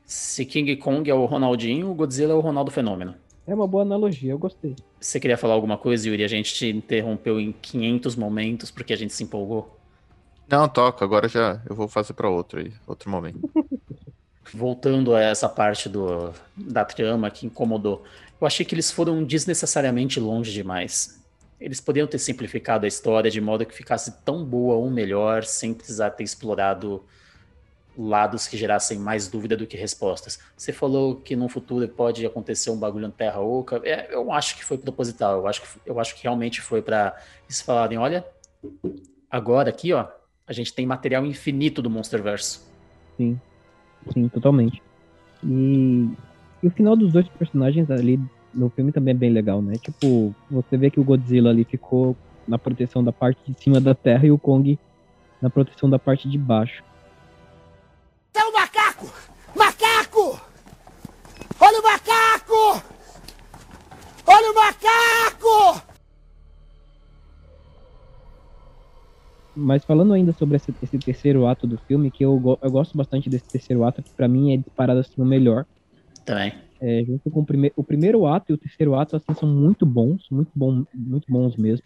Se 0.05 0.45
King 0.45 0.75
Kong 0.77 1.09
é 1.09 1.13
o 1.13 1.25
Ronaldinho, 1.25 1.89
o 1.89 1.95
Godzilla 1.95 2.33
é 2.33 2.35
o 2.35 2.39
Ronaldo 2.39 2.69
Fenômeno. 2.69 3.15
É 3.47 3.53
uma 3.53 3.67
boa 3.67 3.83
analogia, 3.83 4.31
eu 4.31 4.39
gostei. 4.39 4.75
Você 4.99 5.19
queria 5.19 5.37
falar 5.37 5.53
alguma 5.53 5.77
coisa, 5.77 6.07
Yuri? 6.07 6.23
A 6.23 6.27
gente 6.27 6.53
te 6.53 6.67
interrompeu 6.67 7.39
em 7.39 7.51
500 7.51 8.15
momentos 8.15 8.71
porque 8.71 8.93
a 8.93 8.97
gente 8.97 9.13
se 9.13 9.23
empolgou. 9.23 9.77
Não, 10.47 10.67
toca. 10.67 11.03
Agora 11.03 11.27
já 11.27 11.61
eu 11.67 11.75
vou 11.75 11.87
fazer 11.87 12.13
para 12.13 12.29
outro 12.29 12.59
aí, 12.59 12.71
outro 12.87 13.09
momento. 13.09 13.39
Voltando 14.53 15.15
a 15.15 15.21
essa 15.21 15.49
parte 15.49 15.89
do, 15.89 16.31
da 16.55 16.85
trama 16.85 17.31
que 17.31 17.47
incomodou, 17.47 18.03
eu 18.39 18.47
achei 18.47 18.65
que 18.65 18.75
eles 18.75 18.91
foram 18.91 19.23
desnecessariamente 19.23 20.19
longe 20.19 20.51
demais. 20.51 21.23
Eles 21.59 21.79
poderiam 21.79 22.07
ter 22.07 22.19
simplificado 22.19 22.85
a 22.85 22.87
história 22.87 23.31
de 23.31 23.39
modo 23.39 23.65
que 23.65 23.73
ficasse 23.73 24.23
tão 24.23 24.43
boa 24.43 24.75
ou 24.75 24.89
melhor, 24.89 25.43
sem 25.43 25.73
precisar 25.73 26.11
ter 26.11 26.23
explorado 26.23 27.03
lados 27.97 28.47
que 28.47 28.57
gerassem 28.57 28.99
mais 28.99 29.27
dúvida 29.27 29.55
do 29.55 29.65
que 29.65 29.77
respostas. 29.77 30.39
Você 30.55 30.73
falou 30.73 31.15
que 31.15 31.35
no 31.35 31.47
futuro 31.47 31.87
pode 31.87 32.25
acontecer 32.25 32.69
um 32.69 32.77
bagulho 32.77 33.07
na 33.07 33.13
Terra 33.13 33.39
Oca. 33.39 33.81
É, 33.83 34.13
eu 34.13 34.31
acho 34.31 34.57
que 34.57 34.65
foi 34.65 34.77
proposital. 34.77 35.39
Eu 35.39 35.47
acho 35.47 35.61
que, 35.61 35.67
eu 35.85 35.99
acho 35.99 36.15
que 36.15 36.23
realmente 36.23 36.61
foi 36.61 36.81
para 36.81 37.15
eles 37.45 37.61
falarem: 37.61 37.97
olha, 37.97 38.25
agora 39.31 39.69
aqui, 39.69 39.93
ó, 39.93 40.07
a 40.45 40.53
gente 40.53 40.73
tem 40.73 40.85
material 40.85 41.25
infinito 41.25 41.81
do 41.81 41.89
Monsterverse. 41.89 42.59
Sim, 43.17 43.39
sim, 44.13 44.27
totalmente. 44.27 44.81
E, 45.43 46.09
e 46.65 46.67
o 46.67 46.71
final 46.71 46.95
dos 46.95 47.13
dois 47.13 47.27
personagens 47.27 47.91
ali 47.91 48.19
no 48.51 48.71
filme 48.71 48.91
também 48.91 49.11
é 49.11 49.17
bem 49.17 49.29
legal, 49.29 49.61
né? 49.61 49.77
Tipo, 49.77 50.33
você 50.49 50.75
vê 50.75 50.89
que 50.89 50.99
o 50.99 51.03
Godzilla 51.03 51.51
ali 51.51 51.63
ficou 51.63 52.17
na 52.47 52.57
proteção 52.57 53.03
da 53.03 53.11
parte 53.11 53.39
de 53.47 53.61
cima 53.61 53.79
da 53.79 53.93
Terra 53.93 54.25
e 54.25 54.31
o 54.31 54.37
Kong 54.39 54.79
na 55.39 55.47
proteção 55.47 55.87
da 55.87 55.99
parte 55.99 56.27
de 56.27 56.39
baixo. 56.39 56.83
É 58.33 58.43
o 58.43 58.51
macaco! 58.51 59.13
Macaco! 59.55 60.41
Olha 61.59 61.79
o 61.79 61.83
macaco! 61.83 62.83
Olha 64.25 64.51
o 64.51 64.55
macaco! 64.55 65.83
Mas 69.55 69.85
falando 69.85 70.13
ainda 70.13 70.33
sobre 70.33 70.55
esse, 70.55 70.73
esse 70.81 70.97
terceiro 70.97 71.45
ato 71.45 71.67
do 71.67 71.77
filme, 71.77 72.09
que 72.09 72.25
eu, 72.25 72.57
eu 72.59 72.71
gosto 72.71 72.97
bastante 72.97 73.29
desse 73.29 73.45
terceiro 73.47 73.83
ato, 73.83 74.01
que 74.01 74.09
pra 74.09 74.27
mim 74.27 74.51
é 74.51 74.57
disparado 74.57 75.01
assim 75.01 75.21
o 75.21 75.25
melhor. 75.25 75.63
Também. 76.25 76.53
É, 76.81 77.03
junto 77.05 77.31
com 77.31 77.39
o, 77.39 77.45
prime 77.45 77.71
o 77.75 77.83
primeiro 77.83 78.25
ato 78.25 78.51
e 78.51 78.53
o 78.53 78.57
terceiro 78.57 78.95
ato 78.95 79.15
assim, 79.15 79.33
são 79.33 79.47
muito 79.47 79.85
bons, 79.85 80.27
muito, 80.29 80.51
bom, 80.53 80.83
muito 80.93 81.31
bons 81.31 81.55
mesmo. 81.55 81.85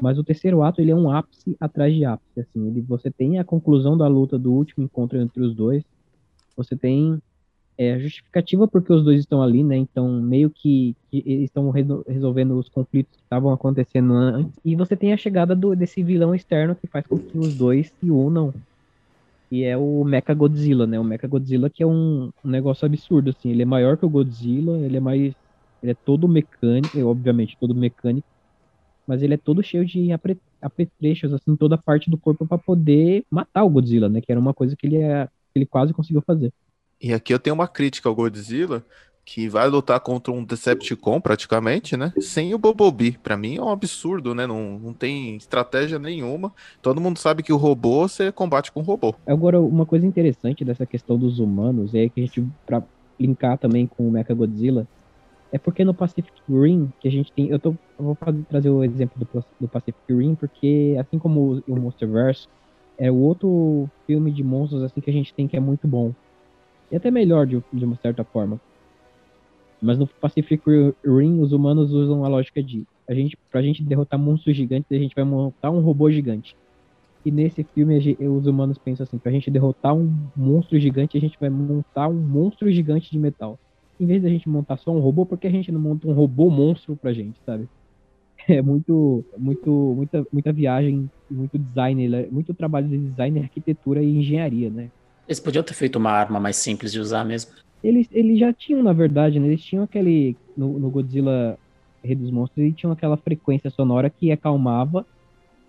Mas 0.00 0.18
o 0.18 0.24
terceiro 0.24 0.62
ato 0.62 0.80
ele 0.80 0.90
é 0.90 0.96
um 0.96 1.10
ápice 1.10 1.56
atrás 1.60 1.94
de 1.94 2.04
ápice. 2.04 2.40
Assim, 2.40 2.66
ele, 2.68 2.80
você 2.80 3.10
tem 3.10 3.38
a 3.38 3.44
conclusão 3.44 3.96
da 3.96 4.08
luta 4.08 4.38
do 4.38 4.52
último 4.52 4.84
encontro 4.84 5.20
entre 5.20 5.42
os 5.42 5.54
dois. 5.54 5.84
Você 6.56 6.74
tem 6.74 7.20
é, 7.76 7.94
a 7.94 7.98
justificativa 7.98 8.66
porque 8.66 8.92
os 8.92 9.04
dois 9.04 9.20
estão 9.20 9.42
ali, 9.42 9.62
né? 9.62 9.76
Então, 9.76 10.20
meio 10.20 10.50
que, 10.50 10.96
que 11.10 11.18
estão 11.44 11.70
resolvendo 11.70 12.58
os 12.58 12.68
conflitos 12.68 13.14
que 13.16 13.22
estavam 13.22 13.52
acontecendo 13.52 14.14
antes. 14.14 14.52
E 14.64 14.74
você 14.74 14.96
tem 14.96 15.12
a 15.12 15.18
chegada 15.18 15.54
do, 15.54 15.76
desse 15.76 16.02
vilão 16.02 16.34
externo 16.34 16.74
que 16.74 16.86
faz 16.86 17.06
com 17.06 17.18
que 17.18 17.38
os 17.38 17.54
dois 17.54 17.92
se 18.00 18.10
unam 18.10 18.54
que 19.50 19.64
é 19.64 19.76
o 19.76 20.04
Mecha 20.04 20.32
Godzilla, 20.32 20.86
né? 20.86 20.98
O 20.98 21.04
Mecha 21.04 21.26
Godzilla 21.26 21.68
que 21.68 21.82
é 21.82 21.86
um, 21.86 22.30
um, 22.44 22.48
negócio 22.48 22.86
absurdo, 22.86 23.30
assim. 23.30 23.50
Ele 23.50 23.62
é 23.62 23.66
maior 23.66 23.96
que 23.96 24.06
o 24.06 24.08
Godzilla, 24.08 24.78
ele 24.78 24.96
é 24.96 25.00
mais... 25.00 25.34
Ele 25.82 25.92
é 25.92 25.94
todo 25.94 26.28
mecânico, 26.28 26.98
obviamente 27.00 27.56
todo 27.58 27.74
mecânico, 27.74 28.28
mas 29.06 29.22
ele 29.22 29.34
é 29.34 29.38
todo 29.38 29.62
cheio 29.62 29.84
de 29.84 30.12
apre, 30.12 30.38
apetrechos, 30.60 31.32
assim, 31.32 31.56
toda 31.56 31.78
parte 31.78 32.10
do 32.10 32.18
corpo 32.18 32.46
para 32.46 32.58
poder 32.58 33.24
matar 33.30 33.64
o 33.64 33.70
Godzilla, 33.70 34.08
né? 34.08 34.20
Que 34.20 34.30
era 34.30 34.40
uma 34.40 34.54
coisa 34.54 34.76
que 34.76 34.86
ele, 34.86 34.98
é, 34.98 35.26
ele 35.54 35.66
quase 35.66 35.92
conseguiu 35.92 36.22
fazer. 36.22 36.52
E 37.00 37.14
aqui 37.14 37.32
eu 37.32 37.38
tenho 37.38 37.54
uma 37.54 37.66
crítica 37.66 38.08
ao 38.08 38.14
Godzilla, 38.14 38.84
que 39.32 39.48
vai 39.48 39.68
lutar 39.68 40.00
contra 40.00 40.32
um 40.32 40.42
Decepticon 40.42 41.20
praticamente, 41.20 41.96
né? 41.96 42.12
Sem 42.18 42.52
o 42.52 42.58
Bobobi. 42.58 43.12
Para 43.12 43.36
mim 43.36 43.58
é 43.58 43.62
um 43.62 43.68
absurdo, 43.68 44.34
né? 44.34 44.44
Não, 44.44 44.76
não 44.76 44.92
tem 44.92 45.36
estratégia 45.36 46.00
nenhuma. 46.00 46.52
Todo 46.82 47.00
mundo 47.00 47.16
sabe 47.16 47.44
que 47.44 47.52
o 47.52 47.56
robô 47.56 48.08
você 48.08 48.32
combate 48.32 48.72
com 48.72 48.80
o 48.80 48.82
robô. 48.82 49.14
Agora, 49.24 49.60
uma 49.60 49.86
coisa 49.86 50.04
interessante 50.04 50.64
dessa 50.64 50.84
questão 50.84 51.16
dos 51.16 51.38
humanos 51.38 51.94
é 51.94 52.08
que 52.08 52.20
a 52.20 52.24
gente, 52.24 52.44
pra 52.66 52.82
linkar 53.20 53.56
também 53.56 53.86
com 53.86 54.08
o 54.08 54.10
Mecha 54.10 54.34
Godzilla, 54.34 54.84
é 55.52 55.58
porque 55.58 55.84
no 55.84 55.94
Pacific 55.94 56.32
Rim, 56.48 56.92
que 56.98 57.06
a 57.06 57.10
gente 57.12 57.30
tem. 57.30 57.50
Eu, 57.50 57.60
tô, 57.60 57.76
vou 57.96 58.16
fazer, 58.16 58.42
trazer 58.48 58.70
o 58.70 58.82
exemplo 58.82 59.24
do, 59.32 59.44
do 59.60 59.68
Pacific 59.68 60.12
Rim, 60.12 60.34
porque 60.34 60.96
assim 60.98 61.20
como 61.20 61.62
o, 61.68 61.72
o 61.72 61.80
Monsterverse, 61.80 62.48
é 62.98 63.08
o 63.08 63.16
outro 63.16 63.88
filme 64.08 64.32
de 64.32 64.42
monstros 64.42 64.82
assim 64.82 65.00
que 65.00 65.08
a 65.08 65.12
gente 65.12 65.32
tem 65.32 65.46
que 65.46 65.56
é 65.56 65.60
muito 65.60 65.86
bom 65.86 66.12
E 66.90 66.96
até 66.96 67.12
melhor 67.12 67.46
de, 67.46 67.62
de 67.72 67.84
uma 67.84 67.96
certa 68.02 68.24
forma. 68.24 68.60
Mas 69.82 69.98
no 69.98 70.06
Pacific 70.06 70.62
Rim, 71.04 71.40
os 71.40 71.52
humanos 71.52 71.92
usam 71.92 72.24
a 72.24 72.28
lógica 72.28 72.62
de 72.62 72.84
a 73.08 73.14
gente, 73.14 73.36
pra 73.50 73.60
gente 73.60 73.82
derrotar 73.82 74.20
monstros 74.20 74.56
gigantes, 74.56 74.86
a 74.92 74.94
gente 74.94 75.14
vai 75.14 75.24
montar 75.24 75.70
um 75.70 75.80
robô 75.80 76.10
gigante. 76.10 76.54
E 77.24 77.30
nesse 77.30 77.64
filme, 77.74 77.98
os 78.20 78.46
humanos 78.46 78.78
pensam 78.78 79.04
assim: 79.04 79.18
pra 79.18 79.32
gente 79.32 79.50
derrotar 79.50 79.94
um 79.94 80.14
monstro 80.36 80.78
gigante, 80.78 81.16
a 81.16 81.20
gente 81.20 81.36
vai 81.38 81.50
montar 81.50 82.08
um 82.08 82.14
monstro 82.14 82.70
gigante 82.70 83.10
de 83.10 83.18
metal. 83.18 83.58
Em 83.98 84.06
vez 84.06 84.22
da 84.22 84.28
gente 84.28 84.48
montar 84.48 84.78
só 84.78 84.92
um 84.92 85.00
robô, 85.00 85.26
porque 85.26 85.46
a 85.46 85.50
gente 85.50 85.70
não 85.72 85.80
monta 85.80 86.06
um 86.08 86.12
robô 86.12 86.48
monstro 86.48 86.96
pra 86.96 87.12
gente, 87.12 87.38
sabe? 87.44 87.68
É 88.48 88.62
muito, 88.62 89.22
muito, 89.36 89.70
muita, 89.70 90.26
muita 90.32 90.50
viagem, 90.50 91.10
muito 91.30 91.58
design, 91.58 92.08
muito 92.32 92.54
trabalho 92.54 92.88
de 92.88 92.96
design, 92.96 93.38
arquitetura 93.38 94.02
e 94.02 94.16
engenharia, 94.16 94.70
né? 94.70 94.88
Eles 95.28 95.38
podiam 95.38 95.62
ter 95.62 95.74
feito 95.74 95.96
uma 95.96 96.10
arma 96.10 96.40
mais 96.40 96.56
simples 96.56 96.90
de 96.90 96.98
usar 96.98 97.22
mesmo. 97.22 97.52
Eles, 97.82 98.08
eles 98.12 98.38
já 98.38 98.52
tinham, 98.52 98.82
na 98.82 98.92
verdade, 98.92 99.40
né? 99.40 99.48
Eles 99.48 99.62
tinham 99.62 99.84
aquele. 99.84 100.36
No, 100.56 100.78
no 100.78 100.90
Godzilla 100.90 101.58
Rei 102.02 102.14
dos 102.14 102.30
Monstros, 102.30 102.58
eles 102.58 102.76
tinham 102.76 102.92
aquela 102.92 103.16
frequência 103.16 103.70
sonora 103.70 104.10
que 104.10 104.30
acalmava 104.30 105.06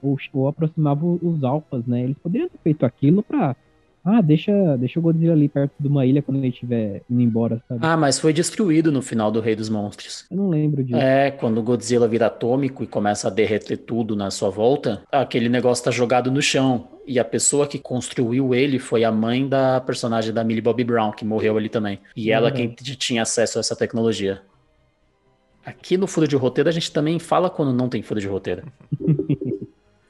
ou, 0.01 0.18
ou 0.34 0.47
aproximava 0.47 1.05
os 1.05 1.43
alfas, 1.43 1.86
né? 1.86 2.03
Eles 2.03 2.18
poderiam 2.18 2.49
ter 2.49 2.57
feito 2.59 2.86
aquilo 2.86 3.24
pra. 3.24 3.55
Ah, 4.04 4.20
deixa, 4.20 4.52
deixa 4.78 4.99
o 4.99 5.02
Godzilla 5.02 5.34
ali 5.34 5.47
perto 5.47 5.74
de 5.80 5.88
uma 5.88 6.06
ilha 6.06 6.22
quando 6.24 6.38
ele 6.38 6.47
estiver 6.47 7.04
indo 7.10 7.22
embora, 7.22 7.62
sabe? 7.68 7.80
Ah, 7.84 7.95
mas 7.95 8.18
foi 8.18 8.34
destruído 8.34 8.91
no 8.91 9.02
final 9.02 9.32
do 9.32 9.39
Rei 9.39 9.56
dos 9.56 9.70
Monstros. 9.70 10.26
Eu 10.32 10.38
não 10.38 10.49
lembro 10.49 10.84
disso. 10.84 10.97
É, 10.97 11.30
quando 11.30 11.60
o 11.60 11.64
Godzilla 11.64 12.08
vira 12.08 12.26
atômico 12.26 12.84
e 12.84 12.88
começa 12.88 13.28
a 13.28 13.32
derreter 13.32 13.78
tudo 13.78 14.16
na 14.16 14.32
sua 14.32 14.49
volta, 14.49 15.04
aquele 15.12 15.49
negócio 15.49 15.86
tá 15.86 15.91
jogado 15.91 16.32
no 16.32 16.41
chão. 16.41 16.88
E 17.06 17.20
a 17.20 17.26
pessoa 17.26 17.68
que 17.68 17.78
construiu 17.78 18.56
ele 18.56 18.80
foi 18.80 19.04
a 19.04 19.12
mãe 19.12 19.47
da 19.47 19.80
personagem 19.82 20.34
da 20.34 20.43
Millie 20.43 20.62
Bobby 20.62 20.84
Brown, 20.84 21.12
que 21.12 21.26
morreu 21.26 21.58
ali 21.58 21.70
também. 21.70 21.99
E 22.16 22.32
ela 22.32 22.52
quem 22.52 22.70
tinha 22.70 23.22
acesso 23.22 23.60
a 23.60 23.62
essa 23.62 23.76
tecnologia. 23.76 24.41
Aqui 25.64 25.95
no 25.95 26.08
Furo 26.08 26.28
de 26.28 26.36
Roteiro 26.36 26.70
a 26.70 26.74
gente 26.74 26.91
também 26.91 27.20
fala 27.20 27.49
quando 27.49 27.72
não 27.72 27.88
tem 27.88 28.02
furo 28.02 28.20
de 28.20 28.28
roteiro. 28.28 28.64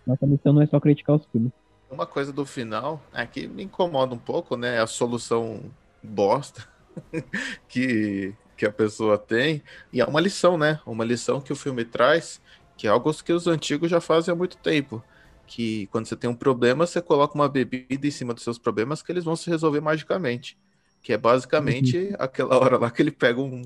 Nossa 0.08 0.26
missão 0.26 0.54
não 0.54 0.62
é 0.62 0.66
só 0.66 0.80
criticar 0.80 1.18
os 1.18 1.26
filmes. 1.26 1.52
Uma 1.92 2.06
coisa 2.06 2.32
do 2.32 2.46
final 2.46 3.04
é 3.14 3.26
que 3.26 3.48
me 3.48 3.64
incomoda 3.64 4.16
um 4.16 4.18
pouco, 4.18 4.56
né? 4.56 4.80
A 4.80 4.88
solução 4.88 5.62
bosta 6.02 6.66
que, 7.68 8.34
que 8.56 8.66
a 8.66 8.72
pessoa 8.72 9.18
tem. 9.18 9.62
E 9.92 10.00
é 10.00 10.06
uma 10.06 10.22
lição, 10.22 10.58
né? 10.58 10.80
Uma 10.86 11.04
lição 11.04 11.42
que 11.42 11.52
o 11.52 11.56
filme 11.56 11.84
traz, 11.84 12.42
que 12.78 12.88
é 12.88 12.90
algo 12.90 13.14
que 13.14 13.34
os 13.34 13.46
antigos 13.46 13.92
já 13.92 14.00
fazem 14.00 14.32
há 14.32 14.36
muito 14.36 14.56
tempo. 14.58 15.04
Que 15.46 15.88
quando 15.88 16.06
você 16.06 16.16
tem 16.16 16.30
um 16.30 16.36
problema, 16.36 16.88
você 16.88 17.02
coloca 17.02 17.36
uma 17.36 17.50
bebida 17.50 18.08
em 18.08 18.12
cima 18.12 18.34
dos 18.34 18.44
seus 18.44 18.58
problemas 18.58 19.04
que 19.04 19.12
eles 19.12 19.26
vão 19.26 19.36
se 19.36 19.50
resolver 19.50 19.82
magicamente. 19.82 20.58
Que 21.02 21.12
é 21.12 21.18
basicamente 21.18 21.98
uhum. 21.98 22.16
aquela 22.20 22.58
hora 22.58 22.78
lá 22.78 22.90
que 22.90 23.02
ele 23.02 23.12
pega 23.12 23.42
um, 23.42 23.64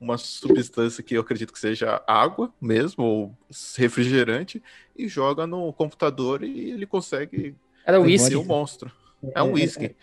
uma 0.00 0.16
substância 0.16 1.02
que 1.02 1.14
eu 1.14 1.22
acredito 1.22 1.52
que 1.52 1.58
seja 1.58 2.00
água 2.06 2.54
mesmo, 2.60 3.04
ou 3.04 3.38
refrigerante, 3.76 4.62
e 4.96 5.08
joga 5.08 5.44
no 5.44 5.72
computador 5.72 6.44
e 6.44 6.70
ele 6.70 6.86
consegue 6.86 7.56
Era 7.86 8.00
uísque. 8.00 8.36
um 8.36 8.44
monstro. 8.44 8.90
É 9.34 9.42
um 9.42 9.52
uísque. 9.52 9.94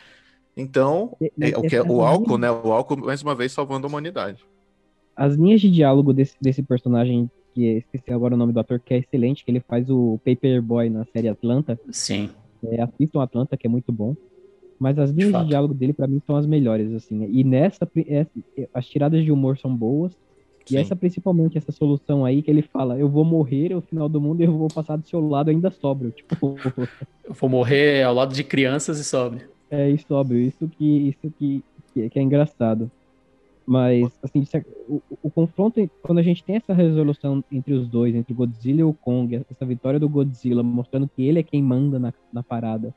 Então, 0.56 1.16
é, 1.40 1.58
o, 1.58 1.62
que 1.62 1.76
é, 1.76 1.82
o 1.82 2.02
álcool, 2.02 2.38
né? 2.38 2.52
O 2.52 2.72
álcool, 2.72 2.98
mais 2.98 3.22
uma 3.22 3.34
vez, 3.34 3.52
salvando 3.52 3.88
a 3.88 3.90
humanidade. 3.90 4.44
As 5.16 5.36
linhas 5.36 5.62
de 5.62 5.70
diálogo 5.70 6.14
desse, 6.14 6.36
desse 6.42 6.62
personagem, 6.62 7.30
que 7.54 7.68
é, 7.68 7.78
esqueci 7.78 8.12
agora 8.12 8.36
o 8.36 8.38
nome 8.38 8.54
do 8.54 8.60
ator, 8.60 8.80
que 8.80 8.94
é 8.94 8.98
excelente, 8.98 9.46
que 9.46 9.52
ele 9.52 9.62
faz 9.62 9.90
o 9.90 10.20
Paperboy 10.26 10.90
na 10.90 11.06
série 11.06 11.30
Atlanta. 11.30 11.80
Sim. 11.90 12.30
É, 12.64 12.82
assistam 12.82 13.22
Atlanta, 13.22 13.58
que 13.58 13.66
é 13.66 13.70
muito 13.70 13.92
bom. 13.92 14.16
Mas 14.78 14.98
as 14.98 15.12
linhas 15.12 15.32
de, 15.32 15.40
de 15.40 15.48
diálogo 15.50 15.74
dele, 15.74 15.94
para 15.94 16.08
mim, 16.08 16.22
são 16.26 16.36
as 16.36 16.46
melhores, 16.46 16.92
assim. 16.94 17.24
E 17.32 17.44
nessa, 17.44 17.90
é, 18.08 18.26
as 18.74 18.86
tiradas 18.88 19.24
de 19.24 19.32
humor 19.32 19.58
são 19.58 19.74
boas. 19.76 20.12
Sim. 20.66 20.76
E 20.76 20.78
essa, 20.78 20.96
principalmente, 20.96 21.58
essa 21.58 21.72
solução 21.72 22.24
aí 22.24 22.42
que 22.42 22.52
ele 22.52 22.62
fala, 22.62 22.98
eu 22.98 23.10
vou 23.10 23.26
morrer 23.26 23.74
ao 23.74 23.82
final 23.82 24.08
do 24.08 24.22
mundo 24.22 24.42
e 24.42 24.46
eu 24.46 24.58
vou 24.58 24.68
passar 24.68 24.98
do 24.98 25.08
seu 25.08 25.20
lado 25.28 25.50
ainda 25.50 25.72
sóbrio. 25.72 26.12
Tipo... 26.12 26.56
eu 27.24 27.34
vou 27.34 27.50
morrer 27.50 28.04
ao 28.04 28.14
lado 28.14 28.34
de 28.34 28.44
crianças 28.44 29.00
e 29.00 29.04
sóbrio. 29.04 29.50
É, 29.70 29.90
e 29.90 29.98
sóbrio. 29.98 30.40
Isso 30.40 30.68
que, 30.68 31.10
isso 31.10 31.34
que, 31.38 31.64
que, 31.94 32.10
que 32.10 32.20
é 32.20 32.22
engraçado. 32.22 32.92
Mas, 33.66 34.12
assim, 34.24 34.46
o, 34.90 35.02
o, 35.22 35.30
confronto, 35.30 35.90
quando 36.02 36.18
a 36.18 36.24
gente 36.24 36.44
tem 36.44 36.56
essa 36.56 36.74
resolução 36.74 37.44
entre 37.52 37.74
os 37.74 37.88
dois, 37.88 38.14
entre 38.16 38.34
o 38.34 38.36
Godzilla 38.36 38.82
e 38.82 38.84
o 38.84 38.94
Kong, 38.94 39.46
essa 39.50 39.66
vitória 39.66 40.00
do 40.00 40.10
Godzilla, 40.10 40.64
mostrando 40.64 41.08
que 41.08 41.26
ele 41.26 41.40
é 41.40 41.44
quem 41.44 41.62
manda 41.62 42.00
na, 42.00 42.14
na 42.34 42.44
parada, 42.44 42.94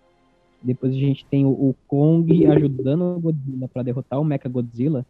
depois 0.62 0.92
a 0.92 0.98
gente 0.98 1.24
tem 1.26 1.44
o, 1.44 1.50
o 1.50 1.76
Kong 1.86 2.46
ajudando 2.46 3.02
o 3.02 3.20
Godzilla 3.20 3.68
para 3.68 3.82
derrotar 3.82 4.20
o 4.20 4.24
Mecha 4.24 4.48
Godzilla. 4.48 5.04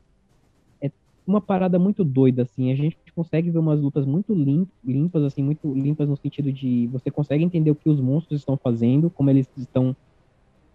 Uma 1.27 1.41
parada 1.41 1.79
muito 1.79 2.05
doida, 2.05 2.43
assim. 2.43 2.70
A 2.70 2.77
gente 2.77 2.97
consegue 3.14 3.51
ver 3.51 3.59
umas 3.59 3.81
lutas 3.81 4.05
muito 4.05 4.35
lim 4.35 4.66
limpas, 4.85 5.22
assim, 5.22 5.43
muito 5.43 5.72
limpas 5.72 6.09
no 6.09 6.16
sentido 6.16 6.53
de 6.53 6.87
você 6.89 7.11
consegue 7.11 7.43
entender 7.43 7.70
o 7.70 7.75
que 7.75 7.89
os 7.89 8.01
monstros 8.01 8.41
estão 8.41 8.57
fazendo, 8.57 9.09
como 9.09 9.31
eles 9.31 9.49
estão 9.57 9.97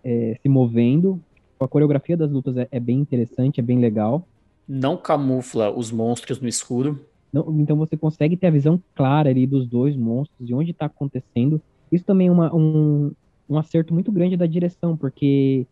é, 0.03 0.37
se 0.41 0.49
movendo. 0.49 1.21
A 1.59 1.67
coreografia 1.67 2.15
das 2.15 2.31
lutas 2.31 2.57
é, 2.57 2.67
é, 2.71 2.79
bem 2.79 2.99
interessante, 2.99 3.59
é 3.59 3.63
bem 3.63 3.79
legal. 3.79 4.25
Não 4.67 4.95
camufla 4.95 5.69
os 5.69 5.91
monstros 5.91 6.39
no 6.39 6.47
escuro. 6.47 6.99
Não, 7.31 7.45
então 7.59 7.75
você 7.75 7.95
consegue 7.95 8.35
ter 8.35 8.47
a 8.47 8.51
visão 8.51 8.81
clara 8.95 9.29
ali 9.29 9.45
dos 9.45 9.67
dois 9.67 9.95
monstros, 9.95 10.47
de 10.47 10.53
onde 10.53 10.71
está 10.71 10.85
acontecendo. 10.85 11.61
Isso 11.91 12.05
também 12.05 12.27
é 12.27 12.31
uma, 12.31 12.55
um, 12.55 13.11
um 13.47 13.57
acerto 13.57 13.93
muito 13.93 14.11
grande 14.11 14.37
da 14.37 14.45
direção, 14.45 14.95
porque 14.95 15.67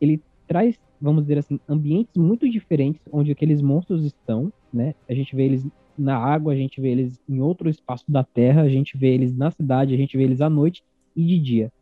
ele 0.00 0.20
traz, 0.46 0.78
vamos 1.04 1.24
dizer 1.24 1.38
assim, 1.38 1.60
ambientes 1.68 2.16
muito 2.16 2.48
diferentes 2.50 3.02
onde 3.12 3.30
aqueles 3.30 3.60
monstros 3.60 4.04
estão, 4.04 4.50
né? 4.72 4.94
A 5.08 5.14
gente 5.14 5.36
vê 5.36 5.44
eles 5.44 5.66
na 5.96 6.16
água, 6.16 6.54
a 6.54 6.56
gente 6.56 6.80
vê 6.80 6.88
eles 6.88 7.20
em 7.28 7.40
outro 7.40 7.68
espaço 7.68 8.04
da 8.08 8.24
Terra, 8.24 8.62
a 8.62 8.68
gente 8.68 8.96
vê 8.96 9.08
eles 9.08 9.36
na 9.36 9.50
cidade, 9.50 9.94
a 9.94 9.96
gente 9.96 10.16
vê 10.16 10.24
eles 10.24 10.40
à 10.40 10.48
noite 10.48 10.82
e 11.14 11.24
de 11.24 11.38
dia. 11.38 11.72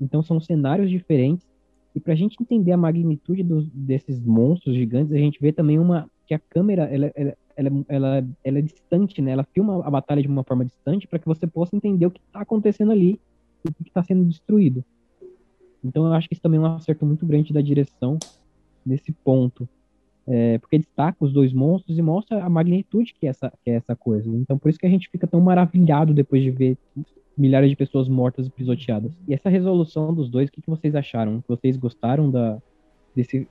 Então 0.00 0.22
são 0.22 0.40
cenários 0.40 0.88
diferentes. 0.88 1.46
E 1.94 1.98
para 1.98 2.12
a 2.12 2.16
gente 2.16 2.36
entender 2.40 2.70
a 2.70 2.76
magnitude 2.76 3.42
dos, 3.42 3.68
desses 3.70 4.24
monstros 4.24 4.76
gigantes, 4.76 5.12
a 5.12 5.18
gente 5.18 5.40
vê 5.40 5.52
também 5.52 5.78
uma 5.78 6.08
que 6.26 6.32
a 6.32 6.38
câmera 6.38 6.84
ela, 6.84 7.10
ela, 7.16 7.36
ela, 7.56 7.70
ela, 7.88 8.28
ela 8.44 8.58
é 8.60 8.62
distante, 8.62 9.20
né? 9.20 9.32
Ela 9.32 9.44
filma 9.52 9.84
a 9.84 9.90
batalha 9.90 10.22
de 10.22 10.28
uma 10.28 10.44
forma 10.44 10.64
distante 10.64 11.08
para 11.08 11.18
que 11.18 11.26
você 11.26 11.44
possa 11.44 11.74
entender 11.74 12.06
o 12.06 12.10
que 12.10 12.20
está 12.20 12.40
acontecendo 12.40 12.92
ali 12.92 13.18
o 13.68 13.72
que 13.72 13.88
está 13.88 14.02
sendo 14.02 14.24
destruído. 14.24 14.84
Então 15.84 16.06
eu 16.06 16.12
acho 16.12 16.28
que 16.28 16.34
isso 16.34 16.42
também 16.42 16.58
é 16.58 16.62
um 16.62 16.76
acerto 16.76 17.04
muito 17.04 17.26
grande 17.26 17.52
da 17.52 17.60
direção 17.60 18.18
nesse 18.84 19.12
ponto. 19.12 19.68
É, 20.26 20.58
porque 20.58 20.78
destaca 20.78 21.16
os 21.24 21.32
dois 21.32 21.52
monstros 21.52 21.98
e 21.98 22.02
mostra 22.02 22.44
a 22.44 22.48
magnitude 22.48 23.14
que 23.18 23.26
é, 23.26 23.30
essa, 23.30 23.52
que 23.64 23.70
é 23.70 23.74
essa 23.74 23.96
coisa. 23.96 24.28
Então 24.36 24.56
por 24.58 24.68
isso 24.68 24.78
que 24.78 24.86
a 24.86 24.90
gente 24.90 25.08
fica 25.08 25.26
tão 25.26 25.40
maravilhado 25.40 26.14
depois 26.14 26.42
de 26.42 26.50
ver 26.50 26.78
milhares 27.36 27.70
de 27.70 27.76
pessoas 27.76 28.08
mortas 28.08 28.46
e 28.46 28.50
pisoteadas. 28.50 29.12
E 29.26 29.34
essa 29.34 29.48
resolução 29.48 30.14
dos 30.14 30.28
dois, 30.28 30.48
o 30.48 30.52
que, 30.52 30.60
que 30.60 30.70
vocês 30.70 30.94
acharam? 30.94 31.42
Vocês 31.48 31.76
gostaram 31.76 32.30
da, 32.30 32.58
desse... 33.16 33.48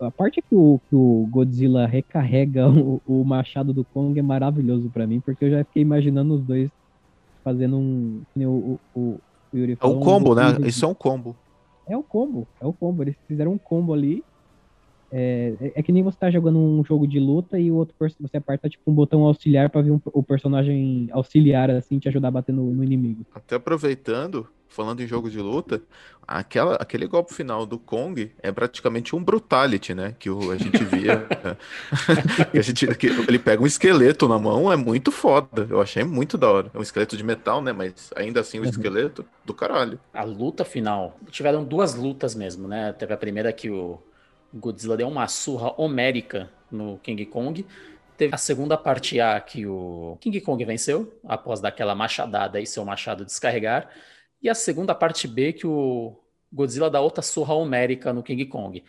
A 0.00 0.10
parte 0.10 0.40
que 0.40 0.54
o, 0.54 0.80
que 0.88 0.96
o 0.96 1.28
Godzilla 1.30 1.86
recarrega 1.86 2.66
o, 2.70 3.00
o 3.06 3.24
machado 3.24 3.72
do 3.72 3.84
Kong 3.84 4.18
é 4.18 4.22
maravilhoso 4.22 4.88
para 4.90 5.06
mim, 5.06 5.20
porque 5.20 5.44
eu 5.44 5.50
já 5.50 5.64
fiquei 5.64 5.82
imaginando 5.82 6.34
os 6.34 6.42
dois 6.42 6.70
fazendo 7.44 7.76
um... 7.76 8.22
O, 8.36 8.78
o, 8.94 9.00
o 9.00 9.20
Yuri 9.56 9.76
é 9.78 9.86
o 9.86 10.00
combo, 10.00 10.34
né? 10.34 10.56
Isso 10.64 10.84
é 10.84 10.88
um 10.88 10.94
combo. 10.94 11.36
É 11.86 11.96
o 11.96 12.02
combo, 12.02 12.46
é 12.60 12.66
o 12.66 12.72
combo. 12.72 13.02
Eles 13.02 13.16
fizeram 13.26 13.52
um 13.52 13.58
combo 13.58 13.92
ali. 13.92 14.24
É, 15.12 15.52
é, 15.60 15.72
é 15.76 15.82
que 15.82 15.92
nem 15.92 16.02
você 16.02 16.16
tá 16.16 16.30
jogando 16.30 16.58
um 16.58 16.82
jogo 16.82 17.06
de 17.06 17.20
luta 17.20 17.58
e 17.58 17.70
o 17.70 17.74
outro 17.74 17.94
você 18.18 18.38
aperta 18.38 18.68
tipo 18.68 18.90
um 18.90 18.94
botão 18.94 19.24
auxiliar 19.24 19.68
para 19.68 19.82
ver 19.82 19.90
um, 19.90 20.00
o 20.06 20.22
personagem 20.22 21.08
auxiliar 21.12 21.70
assim 21.70 21.98
te 21.98 22.08
ajudar 22.08 22.28
a 22.28 22.30
bater 22.30 22.52
no, 22.52 22.72
no 22.72 22.82
inimigo. 22.82 23.26
Até 23.34 23.56
aproveitando, 23.56 24.48
falando 24.68 25.02
em 25.02 25.06
jogo 25.06 25.28
de 25.28 25.38
luta, 25.38 25.82
aquela, 26.26 26.76
aquele 26.76 27.06
golpe 27.06 27.34
final 27.34 27.66
do 27.66 27.78
Kong 27.78 28.32
é 28.42 28.50
praticamente 28.50 29.14
um 29.14 29.22
brutality, 29.22 29.94
né? 29.94 30.16
Que 30.18 30.30
o, 30.30 30.50
a 30.50 30.56
gente 30.56 30.82
via. 30.82 31.26
que 32.50 32.58
a 32.58 32.62
gente, 32.62 32.86
que 32.94 33.06
ele 33.06 33.38
pega 33.38 33.62
um 33.62 33.66
esqueleto 33.66 34.26
na 34.26 34.38
mão, 34.38 34.72
é 34.72 34.76
muito 34.76 35.12
foda. 35.12 35.66
Eu 35.68 35.80
achei 35.80 36.04
muito 36.04 36.38
da 36.38 36.50
hora. 36.50 36.70
É 36.72 36.78
um 36.78 36.82
esqueleto 36.82 37.18
de 37.18 37.22
metal, 37.22 37.62
né? 37.62 37.72
Mas 37.72 38.10
ainda 38.16 38.40
assim 38.40 38.58
o 38.58 38.62
um 38.62 38.64
uhum. 38.64 38.70
esqueleto 38.70 39.24
do 39.44 39.52
caralho. 39.52 40.00
A 40.14 40.24
luta 40.24 40.64
final. 40.64 41.18
Tiveram 41.30 41.62
duas 41.62 41.94
lutas 41.94 42.34
mesmo, 42.34 42.66
né? 42.66 42.94
Teve 42.94 43.12
a 43.12 43.16
primeira 43.18 43.52
que 43.52 43.70
o 43.70 44.00
Godzilla 44.54 44.96
deu 44.96 45.08
uma 45.08 45.26
surra 45.28 45.74
homérica 45.80 46.50
no 46.70 46.98
King 46.98 47.24
Kong. 47.26 47.64
Teve 48.16 48.34
a 48.34 48.38
segunda 48.38 48.76
parte 48.76 49.20
A 49.20 49.40
que 49.40 49.66
o 49.66 50.16
King 50.20 50.40
Kong 50.40 50.62
venceu, 50.64 51.18
após 51.24 51.60
daquela 51.60 51.94
machadada 51.94 52.60
e 52.60 52.66
seu 52.66 52.84
machado 52.84 53.24
descarregar. 53.24 53.88
E 54.42 54.48
a 54.50 54.54
segunda 54.54 54.94
parte 54.94 55.26
B, 55.26 55.52
que 55.52 55.66
o 55.66 56.18
Godzilla 56.52 56.90
dá 56.90 57.00
outra 57.00 57.22
surra 57.22 57.54
homérica 57.54 58.12
no 58.12 58.22
King 58.22 58.44
Kong. 58.46 58.84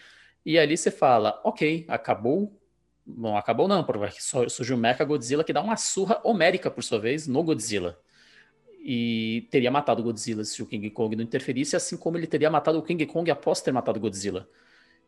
E 0.45 0.59
ali 0.59 0.75
você 0.75 0.91
fala, 0.91 1.39
ok, 1.43 1.85
acabou. 1.87 2.59
Bom, 3.05 3.37
acabou 3.37 3.67
não, 3.67 3.83
porque 3.83 4.21
surgiu 4.49 4.75
o 4.75 4.79
Mecha 4.79 5.03
Godzilla 5.03 5.43
que 5.43 5.53
dá 5.53 5.61
uma 5.61 5.77
surra 5.77 6.19
homérica, 6.23 6.69
por 6.71 6.83
sua 6.83 6.99
vez, 6.99 7.27
no 7.27 7.43
Godzilla. 7.43 7.97
E 8.79 9.47
teria 9.49 9.71
matado 9.71 10.01
o 10.01 10.03
Godzilla 10.03 10.43
se 10.43 10.61
o 10.61 10.65
King 10.65 10.89
Kong 10.89 11.15
não 11.15 11.23
interferisse, 11.23 11.75
assim 11.75 11.95
como 11.95 12.17
ele 12.17 12.27
teria 12.27 12.49
matado 12.49 12.77
o 12.79 12.83
King 12.83 13.05
Kong 13.05 13.29
após 13.31 13.61
ter 13.61 13.71
matado 13.71 13.97
o 13.97 14.01
Godzilla. 14.01 14.47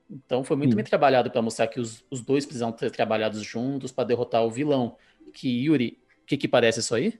Então 0.09 0.43
foi 0.43 0.55
muito 0.55 0.71
Sim. 0.71 0.75
bem 0.75 0.85
trabalhado 0.85 1.31
para 1.31 1.41
mostrar 1.41 1.67
que 1.67 1.79
os, 1.79 2.03
os 2.11 2.21
dois 2.21 2.45
precisam 2.45 2.75
ser 2.77 2.91
trabalhados 2.91 3.41
juntos 3.43 3.91
para 3.91 4.03
derrotar 4.07 4.43
o 4.43 4.51
vilão. 4.51 4.97
Que 5.33 5.47
Yuri, 5.65 5.99
o 6.23 6.25
que, 6.25 6.37
que 6.37 6.47
parece 6.47 6.79
isso 6.79 6.93
aí? 6.95 7.19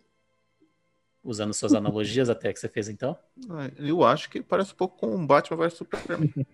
Usando 1.24 1.54
suas 1.54 1.74
analogias 1.76 2.30
até 2.30 2.54
que 2.54 2.60
você 2.60 2.70
fez 2.70 2.88
então. 2.88 3.18
Ah, 3.50 3.70
Eu 3.78 4.04
acho 4.04 4.30
que 4.30 4.42
parece 4.42 4.74
um 4.74 4.76
pouco 4.76 4.98
com 4.98 5.26
Batman 5.26 5.58
vs 5.58 5.74
Superman. 5.74 6.30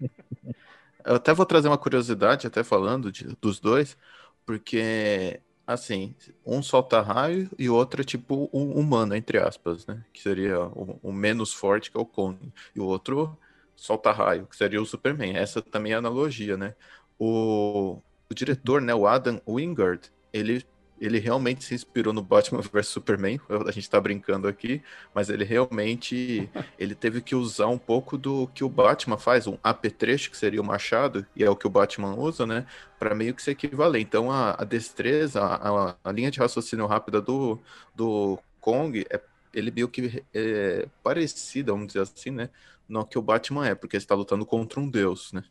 Eu 1.05 1.15
até 1.15 1.33
vou 1.33 1.45
trazer 1.45 1.67
uma 1.67 1.77
curiosidade, 1.77 2.45
até 2.47 2.63
falando 2.63 3.11
de- 3.11 3.35
dos 3.41 3.59
dois, 3.59 3.97
porque, 4.45 5.39
assim, 5.65 6.13
um 6.45 6.61
solta 6.61 7.01
raio 7.01 7.49
e 7.57 7.69
o 7.69 7.75
outro 7.75 8.01
é 8.01 8.03
tipo 8.03 8.49
um 8.53 8.71
humano, 8.79 9.15
entre 9.15 9.39
aspas, 9.39 9.85
né? 9.87 10.03
Que 10.13 10.21
seria 10.21 10.59
o, 10.61 10.99
o 11.01 11.11
menos 11.11 11.53
forte, 11.53 11.89
que 11.91 11.97
é 11.97 11.99
o 11.99 12.05
Kong. 12.05 12.37
E 12.75 12.79
o 12.79 12.85
outro 12.85 13.35
solta 13.81 14.11
raio, 14.11 14.45
que 14.45 14.55
seria 14.55 14.79
o 14.79 14.85
Superman. 14.85 15.35
Essa 15.35 15.59
também 15.59 15.91
é 15.91 15.95
a 15.95 15.97
analogia, 15.97 16.55
né? 16.55 16.75
O, 17.17 17.99
o 18.29 18.33
diretor, 18.33 18.79
né, 18.79 18.93
o 18.93 19.07
Adam 19.07 19.41
Wingard, 19.47 20.11
ele, 20.31 20.63
ele 20.99 21.17
realmente 21.17 21.63
se 21.63 21.73
inspirou 21.73 22.13
no 22.13 22.21
Batman 22.21 22.61
vs 22.61 22.85
Superman. 22.85 23.41
A 23.67 23.71
gente 23.71 23.89
tá 23.89 23.99
brincando 23.99 24.47
aqui, 24.47 24.83
mas 25.15 25.31
ele 25.31 25.43
realmente 25.43 26.47
ele 26.77 26.93
teve 26.93 27.21
que 27.21 27.33
usar 27.33 27.69
um 27.69 27.77
pouco 27.77 28.19
do 28.19 28.45
que 28.53 28.63
o 28.63 28.69
Batman 28.69 29.17
faz, 29.17 29.47
um 29.47 29.57
apetrecho, 29.63 30.29
que 30.29 30.37
seria 30.37 30.61
o 30.61 30.63
machado, 30.63 31.25
e 31.35 31.43
é 31.43 31.49
o 31.49 31.55
que 31.55 31.65
o 31.65 31.69
Batman 31.69 32.13
usa, 32.13 32.45
né? 32.45 32.67
Para 32.99 33.15
meio 33.15 33.33
que 33.33 33.41
se 33.41 33.49
equivaler. 33.49 33.99
Então 33.99 34.31
a, 34.31 34.61
a 34.61 34.63
destreza, 34.63 35.41
a, 35.41 35.95
a 36.03 36.11
linha 36.11 36.29
de 36.29 36.39
raciocínio 36.39 36.85
rápida 36.85 37.19
do, 37.19 37.59
do 37.95 38.37
Kong 38.59 39.03
é 39.09 39.19
ele 39.53 39.71
meio 39.71 39.89
que 39.89 40.23
é 40.33 40.87
parecida, 41.03 41.71
vamos 41.71 41.87
dizer 41.87 42.01
assim, 42.01 42.31
né? 42.31 42.49
No 42.91 43.05
que 43.07 43.17
o 43.17 43.21
Batman 43.21 43.67
é, 43.67 43.75
porque 43.75 43.95
ele 43.95 44.03
está 44.03 44.15
lutando 44.15 44.45
contra 44.45 44.79
um 44.79 44.89
deus, 44.89 45.31
né? 45.33 45.43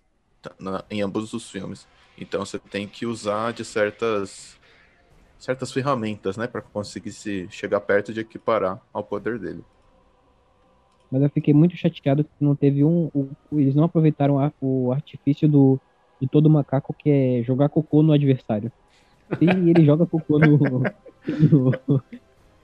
Tá- 0.43 0.55
na- 0.61 0.85
em 0.91 1.03
ambos 1.03 1.33
os 1.33 1.51
filmes. 1.51 1.87
Então 2.19 2.45
você 2.45 2.59
tem 2.59 2.87
que 2.89 3.07
usar 3.07 3.53
de 3.53 3.65
certas 3.65 4.59
certas 5.39 5.73
ferramentas, 5.73 6.37
né, 6.37 6.47
para 6.47 6.63
conseguir 6.63 7.13
se 7.13 7.49
chegar 7.51 7.81
perto 7.81 8.13
de 8.13 8.21
equiparar 8.21 8.81
ao 8.93 9.05
poder 9.05 9.39
dele. 9.39 9.65
Mas 11.11 11.23
eu 11.23 11.31
fiquei 11.31 11.53
muito 11.53 11.77
chateado 11.77 12.25
que 12.25 12.31
não 12.41 12.55
teve 12.57 12.85
um. 12.85 13.11
o- 13.13 13.33
eles 13.53 13.75
não 13.75 13.85
aproveitaram 13.85 14.39
a- 14.39 14.53
o 14.61 14.93
artifício 14.93 15.49
do, 15.49 15.81
de 16.21 16.29
todo 16.29 16.49
macaco, 16.51 16.95
que 16.99 17.11
é 17.11 17.43
jogar 17.43 17.69
cocô 17.69 18.03
no 18.03 18.13
adversário. 18.13 18.73
Se 19.39 19.45
ele 19.45 19.85
joga 19.85 20.07
cocô 20.07 20.39
no, 20.39 20.59
no, 21.89 22.03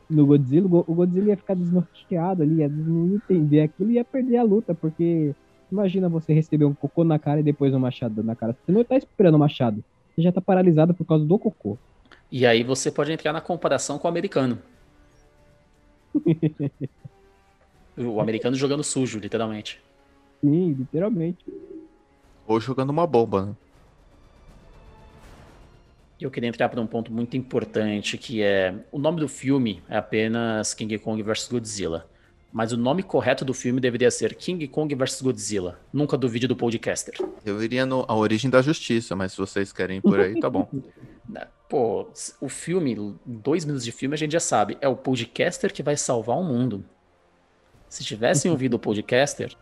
no 0.08 0.26
Godzilla, 0.26 0.66
o 0.66 0.68
Go- 0.68 0.84
o 0.86 0.94
Godzilla 0.94 1.28
ia 1.28 1.36
ficar 1.36 1.54
desnorteado 1.54 2.42
ali, 2.42 2.56
ia 2.56 2.68
não 2.68 3.14
entender 3.16 3.60
aquilo 3.62 3.90
e 3.90 3.94
ia 3.94 4.04
perder 4.04 4.36
a 4.36 4.42
luta, 4.42 4.74
porque 4.74 5.34
imagina 5.70 6.08
você 6.08 6.32
receber 6.32 6.64
um 6.64 6.74
cocô 6.74 7.02
na 7.04 7.18
cara 7.18 7.40
e 7.40 7.42
depois 7.42 7.74
um 7.74 7.78
machado 7.78 8.22
na 8.22 8.36
cara. 8.36 8.56
Você 8.64 8.72
não 8.72 8.84
tá 8.84 8.96
esperando 8.96 9.34
o 9.34 9.38
machado. 9.38 9.82
Você 10.14 10.22
já 10.22 10.32
tá 10.32 10.40
paralisado 10.40 10.94
por 10.94 11.04
causa 11.04 11.24
do 11.24 11.38
cocô. 11.38 11.76
E 12.30 12.46
aí 12.46 12.62
você 12.62 12.90
pode 12.90 13.12
entrar 13.12 13.32
na 13.32 13.40
comparação 13.40 13.98
com 13.98 14.06
o 14.06 14.10
americano. 14.10 14.58
o 17.96 18.20
americano 18.20 18.56
jogando 18.56 18.82
sujo, 18.84 19.18
literalmente. 19.18 19.80
Sim, 20.40 20.72
literalmente. 20.74 21.44
Ou 22.46 22.60
jogando 22.60 22.90
uma 22.90 23.06
bomba, 23.06 23.46
né? 23.46 23.54
E 26.18 26.24
eu 26.24 26.30
queria 26.30 26.48
entrar 26.48 26.68
para 26.68 26.80
um 26.80 26.86
ponto 26.86 27.12
muito 27.12 27.36
importante, 27.36 28.16
que 28.16 28.42
é 28.42 28.74
o 28.90 28.98
nome 28.98 29.20
do 29.20 29.28
filme 29.28 29.82
é 29.88 29.98
apenas 29.98 30.72
King 30.72 30.98
Kong 30.98 31.22
vs 31.22 31.48
Godzilla. 31.48 32.08
Mas 32.50 32.72
o 32.72 32.76
nome 32.76 33.02
correto 33.02 33.44
do 33.44 33.52
filme 33.52 33.80
deveria 33.80 34.10
ser 34.10 34.34
King 34.34 34.66
Kong 34.66 34.94
vs 34.94 35.20
Godzilla. 35.20 35.78
Nunca 35.92 36.16
duvide 36.16 36.46
do 36.46 36.56
podcaster. 36.56 37.14
Eu 37.44 37.62
iria 37.62 37.84
no 37.84 38.06
A 38.08 38.16
Origem 38.16 38.50
da 38.50 38.62
Justiça, 38.62 39.14
mas 39.14 39.32
se 39.32 39.38
vocês 39.38 39.72
querem 39.72 39.98
ir 39.98 40.00
por 40.00 40.18
aí, 40.18 40.40
tá 40.40 40.48
bom. 40.48 40.68
Né? 41.28 41.44
Pô, 41.68 42.08
o 42.40 42.48
filme, 42.48 43.16
dois 43.26 43.64
minutos 43.64 43.84
de 43.84 43.90
filme, 43.90 44.14
a 44.14 44.16
gente 44.16 44.30
já 44.30 44.38
sabe. 44.38 44.78
É 44.80 44.86
o 44.86 44.94
podcaster 44.94 45.72
que 45.72 45.82
vai 45.82 45.96
salvar 45.96 46.38
o 46.38 46.44
mundo. 46.44 46.84
Se 47.88 48.04
tivessem 48.04 48.48
ouvido 48.52 48.74
o 48.74 48.78
podcaster, 48.78 49.52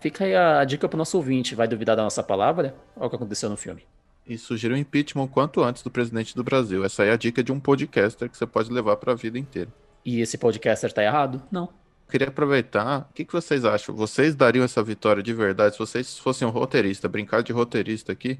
fica 0.00 0.24
aí 0.24 0.34
a 0.34 0.64
dica 0.64 0.88
pro 0.88 0.96
nosso 0.96 1.18
ouvinte. 1.18 1.54
Vai 1.54 1.68
duvidar 1.68 1.96
da 1.96 2.02
nossa 2.02 2.22
palavra? 2.22 2.74
Olha 2.96 3.08
o 3.08 3.10
que 3.10 3.16
aconteceu 3.16 3.50
no 3.50 3.58
filme. 3.58 3.82
E 4.26 4.36
sugira 4.36 4.74
o 4.74 4.76
impeachment 4.76 5.22
o 5.22 5.28
quanto 5.28 5.62
antes 5.62 5.82
do 5.82 5.90
presidente 5.90 6.34
do 6.34 6.42
Brasil. 6.42 6.84
Essa 6.84 7.04
aí 7.04 7.10
é 7.10 7.12
a 7.12 7.16
dica 7.16 7.42
de 7.44 7.52
um 7.52 7.60
podcaster 7.60 8.28
que 8.28 8.36
você 8.36 8.46
pode 8.46 8.72
levar 8.72 8.96
para 8.96 9.12
a 9.12 9.16
vida 9.16 9.38
inteira. 9.38 9.70
E 10.04 10.20
esse 10.20 10.36
podcaster 10.36 10.92
tá 10.92 11.02
errado? 11.02 11.42
Não. 11.50 11.68
Queria 12.08 12.28
aproveitar, 12.28 13.08
o 13.10 13.14
que, 13.14 13.24
que 13.24 13.32
vocês 13.32 13.64
acham? 13.64 13.94
Vocês 13.94 14.34
dariam 14.34 14.64
essa 14.64 14.82
vitória 14.82 15.22
de 15.22 15.32
verdade? 15.32 15.74
Se 15.74 15.78
vocês 15.78 16.18
fossem 16.18 16.46
um 16.46 16.50
roteirista, 16.50 17.08
brincar 17.08 17.42
de 17.42 17.52
roteirista 17.52 18.12
aqui, 18.12 18.38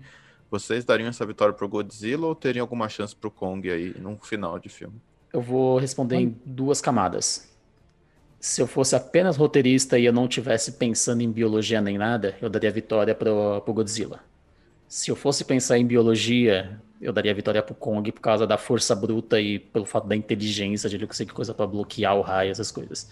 vocês 0.48 0.84
dariam 0.84 1.08
essa 1.08 1.26
vitória 1.26 1.52
pro 1.52 1.68
Godzilla 1.68 2.26
ou 2.26 2.34
teriam 2.34 2.62
alguma 2.62 2.88
chance 2.88 3.14
pro 3.14 3.30
Kong 3.30 3.68
aí 3.68 3.94
no 3.98 4.16
final 4.18 4.58
de 4.58 4.68
filme? 4.68 5.00
Eu 5.32 5.40
vou 5.40 5.78
responder 5.78 6.16
em 6.16 6.36
duas 6.44 6.80
camadas. 6.80 7.52
Se 8.38 8.62
eu 8.62 8.66
fosse 8.68 8.94
apenas 8.94 9.36
roteirista 9.36 9.98
e 9.98 10.04
eu 10.04 10.12
não 10.12 10.28
tivesse 10.28 10.72
pensando 10.72 11.22
em 11.22 11.32
biologia 11.32 11.80
nem 11.80 11.98
nada, 11.98 12.36
eu 12.40 12.48
daria 12.48 12.70
a 12.70 12.72
vitória 12.72 13.14
pro, 13.14 13.60
pro 13.62 13.74
Godzilla. 13.74 14.20
Se 14.88 15.10
eu 15.10 15.16
fosse 15.16 15.44
pensar 15.44 15.78
em 15.78 15.86
biologia, 15.86 16.80
eu 17.00 17.12
daria 17.12 17.32
a 17.32 17.34
vitória 17.34 17.62
pro 17.62 17.74
Kong 17.74 18.10
por 18.12 18.20
causa 18.20 18.46
da 18.46 18.56
força 18.56 18.94
bruta 18.94 19.40
e 19.40 19.58
pelo 19.58 19.84
fato 19.84 20.06
da 20.06 20.14
inteligência, 20.14 20.88
de 20.88 20.96
ele 20.96 21.06
conseguir 21.06 21.32
coisa 21.32 21.52
pra 21.52 21.66
bloquear 21.66 22.16
o 22.16 22.20
raio, 22.20 22.50
essas 22.50 22.70
coisas. 22.70 23.10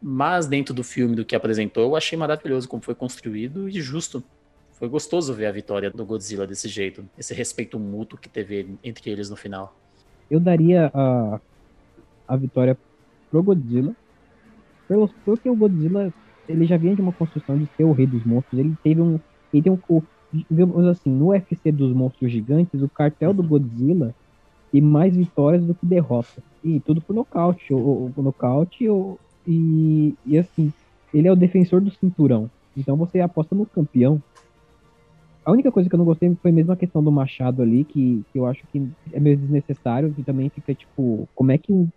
Mas 0.00 0.46
dentro 0.46 0.74
do 0.74 0.82
filme, 0.82 1.14
do 1.14 1.24
que 1.24 1.34
apresentou, 1.34 1.84
eu 1.84 1.96
achei 1.96 2.18
maravilhoso 2.18 2.68
como 2.68 2.82
foi 2.82 2.94
construído 2.94 3.68
e 3.68 3.80
justo. 3.80 4.22
Foi 4.72 4.88
gostoso 4.88 5.32
ver 5.32 5.46
a 5.46 5.52
vitória 5.52 5.90
do 5.90 6.04
Godzilla 6.04 6.46
desse 6.46 6.68
jeito, 6.68 7.08
esse 7.16 7.32
respeito 7.32 7.78
mútuo 7.78 8.18
que 8.18 8.28
teve 8.28 8.76
entre 8.82 9.10
eles 9.10 9.30
no 9.30 9.36
final. 9.36 9.76
eu 10.28 10.40
daria 10.40 10.90
a, 10.92 11.40
a 12.26 12.36
vitória 12.36 12.76
pro 13.30 13.42
Godzilla. 13.42 13.94
Pelo, 14.88 15.08
porque 15.24 15.48
o 15.48 15.54
Godzilla, 15.54 16.12
ele 16.48 16.66
já 16.66 16.76
vinha 16.76 16.96
de 16.96 17.00
uma 17.00 17.12
construção 17.12 17.56
de 17.56 17.68
ser 17.76 17.84
o 17.84 17.92
rei 17.92 18.06
dos 18.06 18.24
monstros. 18.24 18.58
Ele 18.58 18.76
teve 18.82 19.00
um. 19.00 19.20
Ele 19.52 19.62
tem 19.62 19.72
um. 19.72 20.02
Digamos 20.32 20.86
assim, 20.86 21.10
no 21.10 21.28
UFC 21.28 21.70
dos 21.72 21.92
monstros 21.94 22.32
gigantes, 22.32 22.80
o 22.82 22.88
cartel 22.90 23.34
do 23.34 23.42
Godzilla 23.42 24.14
tem 24.72 24.80
mais 24.82 25.16
vitórias 25.16 25.66
do 25.66 25.74
que 25.74 25.86
derrotas. 25.86 26.44
E 26.62 26.80
tudo 26.82 27.02
por 27.02 27.14
nocaute. 27.14 27.72
Ou, 27.74 28.12
ou 28.16 28.24
nocaute, 28.24 28.88
ou, 28.88 29.20
e, 29.46 30.16
e 30.24 30.38
assim, 30.38 30.72
ele 31.12 31.28
é 31.28 31.32
o 31.32 31.36
defensor 31.36 31.80
do 31.82 31.90
cinturão. 31.92 32.50
Então 32.76 32.96
você 32.96 33.20
aposta 33.20 33.54
no 33.56 33.68
campeão. 33.70 34.22
A 35.44 35.50
única 35.52 35.72
coisa 35.72 35.88
que 35.88 35.94
eu 35.94 35.98
não 35.98 36.04
gostei 36.04 36.34
foi 36.40 36.52
mesmo 36.52 36.72
a 36.72 36.76
questão 36.76 37.02
do 37.02 37.10
machado 37.10 37.62
ali, 37.62 37.84
que, 37.84 38.24
que 38.32 38.38
eu 38.38 38.46
acho 38.46 38.62
que 38.68 38.78
é 39.12 39.18
meio 39.20 39.36
desnecessário, 39.36 40.14
e 40.16 40.24
também 40.24 40.50
fica 40.50 40.74
tipo, 40.74 41.28
como 41.34 41.50
é 41.52 41.58
que 41.58 41.72
um- 41.72 41.88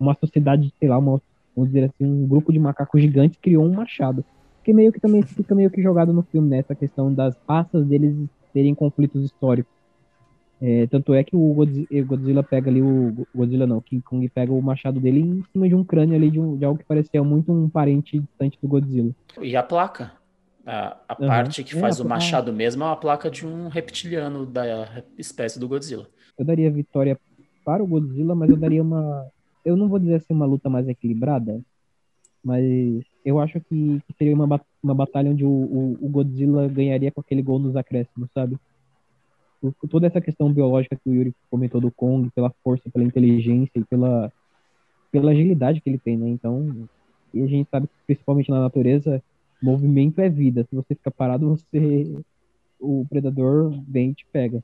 uma 0.00 0.14
sociedade, 0.16 0.72
sei 0.80 0.88
lá, 0.88 0.98
uma, 0.98 1.20
vamos 1.56 1.72
dizer 1.72 1.86
assim, 1.86 2.06
um 2.06 2.28
grupo 2.28 2.52
de 2.52 2.58
macacos 2.60 3.00
gigantes 3.02 3.38
criou 3.42 3.64
um 3.66 3.74
machado? 3.74 4.24
Porque 4.68 4.74
meio 4.76 4.92
que 4.92 5.00
também 5.00 5.22
fica 5.22 5.54
meio 5.54 5.70
que 5.70 5.80
jogado 5.80 6.12
no 6.12 6.22
filme, 6.24 6.50
né? 6.50 6.58
Essa 6.58 6.74
questão 6.74 7.14
das 7.14 7.34
raças 7.48 7.86
deles 7.86 8.14
terem 8.52 8.74
conflitos 8.74 9.24
históricos. 9.24 9.72
É, 10.60 10.86
tanto 10.88 11.14
é 11.14 11.24
que 11.24 11.34
o 11.34 11.40
o 11.40 12.04
Godzilla 12.04 12.42
pega 12.42 12.68
ali 12.70 12.82
o 12.82 13.26
Godzilla 13.34 13.66
não, 13.66 13.80
King 13.80 14.02
Kong 14.02 14.28
pega 14.28 14.52
o 14.52 14.60
machado 14.60 15.00
dele 15.00 15.20
em 15.20 15.42
cima 15.52 15.66
de 15.66 15.74
um 15.74 15.82
crânio 15.82 16.16
ali 16.16 16.30
de, 16.30 16.38
um- 16.38 16.58
de 16.58 16.66
algo 16.66 16.78
que 16.78 16.84
parecia 16.84 17.24
muito 17.24 17.50
um 17.50 17.70
parente 17.70 18.20
distante 18.20 18.58
do 18.60 18.68
Godzilla. 18.68 19.10
E 19.40 19.56
a 19.56 19.62
placa? 19.62 20.12
A, 20.66 20.98
a 21.08 21.14
Uhum. 21.14 21.28
parte 21.28 21.64
que 21.64 21.74
É, 21.74 21.80
faz 21.80 21.98
a 21.98 22.04
o 22.04 22.08
machado 22.08 22.52
mesmo 22.52 22.82
é 22.82 22.86
uma 22.86 22.96
placa 22.96 23.30
de 23.30 23.46
um 23.46 23.68
reptiliano 23.68 24.44
da 24.44 25.02
espécie 25.16 25.58
do 25.58 25.66
Godzilla. 25.66 26.06
Eu 26.38 26.44
daria 26.44 26.70
vitória 26.70 27.18
para 27.64 27.82
o 27.82 27.86
Godzilla, 27.86 28.34
mas 28.34 28.50
eu 28.50 28.56
daria 28.58 28.82
uma. 28.82 29.26
Eu 29.64 29.76
não 29.76 29.88
vou 29.88 29.98
dizer 29.98 30.16
assim 30.16 30.34
uma 30.34 30.44
luta 30.44 30.68
mais 30.68 30.86
equilibrada, 30.88 31.58
mas 32.44 32.64
eu 33.28 33.38
acho 33.38 33.60
que, 33.60 34.00
que 34.06 34.14
seria 34.16 34.34
uma, 34.34 34.60
uma 34.82 34.94
batalha 34.94 35.30
onde 35.30 35.44
o, 35.44 35.48
o, 35.48 35.98
o 36.00 36.08
Godzilla 36.08 36.66
ganharia 36.66 37.12
com 37.12 37.20
aquele 37.20 37.42
gol 37.42 37.58
nos 37.58 37.76
acréscimos, 37.76 38.30
sabe? 38.32 38.56
Por, 39.60 39.72
por 39.74 39.88
toda 39.88 40.06
essa 40.06 40.20
questão 40.20 40.50
biológica 40.50 40.96
que 40.96 41.10
o 41.10 41.14
Yuri 41.14 41.34
comentou 41.50 41.80
do 41.80 41.90
Kong, 41.90 42.30
pela 42.30 42.50
força, 42.64 42.88
pela 42.90 43.04
inteligência 43.04 43.78
e 43.78 43.84
pela, 43.84 44.32
pela 45.12 45.32
agilidade 45.32 45.80
que 45.80 45.90
ele 45.90 45.98
tem, 45.98 46.16
né? 46.16 46.28
Então, 46.28 46.88
e 47.34 47.42
a 47.42 47.46
gente 47.46 47.68
sabe 47.70 47.86
que 47.86 47.92
principalmente 48.06 48.50
na 48.50 48.60
natureza, 48.60 49.22
movimento 49.62 50.20
é 50.20 50.30
vida. 50.30 50.66
Se 50.68 50.74
você 50.74 50.94
ficar 50.94 51.10
parado, 51.10 51.50
você. 51.50 52.16
O 52.80 53.04
predador 53.10 53.74
vem 53.88 54.10
e 54.10 54.14
te 54.14 54.24
pega. 54.32 54.62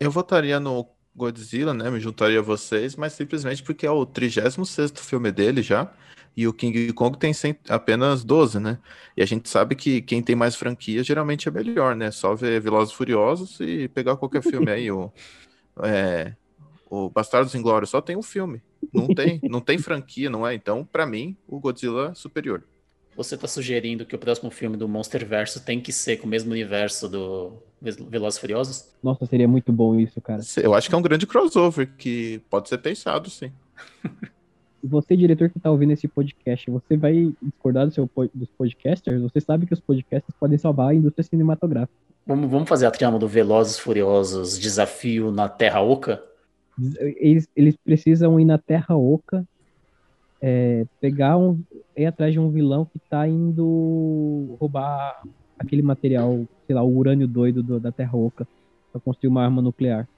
Eu 0.00 0.10
votaria 0.10 0.58
no 0.58 0.86
Godzilla, 1.14 1.74
né? 1.74 1.90
Me 1.90 2.00
juntaria 2.00 2.38
a 2.38 2.42
vocês, 2.42 2.96
mas 2.96 3.12
simplesmente 3.12 3.62
porque 3.62 3.86
é 3.86 3.90
o 3.90 4.06
36º 4.06 4.98
filme 4.98 5.30
dele 5.30 5.60
já, 5.60 5.92
e 6.36 6.46
o 6.46 6.52
King 6.52 6.92
Kong 6.92 7.18
tem 7.18 7.32
cem- 7.32 7.56
apenas 7.68 8.24
12, 8.24 8.58
né? 8.60 8.78
E 9.16 9.22
a 9.22 9.26
gente 9.26 9.48
sabe 9.48 9.74
que 9.74 10.00
quem 10.00 10.22
tem 10.22 10.36
mais 10.36 10.54
franquia 10.56 11.02
geralmente 11.02 11.48
é 11.48 11.50
melhor, 11.50 11.94
né? 11.96 12.10
Só 12.10 12.34
ver 12.34 12.60
Velozes 12.60 12.92
e 12.94 12.96
Furiosos 12.96 13.60
e 13.60 13.88
pegar 13.88 14.16
qualquer 14.16 14.42
filme 14.42 14.70
aí, 14.70 14.90
o, 14.90 15.12
é, 15.82 16.34
o 16.90 17.10
Bastardos 17.10 17.54
Inglórios, 17.54 17.90
só 17.90 18.00
tem 18.00 18.16
um 18.16 18.22
filme. 18.22 18.62
Não 18.92 19.06
tem, 19.14 19.40
não 19.44 19.60
tem 19.60 19.78
franquia, 19.78 20.28
não 20.28 20.46
é? 20.46 20.54
Então, 20.54 20.84
pra 20.84 21.06
mim, 21.06 21.36
o 21.46 21.60
Godzilla 21.60 22.10
é 22.10 22.14
superior. 22.14 22.64
Você 23.16 23.36
tá 23.36 23.46
sugerindo 23.46 24.06
que 24.06 24.14
o 24.14 24.18
próximo 24.18 24.50
filme 24.50 24.76
do 24.76 24.88
Monster 24.88 25.26
Verso 25.26 25.60
tem 25.64 25.80
que 25.80 25.92
ser 25.92 26.16
com 26.16 26.26
o 26.26 26.30
mesmo 26.30 26.52
universo 26.52 27.08
do 27.08 27.62
Velozes 27.80 28.38
e 28.38 28.40
Furiosos? 28.40 28.88
Nossa, 29.02 29.26
seria 29.26 29.48
muito 29.48 29.72
bom 29.72 29.98
isso, 29.98 30.20
cara. 30.20 30.40
Eu 30.62 30.74
acho 30.74 30.88
que 30.88 30.94
é 30.94 30.98
um 30.98 31.02
grande 31.02 31.26
crossover 31.26 31.88
que 31.96 32.40
pode 32.48 32.68
ser 32.68 32.78
pensado, 32.78 33.28
sim. 33.28 33.52
Você, 34.82 35.16
diretor 35.16 35.50
que 35.50 35.60
tá 35.60 35.70
ouvindo 35.70 35.92
esse 35.92 36.08
podcast, 36.08 36.70
você 36.70 36.96
vai 36.96 37.32
discordar 37.42 37.86
do 37.86 37.92
seu, 37.92 38.08
dos 38.34 38.48
podcasters? 38.56 39.20
Você 39.20 39.40
sabe 39.40 39.66
que 39.66 39.74
os 39.74 39.80
podcasters 39.80 40.34
podem 40.38 40.56
salvar 40.56 40.90
a 40.90 40.94
indústria 40.94 41.22
cinematográfica. 41.24 41.92
Vamos, 42.26 42.50
vamos 42.50 42.68
fazer 42.68 42.86
a 42.86 42.90
trama 42.90 43.18
do 43.18 43.28
Velozes 43.28 43.76
e 43.76 43.80
Furiosos 43.80 44.58
Desafio 44.58 45.30
na 45.30 45.48
Terra 45.48 45.80
Oca? 45.82 46.22
Eles, 47.18 47.46
eles 47.54 47.76
precisam 47.76 48.40
ir 48.40 48.44
na 48.46 48.56
Terra 48.56 48.96
Oca, 48.96 49.46
é, 50.40 50.86
pegar 51.00 51.36
um. 51.36 51.60
ir 51.94 52.06
atrás 52.06 52.32
de 52.32 52.40
um 52.40 52.50
vilão 52.50 52.86
que 52.86 52.98
tá 53.10 53.28
indo 53.28 54.56
roubar 54.58 55.22
aquele 55.58 55.82
material, 55.82 56.42
sei 56.66 56.74
lá, 56.74 56.82
o 56.82 56.96
urânio 56.96 57.28
doido 57.28 57.62
do- 57.62 57.78
da 57.80 57.92
Terra 57.92 58.16
Oca, 58.16 58.48
pra 58.90 59.00
construir 59.00 59.28
uma 59.28 59.44
arma 59.44 59.60
nuclear. 59.60 60.08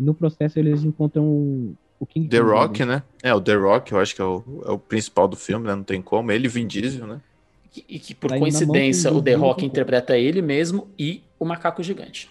No 0.00 0.14
processo, 0.14 0.58
eles 0.58 0.82
encontram 0.84 1.74
o- 2.00 2.06
King 2.06 2.28
The 2.28 2.38
Kong, 2.40 2.50
Rock, 2.50 2.84
né? 2.84 2.96
né? 2.96 3.02
É, 3.22 3.34
o 3.34 3.40
The 3.40 3.54
Rock, 3.54 3.92
eu 3.92 3.98
acho 4.00 4.14
que 4.14 4.20
é 4.20 4.24
o, 4.24 4.42
é 4.66 4.70
o 4.70 4.78
principal 4.78 5.26
do 5.28 5.36
filme, 5.36 5.66
né? 5.66 5.74
Não 5.74 5.82
tem 5.84 6.00
como. 6.02 6.30
Ele 6.32 6.46
e 6.46 6.48
Vin 6.48 6.66
Diesel, 6.66 7.06
né? 7.06 7.20
E- 7.76 7.84
E 7.88 7.98
que, 7.98 8.14
por 8.14 8.28
Tá 8.28 8.34
mão 8.34 8.40
coincidência, 8.42 9.12
o 9.12 9.22
The 9.22 9.34
Rock 9.34 9.64
interpreta 9.64 10.16
ele 10.16 10.40
mesmo 10.42 10.88
e 10.98 11.22
o 11.38 11.44
macaco 11.44 11.82
gigante. 11.82 12.30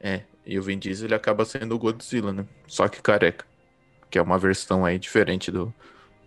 É, 0.00 0.22
e 0.44 0.58
o 0.58 0.62
Vin 0.62 0.78
Diesel 0.78 1.06
ele 1.06 1.14
acaba 1.14 1.44
sendo 1.44 1.74
o 1.74 1.78
Godzilla, 1.78 2.32
né? 2.32 2.44
Só 2.66 2.86
que 2.88 3.00
careca. 3.00 3.44
Que 4.10 4.18
é 4.18 4.22
uma 4.22 4.38
versão 4.38 4.84
aí 4.84 4.98
diferente 4.98 5.50
do, 5.50 5.72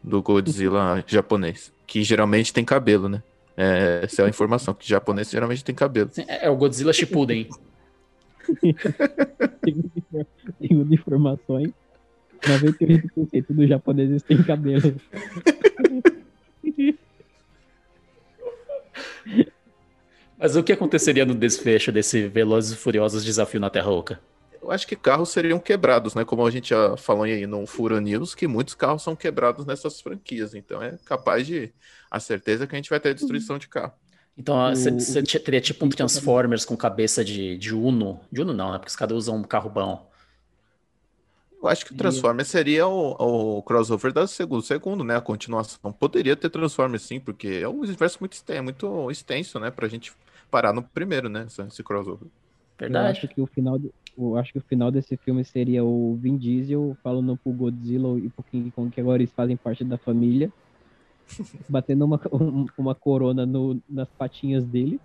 do 0.04 0.22
Godzilla 0.22 1.04
japonês. 1.08 1.72
Que 1.88 2.04
geralmente 2.04 2.52
tem 2.54 2.66
cabelo, 2.66 3.08
né? 3.08 3.24
É, 3.56 4.02
essa 4.04 4.22
é 4.22 4.26
a 4.26 4.30
informação, 4.30 4.74
que 4.74 4.88
japonês 4.88 5.30
geralmente 5.30 5.64
tem 5.64 5.76
cabelo. 5.76 6.10
Assim, 6.10 6.24
É 6.28 6.46
é 6.46 6.50
o 6.50 6.56
Godzilla 6.56 6.92
Shippuden. 6.94 7.48
Segundo 10.62 10.94
informações, 10.94 11.72
98% 12.42 13.46
dos 13.50 13.68
japoneses 13.68 14.22
têm 14.24 14.42
cabelo. 14.44 14.96
Mas 20.38 20.56
o 20.56 20.64
que 20.64 20.72
aconteceria 20.72 21.26
no 21.26 21.36
desfecho 21.36 21.92
desse 21.92 22.28
Velozes 22.28 22.72
e 22.72 22.78
Furiosos 22.78 23.26
Desafio 23.26 23.60
na 23.60 23.70
Terra 23.70 23.92
Oca? 23.92 24.22
Eu 24.62 24.72
acho 24.72 24.88
que 24.88 24.96
carros 24.96 25.30
seriam 25.30 25.60
quebrados, 25.60 26.16
né? 26.16 26.24
Como 26.24 26.46
a 26.46 26.52
gente 26.52 26.70
já 26.70 26.96
falou 26.96 27.24
aí 27.24 27.46
no 27.46 27.66
Fura 27.66 28.00
News, 28.00 28.36
que 28.36 28.48
muitos 28.48 28.74
carros 28.74 29.02
são 29.02 29.16
quebrados 29.16 29.66
nessas 29.66 30.00
franquias. 30.00 30.54
Então 30.54 30.82
é 30.82 30.98
capaz 31.06 31.46
de. 31.46 31.74
A 32.10 32.20
certeza 32.20 32.66
que 32.66 32.76
a 32.76 32.78
gente 32.78 32.90
vai 32.90 33.00
ter 33.00 33.14
destruição 33.14 33.58
de 33.58 33.68
carro. 33.68 33.94
Então 34.38 34.56
você 34.74 35.22
teria 35.40 35.60
tipo 35.60 35.86
um 35.86 35.90
Transformers 35.90 36.64
com 36.64 36.78
cabeça 36.78 37.24
de, 37.26 37.58
de 37.58 37.76
Uno. 37.76 38.22
De 38.32 38.42
Uno 38.42 38.54
não, 38.54 38.72
né? 38.72 38.78
Porque 38.78 38.90
os 38.90 38.96
caras 38.96 39.18
usam 39.18 39.36
um 39.36 39.44
carro 39.44 39.70
bom. 39.70 40.10
Eu 41.62 41.68
acho 41.68 41.86
que 41.86 41.93
o 41.93 41.97
Transformers 41.97 42.47
seria 42.47 42.88
o, 42.88 43.57
o 43.57 43.62
crossover 43.64 44.14
da 44.14 44.26
segundo, 44.26 44.62
segundo, 44.62 45.03
né? 45.03 45.18
A 45.18 45.22
continuação. 45.22 45.91
Poderia 45.91 46.36
ter 46.36 46.49
Transformers 46.49 47.01
sim, 47.03 47.20
porque 47.20 47.47
é 47.62 47.68
um 47.68 47.80
universo 47.82 48.18
muito 48.22 48.34
extenso, 48.34 48.64
muito 48.64 49.12
extenso, 49.12 49.60
né? 49.60 49.70
Pra 49.70 49.88
gente 49.89 50.14
parar 50.49 50.72
no 50.74 50.82
primeiro, 50.82 51.28
né? 51.28 51.43
Esse, 51.47 51.62
esse 51.64 51.84
crossover. 51.84 52.22
Eu 52.24 52.28
acho 52.28 52.80
Verdade. 52.80 53.28
que 53.28 53.41
o 53.41 53.45
final, 53.45 53.78
do- 53.78 53.93
eu 54.18 54.38
acho 54.38 54.53
que 54.53 54.60
o 54.60 54.62
final 54.62 54.89
desse 54.89 55.18
filme 55.18 55.43
seria 55.43 55.84
o 55.84 56.18
Vin 56.22 56.38
Diesel 56.38 56.95
falando 57.03 57.36
pro 57.36 57.51
Godzilla 57.51 58.18
e 58.18 58.30
pro 58.30 58.43
King 58.43 58.72
Kong 58.72 58.89
que 58.89 59.01
agora 59.01 59.22
eles 59.22 59.34
fazem 59.34 59.57
parte 59.57 59.84
da 59.84 59.97
família, 59.97 60.49
batendo 61.68 62.05
uma, 62.05 62.22
um- 62.32 62.68
uma 62.78 62.95
corona 62.95 63.45
no- 63.45 63.82
nas 63.89 64.07
patinhas 64.07 64.64
deles 64.64 64.99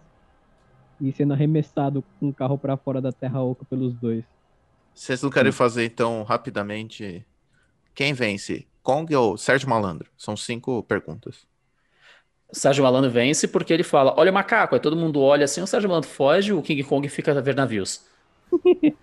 e 1.01 1.11
sendo 1.11 1.33
arremessado 1.33 2.05
com 2.21 2.29
o 2.29 2.33
carro 2.35 2.57
pra 2.57 2.77
fora 2.77 3.01
da 3.01 3.11
Terra 3.11 3.43
Oca 3.43 3.65
pelos 3.65 3.93
dois. 3.95 4.25
Vocês 4.95 5.23
não 5.23 5.31
querem 5.31 5.53
fazer, 5.53 5.85
então, 5.85 6.23
rapidamente. 6.23 7.27
Quem 7.95 8.13
vence? 8.13 8.67
Kong 8.83 9.15
ou 9.15 9.37
Sérgio 9.37 9.69
Malandro? 9.69 10.09
São 10.17 10.37
cinco 10.37 10.83
perguntas. 10.85 11.47
O 12.49 12.57
Sérgio 12.57 12.85
Malandro 12.85 13.11
vence 13.11 13.49
porque 13.49 13.73
ele 13.73 13.83
fala: 13.83 14.15
Olha 14.17 14.31
o 14.31 14.35
macaco. 14.35 14.75
Aí 14.75 14.81
todo 14.81 14.97
mundo 14.97 15.21
olha 15.21 15.45
assim, 15.45 15.61
o 15.61 15.67
Sérgio 15.67 15.89
Malandro 15.89 16.09
foge, 16.09 16.53
o 16.53 16.63
King 16.63 16.85
Kong 16.85 17.09
fica 17.09 17.37
a 17.37 17.41
ver 17.41 17.55
navios. 17.55 18.03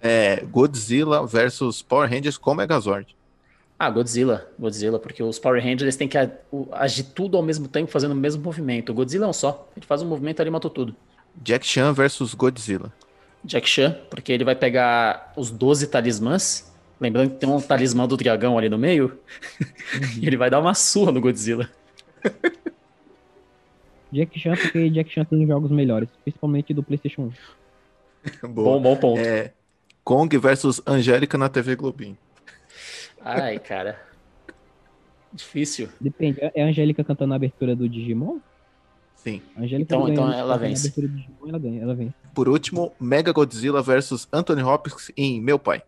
É 0.00 0.44
Godzilla 0.44 1.26
versus 1.26 1.80
Power 1.82 2.08
Rangers 2.08 2.36
com 2.36 2.54
Megazord. 2.54 3.16
Ah, 3.78 3.90
Godzilla. 3.90 4.46
Godzilla, 4.58 4.98
porque 4.98 5.22
os 5.22 5.38
Power 5.38 5.62
Rangers 5.62 5.82
eles 5.82 5.96
têm 5.96 6.08
que 6.08 6.18
agir 6.72 7.04
tudo 7.04 7.36
ao 7.36 7.42
mesmo 7.42 7.68
tempo, 7.68 7.90
fazendo 7.90 8.12
o 8.12 8.16
mesmo 8.16 8.42
movimento. 8.42 8.90
O 8.90 8.94
Godzilla 8.94 9.26
é 9.26 9.28
um 9.28 9.32
só. 9.32 9.68
Ele 9.76 9.84
faz 9.86 10.02
um 10.02 10.06
movimento 10.06 10.40
ali 10.40 10.48
e 10.48 10.52
matou 10.52 10.70
tudo. 10.70 10.94
Jack 11.36 11.66
Chan 11.66 11.92
versus 11.92 12.34
Godzilla. 12.34 12.92
Jack 13.44 13.68
Chan, 13.68 13.96
porque 14.08 14.32
ele 14.32 14.44
vai 14.44 14.56
pegar 14.56 15.32
os 15.36 15.50
12 15.50 15.86
talismãs. 15.88 16.72
Lembrando 16.98 17.32
que 17.32 17.36
tem 17.36 17.48
um 17.48 17.60
talismã 17.60 18.06
do 18.08 18.16
dragão 18.16 18.56
ali 18.56 18.68
no 18.68 18.78
meio. 18.78 19.18
e 20.18 20.26
ele 20.26 20.36
vai 20.36 20.48
dar 20.48 20.60
uma 20.60 20.74
surra 20.74 21.12
no 21.12 21.20
Godzilla. 21.20 21.68
Jack 24.10 24.38
Chan, 24.38 24.56
porque 24.56 24.88
Jack 24.90 25.10
Chan 25.10 25.24
tem 25.24 25.46
jogos 25.46 25.70
melhores, 25.70 26.08
principalmente 26.22 26.72
do 26.72 26.82
PlayStation 26.82 27.32
1. 28.42 28.48
Bom, 28.48 28.80
bom 28.80 28.96
ponto. 28.96 29.20
É, 29.20 29.52
Kong 30.02 30.38
versus 30.38 30.80
Angélica 30.86 31.36
na 31.36 31.50
TV 31.50 31.76
Globinho. 31.76 32.16
Ai, 33.20 33.58
cara. 33.58 34.00
Difícil. 35.30 35.88
Depende, 36.00 36.38
é 36.40 36.62
a 36.62 36.66
Angélica 36.66 37.02
cantando 37.02 37.34
a 37.34 37.36
abertura 37.36 37.76
do 37.76 37.88
Digimon? 37.88 38.38
Sim. 39.24 39.40
A 39.56 39.62
Angélica 39.62 39.94
Então- 39.96 40.08
então 40.08 40.30
ela 40.32 40.54
a 40.54 40.56
vence. 40.58 40.90
Digimon, 40.90 41.48
ela 41.48 41.58
ganha, 41.58 41.82
ela 41.82 41.94
vence. 41.94 42.12
Por 42.34 42.48
último, 42.48 42.92
Mega 43.00 43.32
Godzilla 43.32 43.82
versus 43.82 44.28
Anthony 44.32 44.62
Hopkins 44.62 45.10
em 45.16 45.40
Meu 45.40 45.58
Pai. 45.58 45.82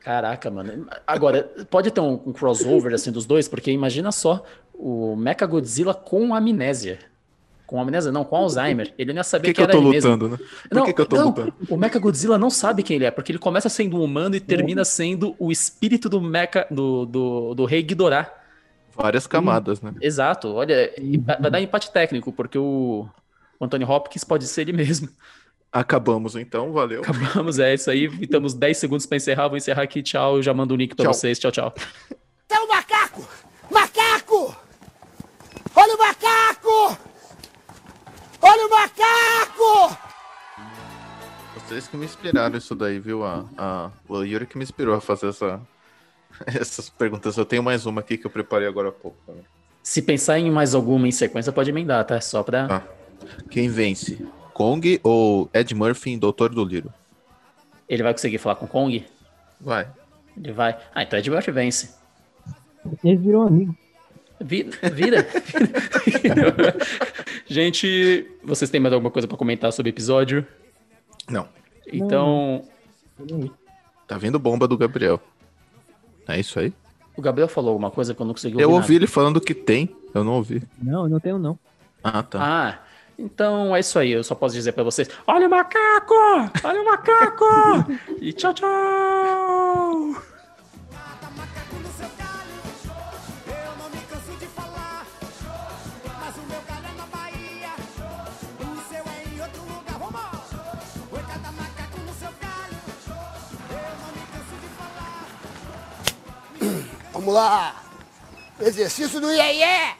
Caraca, 0.00 0.50
mano. 0.50 0.86
Agora, 1.06 1.44
pode 1.70 1.90
ter 1.90 2.00
um, 2.00 2.14
um 2.26 2.32
crossover 2.32 2.92
assim 2.92 3.12
dos 3.12 3.24
dois, 3.24 3.46
porque 3.48 3.70
imagina 3.70 4.10
só 4.10 4.44
o 4.74 5.14
Mecha 5.14 5.46
Godzilla 5.46 5.94
com 5.94 6.34
amnésia. 6.34 6.98
Com 7.66 7.80
amnésia, 7.80 8.10
não, 8.12 8.24
com 8.24 8.36
Alzheimer. 8.36 8.92
Ele 8.98 9.12
não 9.12 9.18
ia 9.20 9.24
Por 9.24 9.28
saber 9.28 9.48
que, 9.48 9.54
que, 9.54 9.54
que 9.54 9.60
eu 9.60 9.64
era 9.64 9.72
tô 9.72 9.78
ele 9.78 9.88
mesmo. 9.90 10.10
lutando, 10.10 10.28
né? 10.30 10.36
Por 10.68 10.76
Não, 10.76 10.84
que, 10.86 10.92
que 10.92 11.00
eu 11.00 11.06
tô 11.06 11.16
não, 11.16 11.26
lutando? 11.26 11.54
o 11.68 11.76
Mecha 11.76 11.98
Godzilla 11.98 12.38
não 12.38 12.50
sabe 12.50 12.82
quem 12.82 12.96
ele 12.96 13.04
é, 13.04 13.10
porque 13.10 13.32
ele 13.32 13.38
começa 13.38 13.68
sendo 13.68 13.96
um 13.96 14.04
humano 14.04 14.34
e 14.36 14.40
termina 14.40 14.84
sendo 14.84 15.34
o 15.38 15.50
espírito 15.52 16.08
do 16.08 16.20
Mecha 16.20 16.66
do, 16.70 17.04
do, 17.06 17.54
do 17.54 17.64
rei 17.64 17.82
Ghidorah. 17.82 18.32
Várias 18.96 19.26
camadas, 19.26 19.80
né? 19.80 19.94
Exato, 20.00 20.54
olha, 20.54 20.92
vai 21.40 21.50
dar 21.50 21.60
empate 21.60 21.92
técnico, 21.92 22.32
porque 22.32 22.58
o, 22.58 23.06
o 23.60 23.64
Anthony 23.64 23.84
Hopkins 23.84 24.24
pode 24.24 24.46
ser 24.46 24.62
ele 24.62 24.72
mesmo. 24.72 25.08
Acabamos 25.72 26.34
então, 26.36 26.72
valeu. 26.72 27.02
Acabamos, 27.02 27.58
é 27.58 27.74
isso 27.74 27.90
aí. 27.90 28.04
E 28.20 28.26
temos 28.26 28.54
10 28.54 28.78
segundos 28.78 29.04
pra 29.04 29.16
encerrar. 29.16 29.48
Vou 29.48 29.58
encerrar 29.58 29.82
aqui. 29.82 30.02
Tchau. 30.02 30.36
Eu 30.36 30.42
já 30.42 30.54
mando 30.54 30.72
o 30.72 30.76
link 30.76 30.94
pra 30.94 31.04
Tchau. 31.04 31.12
vocês. 31.12 31.38
Tchau, 31.38 31.50
tchau. 31.52 31.74
É 32.48 32.58
o 32.58 32.68
macaco! 32.68 33.28
Macaco! 33.70 34.56
Olha 35.74 35.94
o 35.94 35.98
macaco! 35.98 36.98
Olha 38.40 38.66
o 38.66 38.70
macaco! 38.70 39.98
Vocês 41.56 41.88
que 41.88 41.96
me 41.96 42.06
inspiraram 42.06 42.56
isso 42.56 42.74
daí, 42.74 42.98
viu? 42.98 43.24
A, 43.24 43.44
a, 43.58 43.90
o 44.08 44.22
Yuri 44.22 44.46
que 44.46 44.56
me 44.56 44.64
inspirou 44.64 44.94
a 44.94 45.00
fazer 45.00 45.28
essa, 45.28 45.60
essas 46.46 46.88
perguntas. 46.90 47.36
Eu 47.36 47.44
tenho 47.44 47.62
mais 47.62 47.86
uma 47.86 48.00
aqui 48.00 48.16
que 48.18 48.26
eu 48.26 48.30
preparei 48.30 48.66
agora 48.68 48.88
há 48.88 48.92
pouco. 48.92 49.16
também. 49.26 49.42
Se 49.82 50.02
pensar 50.02 50.38
em 50.38 50.50
mais 50.50 50.74
alguma 50.74 51.06
em 51.06 51.12
sequência, 51.12 51.52
pode 51.52 51.70
emendar, 51.70 52.04
tá? 52.04 52.20
Só 52.20 52.42
pra. 52.42 52.66
Tá. 52.66 52.82
Quem 53.50 53.68
vence? 53.68 54.26
Kong 54.52 55.00
ou 55.02 55.48
Ed 55.54 55.74
Murphy 55.74 56.10
em 56.10 56.18
Doutor 56.18 56.50
do 56.54 56.64
Liro? 56.64 56.92
Ele 57.88 58.02
vai 58.02 58.12
conseguir 58.12 58.38
falar 58.38 58.56
com 58.56 58.64
o 58.64 58.68
Kong? 58.68 59.06
Vai. 59.60 59.86
Ele 60.36 60.52
vai. 60.52 60.76
Ah, 60.94 61.02
então 61.02 61.18
Ed 61.18 61.30
Murphy 61.30 61.50
vence. 61.52 61.94
Eles 63.04 63.20
viram 63.20 63.42
amigos. 63.42 63.74
Vi- 64.40 64.70
Vira. 64.92 65.26
Gente, 67.46 68.28
vocês 68.42 68.70
têm 68.70 68.80
mais 68.80 68.92
alguma 68.92 69.10
coisa 69.10 69.28
pra 69.28 69.36
comentar 69.36 69.72
sobre 69.72 69.90
o 69.90 69.92
episódio? 69.92 70.46
Não. 71.28 71.48
Então, 71.90 72.64
Tá 74.06 74.18
vindo 74.18 74.38
bomba 74.38 74.68
do 74.68 74.76
Gabriel. 74.76 75.20
É 76.28 76.38
isso 76.40 76.58
aí? 76.58 76.72
o 77.16 77.22
Gabriel 77.22 77.48
falou 77.48 77.70
alguma 77.70 77.90
coisa 77.90 78.14
que 78.14 78.20
eu 78.20 78.26
não 78.26 78.34
consegui 78.34 78.60
Eu 78.60 78.68
ouvir. 78.68 78.82
ouvi 78.82 78.94
ele 78.96 79.06
falando 79.06 79.40
que 79.40 79.54
tem. 79.54 79.88
Eu 80.14 80.22
não 80.22 80.34
ouvi. 80.34 80.62
Não, 80.82 81.04
eu 81.04 81.08
não 81.08 81.18
tenho 81.20 81.38
não. 81.38 81.58
Ah, 82.04 82.22
tá. 82.22 82.38
Ah, 82.40 82.78
então 83.18 83.74
é 83.74 83.80
isso 83.80 83.98
aí. 83.98 84.12
Eu 84.12 84.22
só 84.22 84.34
posso 84.34 84.54
dizer 84.54 84.72
pra 84.72 84.84
vocês: 84.84 85.08
olha 85.26 85.46
o 85.46 85.50
macaco! 85.50 86.14
Olha 86.62 86.82
o 86.82 86.84
macaco! 86.84 87.44
e 88.20 88.32
tchau, 88.34 88.52
tchau! 88.52 90.14
Vamos 107.26 107.42
lá! 107.42 107.74
Exercício 108.60 109.20
do 109.20 109.32
iê 109.32 109.96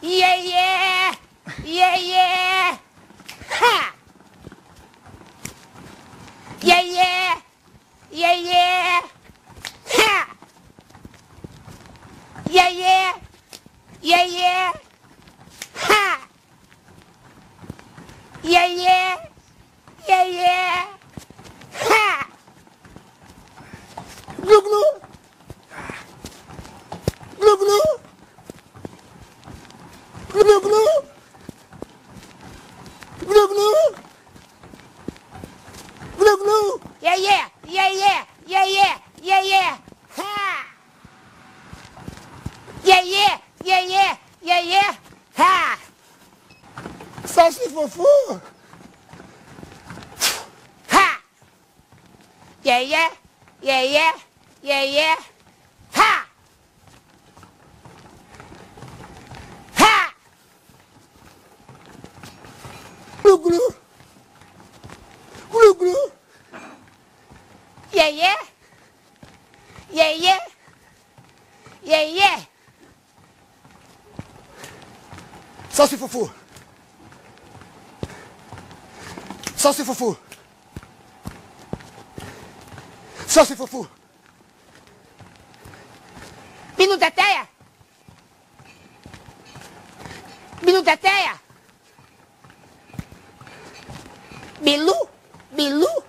Yeah, 0.00 0.36
yeah! 0.36 1.14
Yeah, 1.62 1.96
yeah! 1.96 2.78
Ha! 3.60 3.92
Yeah, 6.62 6.80
yeah! 6.80 7.42
Yeah, 8.10 8.32
yeah! 8.32 9.02
Ha! 9.98 10.28
Yeah, 12.48 12.70
yeah! 12.70 13.14
Yeah, 14.00 14.24
yeah! 14.24 14.72
Ha! 15.74 16.20
Yeah, 18.42 18.64
yeah! 18.64 19.28
Yeah, 20.08 20.24
yeah! 20.24 20.88
Ha! 21.86 22.26
Glu, 24.40 24.62
glu! 24.62 25.09
Glu, 27.40 27.56
glu! 27.56 27.80
Glu, 30.32 30.60
glu! 30.60 30.84
Glu, 33.26 33.48
glu! 33.48 33.70
Glu, 36.18 36.36
glu! 36.36 36.80
Yeah, 37.00 37.16
yeah! 37.16 37.48
Yeah, 37.64 37.88
yeah! 37.88 38.24
Yeah, 38.46 38.66
yeah! 38.66 38.98
Yeah, 39.22 39.42
yeah! 39.42 39.78
Ha! 40.16 40.66
Yeah, 42.84 43.02
yeah! 43.04 43.38
Yeah, 43.64 43.80
yeah! 43.88 44.16
Yeah, 44.42 44.60
yeah! 44.60 44.94
Ha! 45.36 45.78
Salsi 47.24 47.70
fofu! 47.72 48.04
Ha! 50.92 51.20
Yeah, 52.62 52.80
yeah! 52.80 53.10
Yeah, 53.62 53.82
yeah! 53.82 54.12
Yeah, 54.62 54.84
yeah! 54.84 55.29
Glu, 63.30 63.38
glu! 63.38 63.74
Glu, 65.52 65.74
glu! 65.74 65.94
Yeah, 67.92 68.08
yeah! 68.08 68.36
Yeah, 69.92 70.10
yeah! 70.10 70.38
Yeah, 71.84 72.02
yeah! 72.02 72.40
Salsi 75.70 75.96
fofu! 75.96 76.28
Salsi 79.56 79.84
fofu! 79.84 80.16
Salsi 83.26 83.54
fofu! 83.54 83.86
Minuteteia! 86.76 87.46
Minuteteia! 90.62 91.39
Bilu, 94.70 94.94
Bilu, 95.56 95.99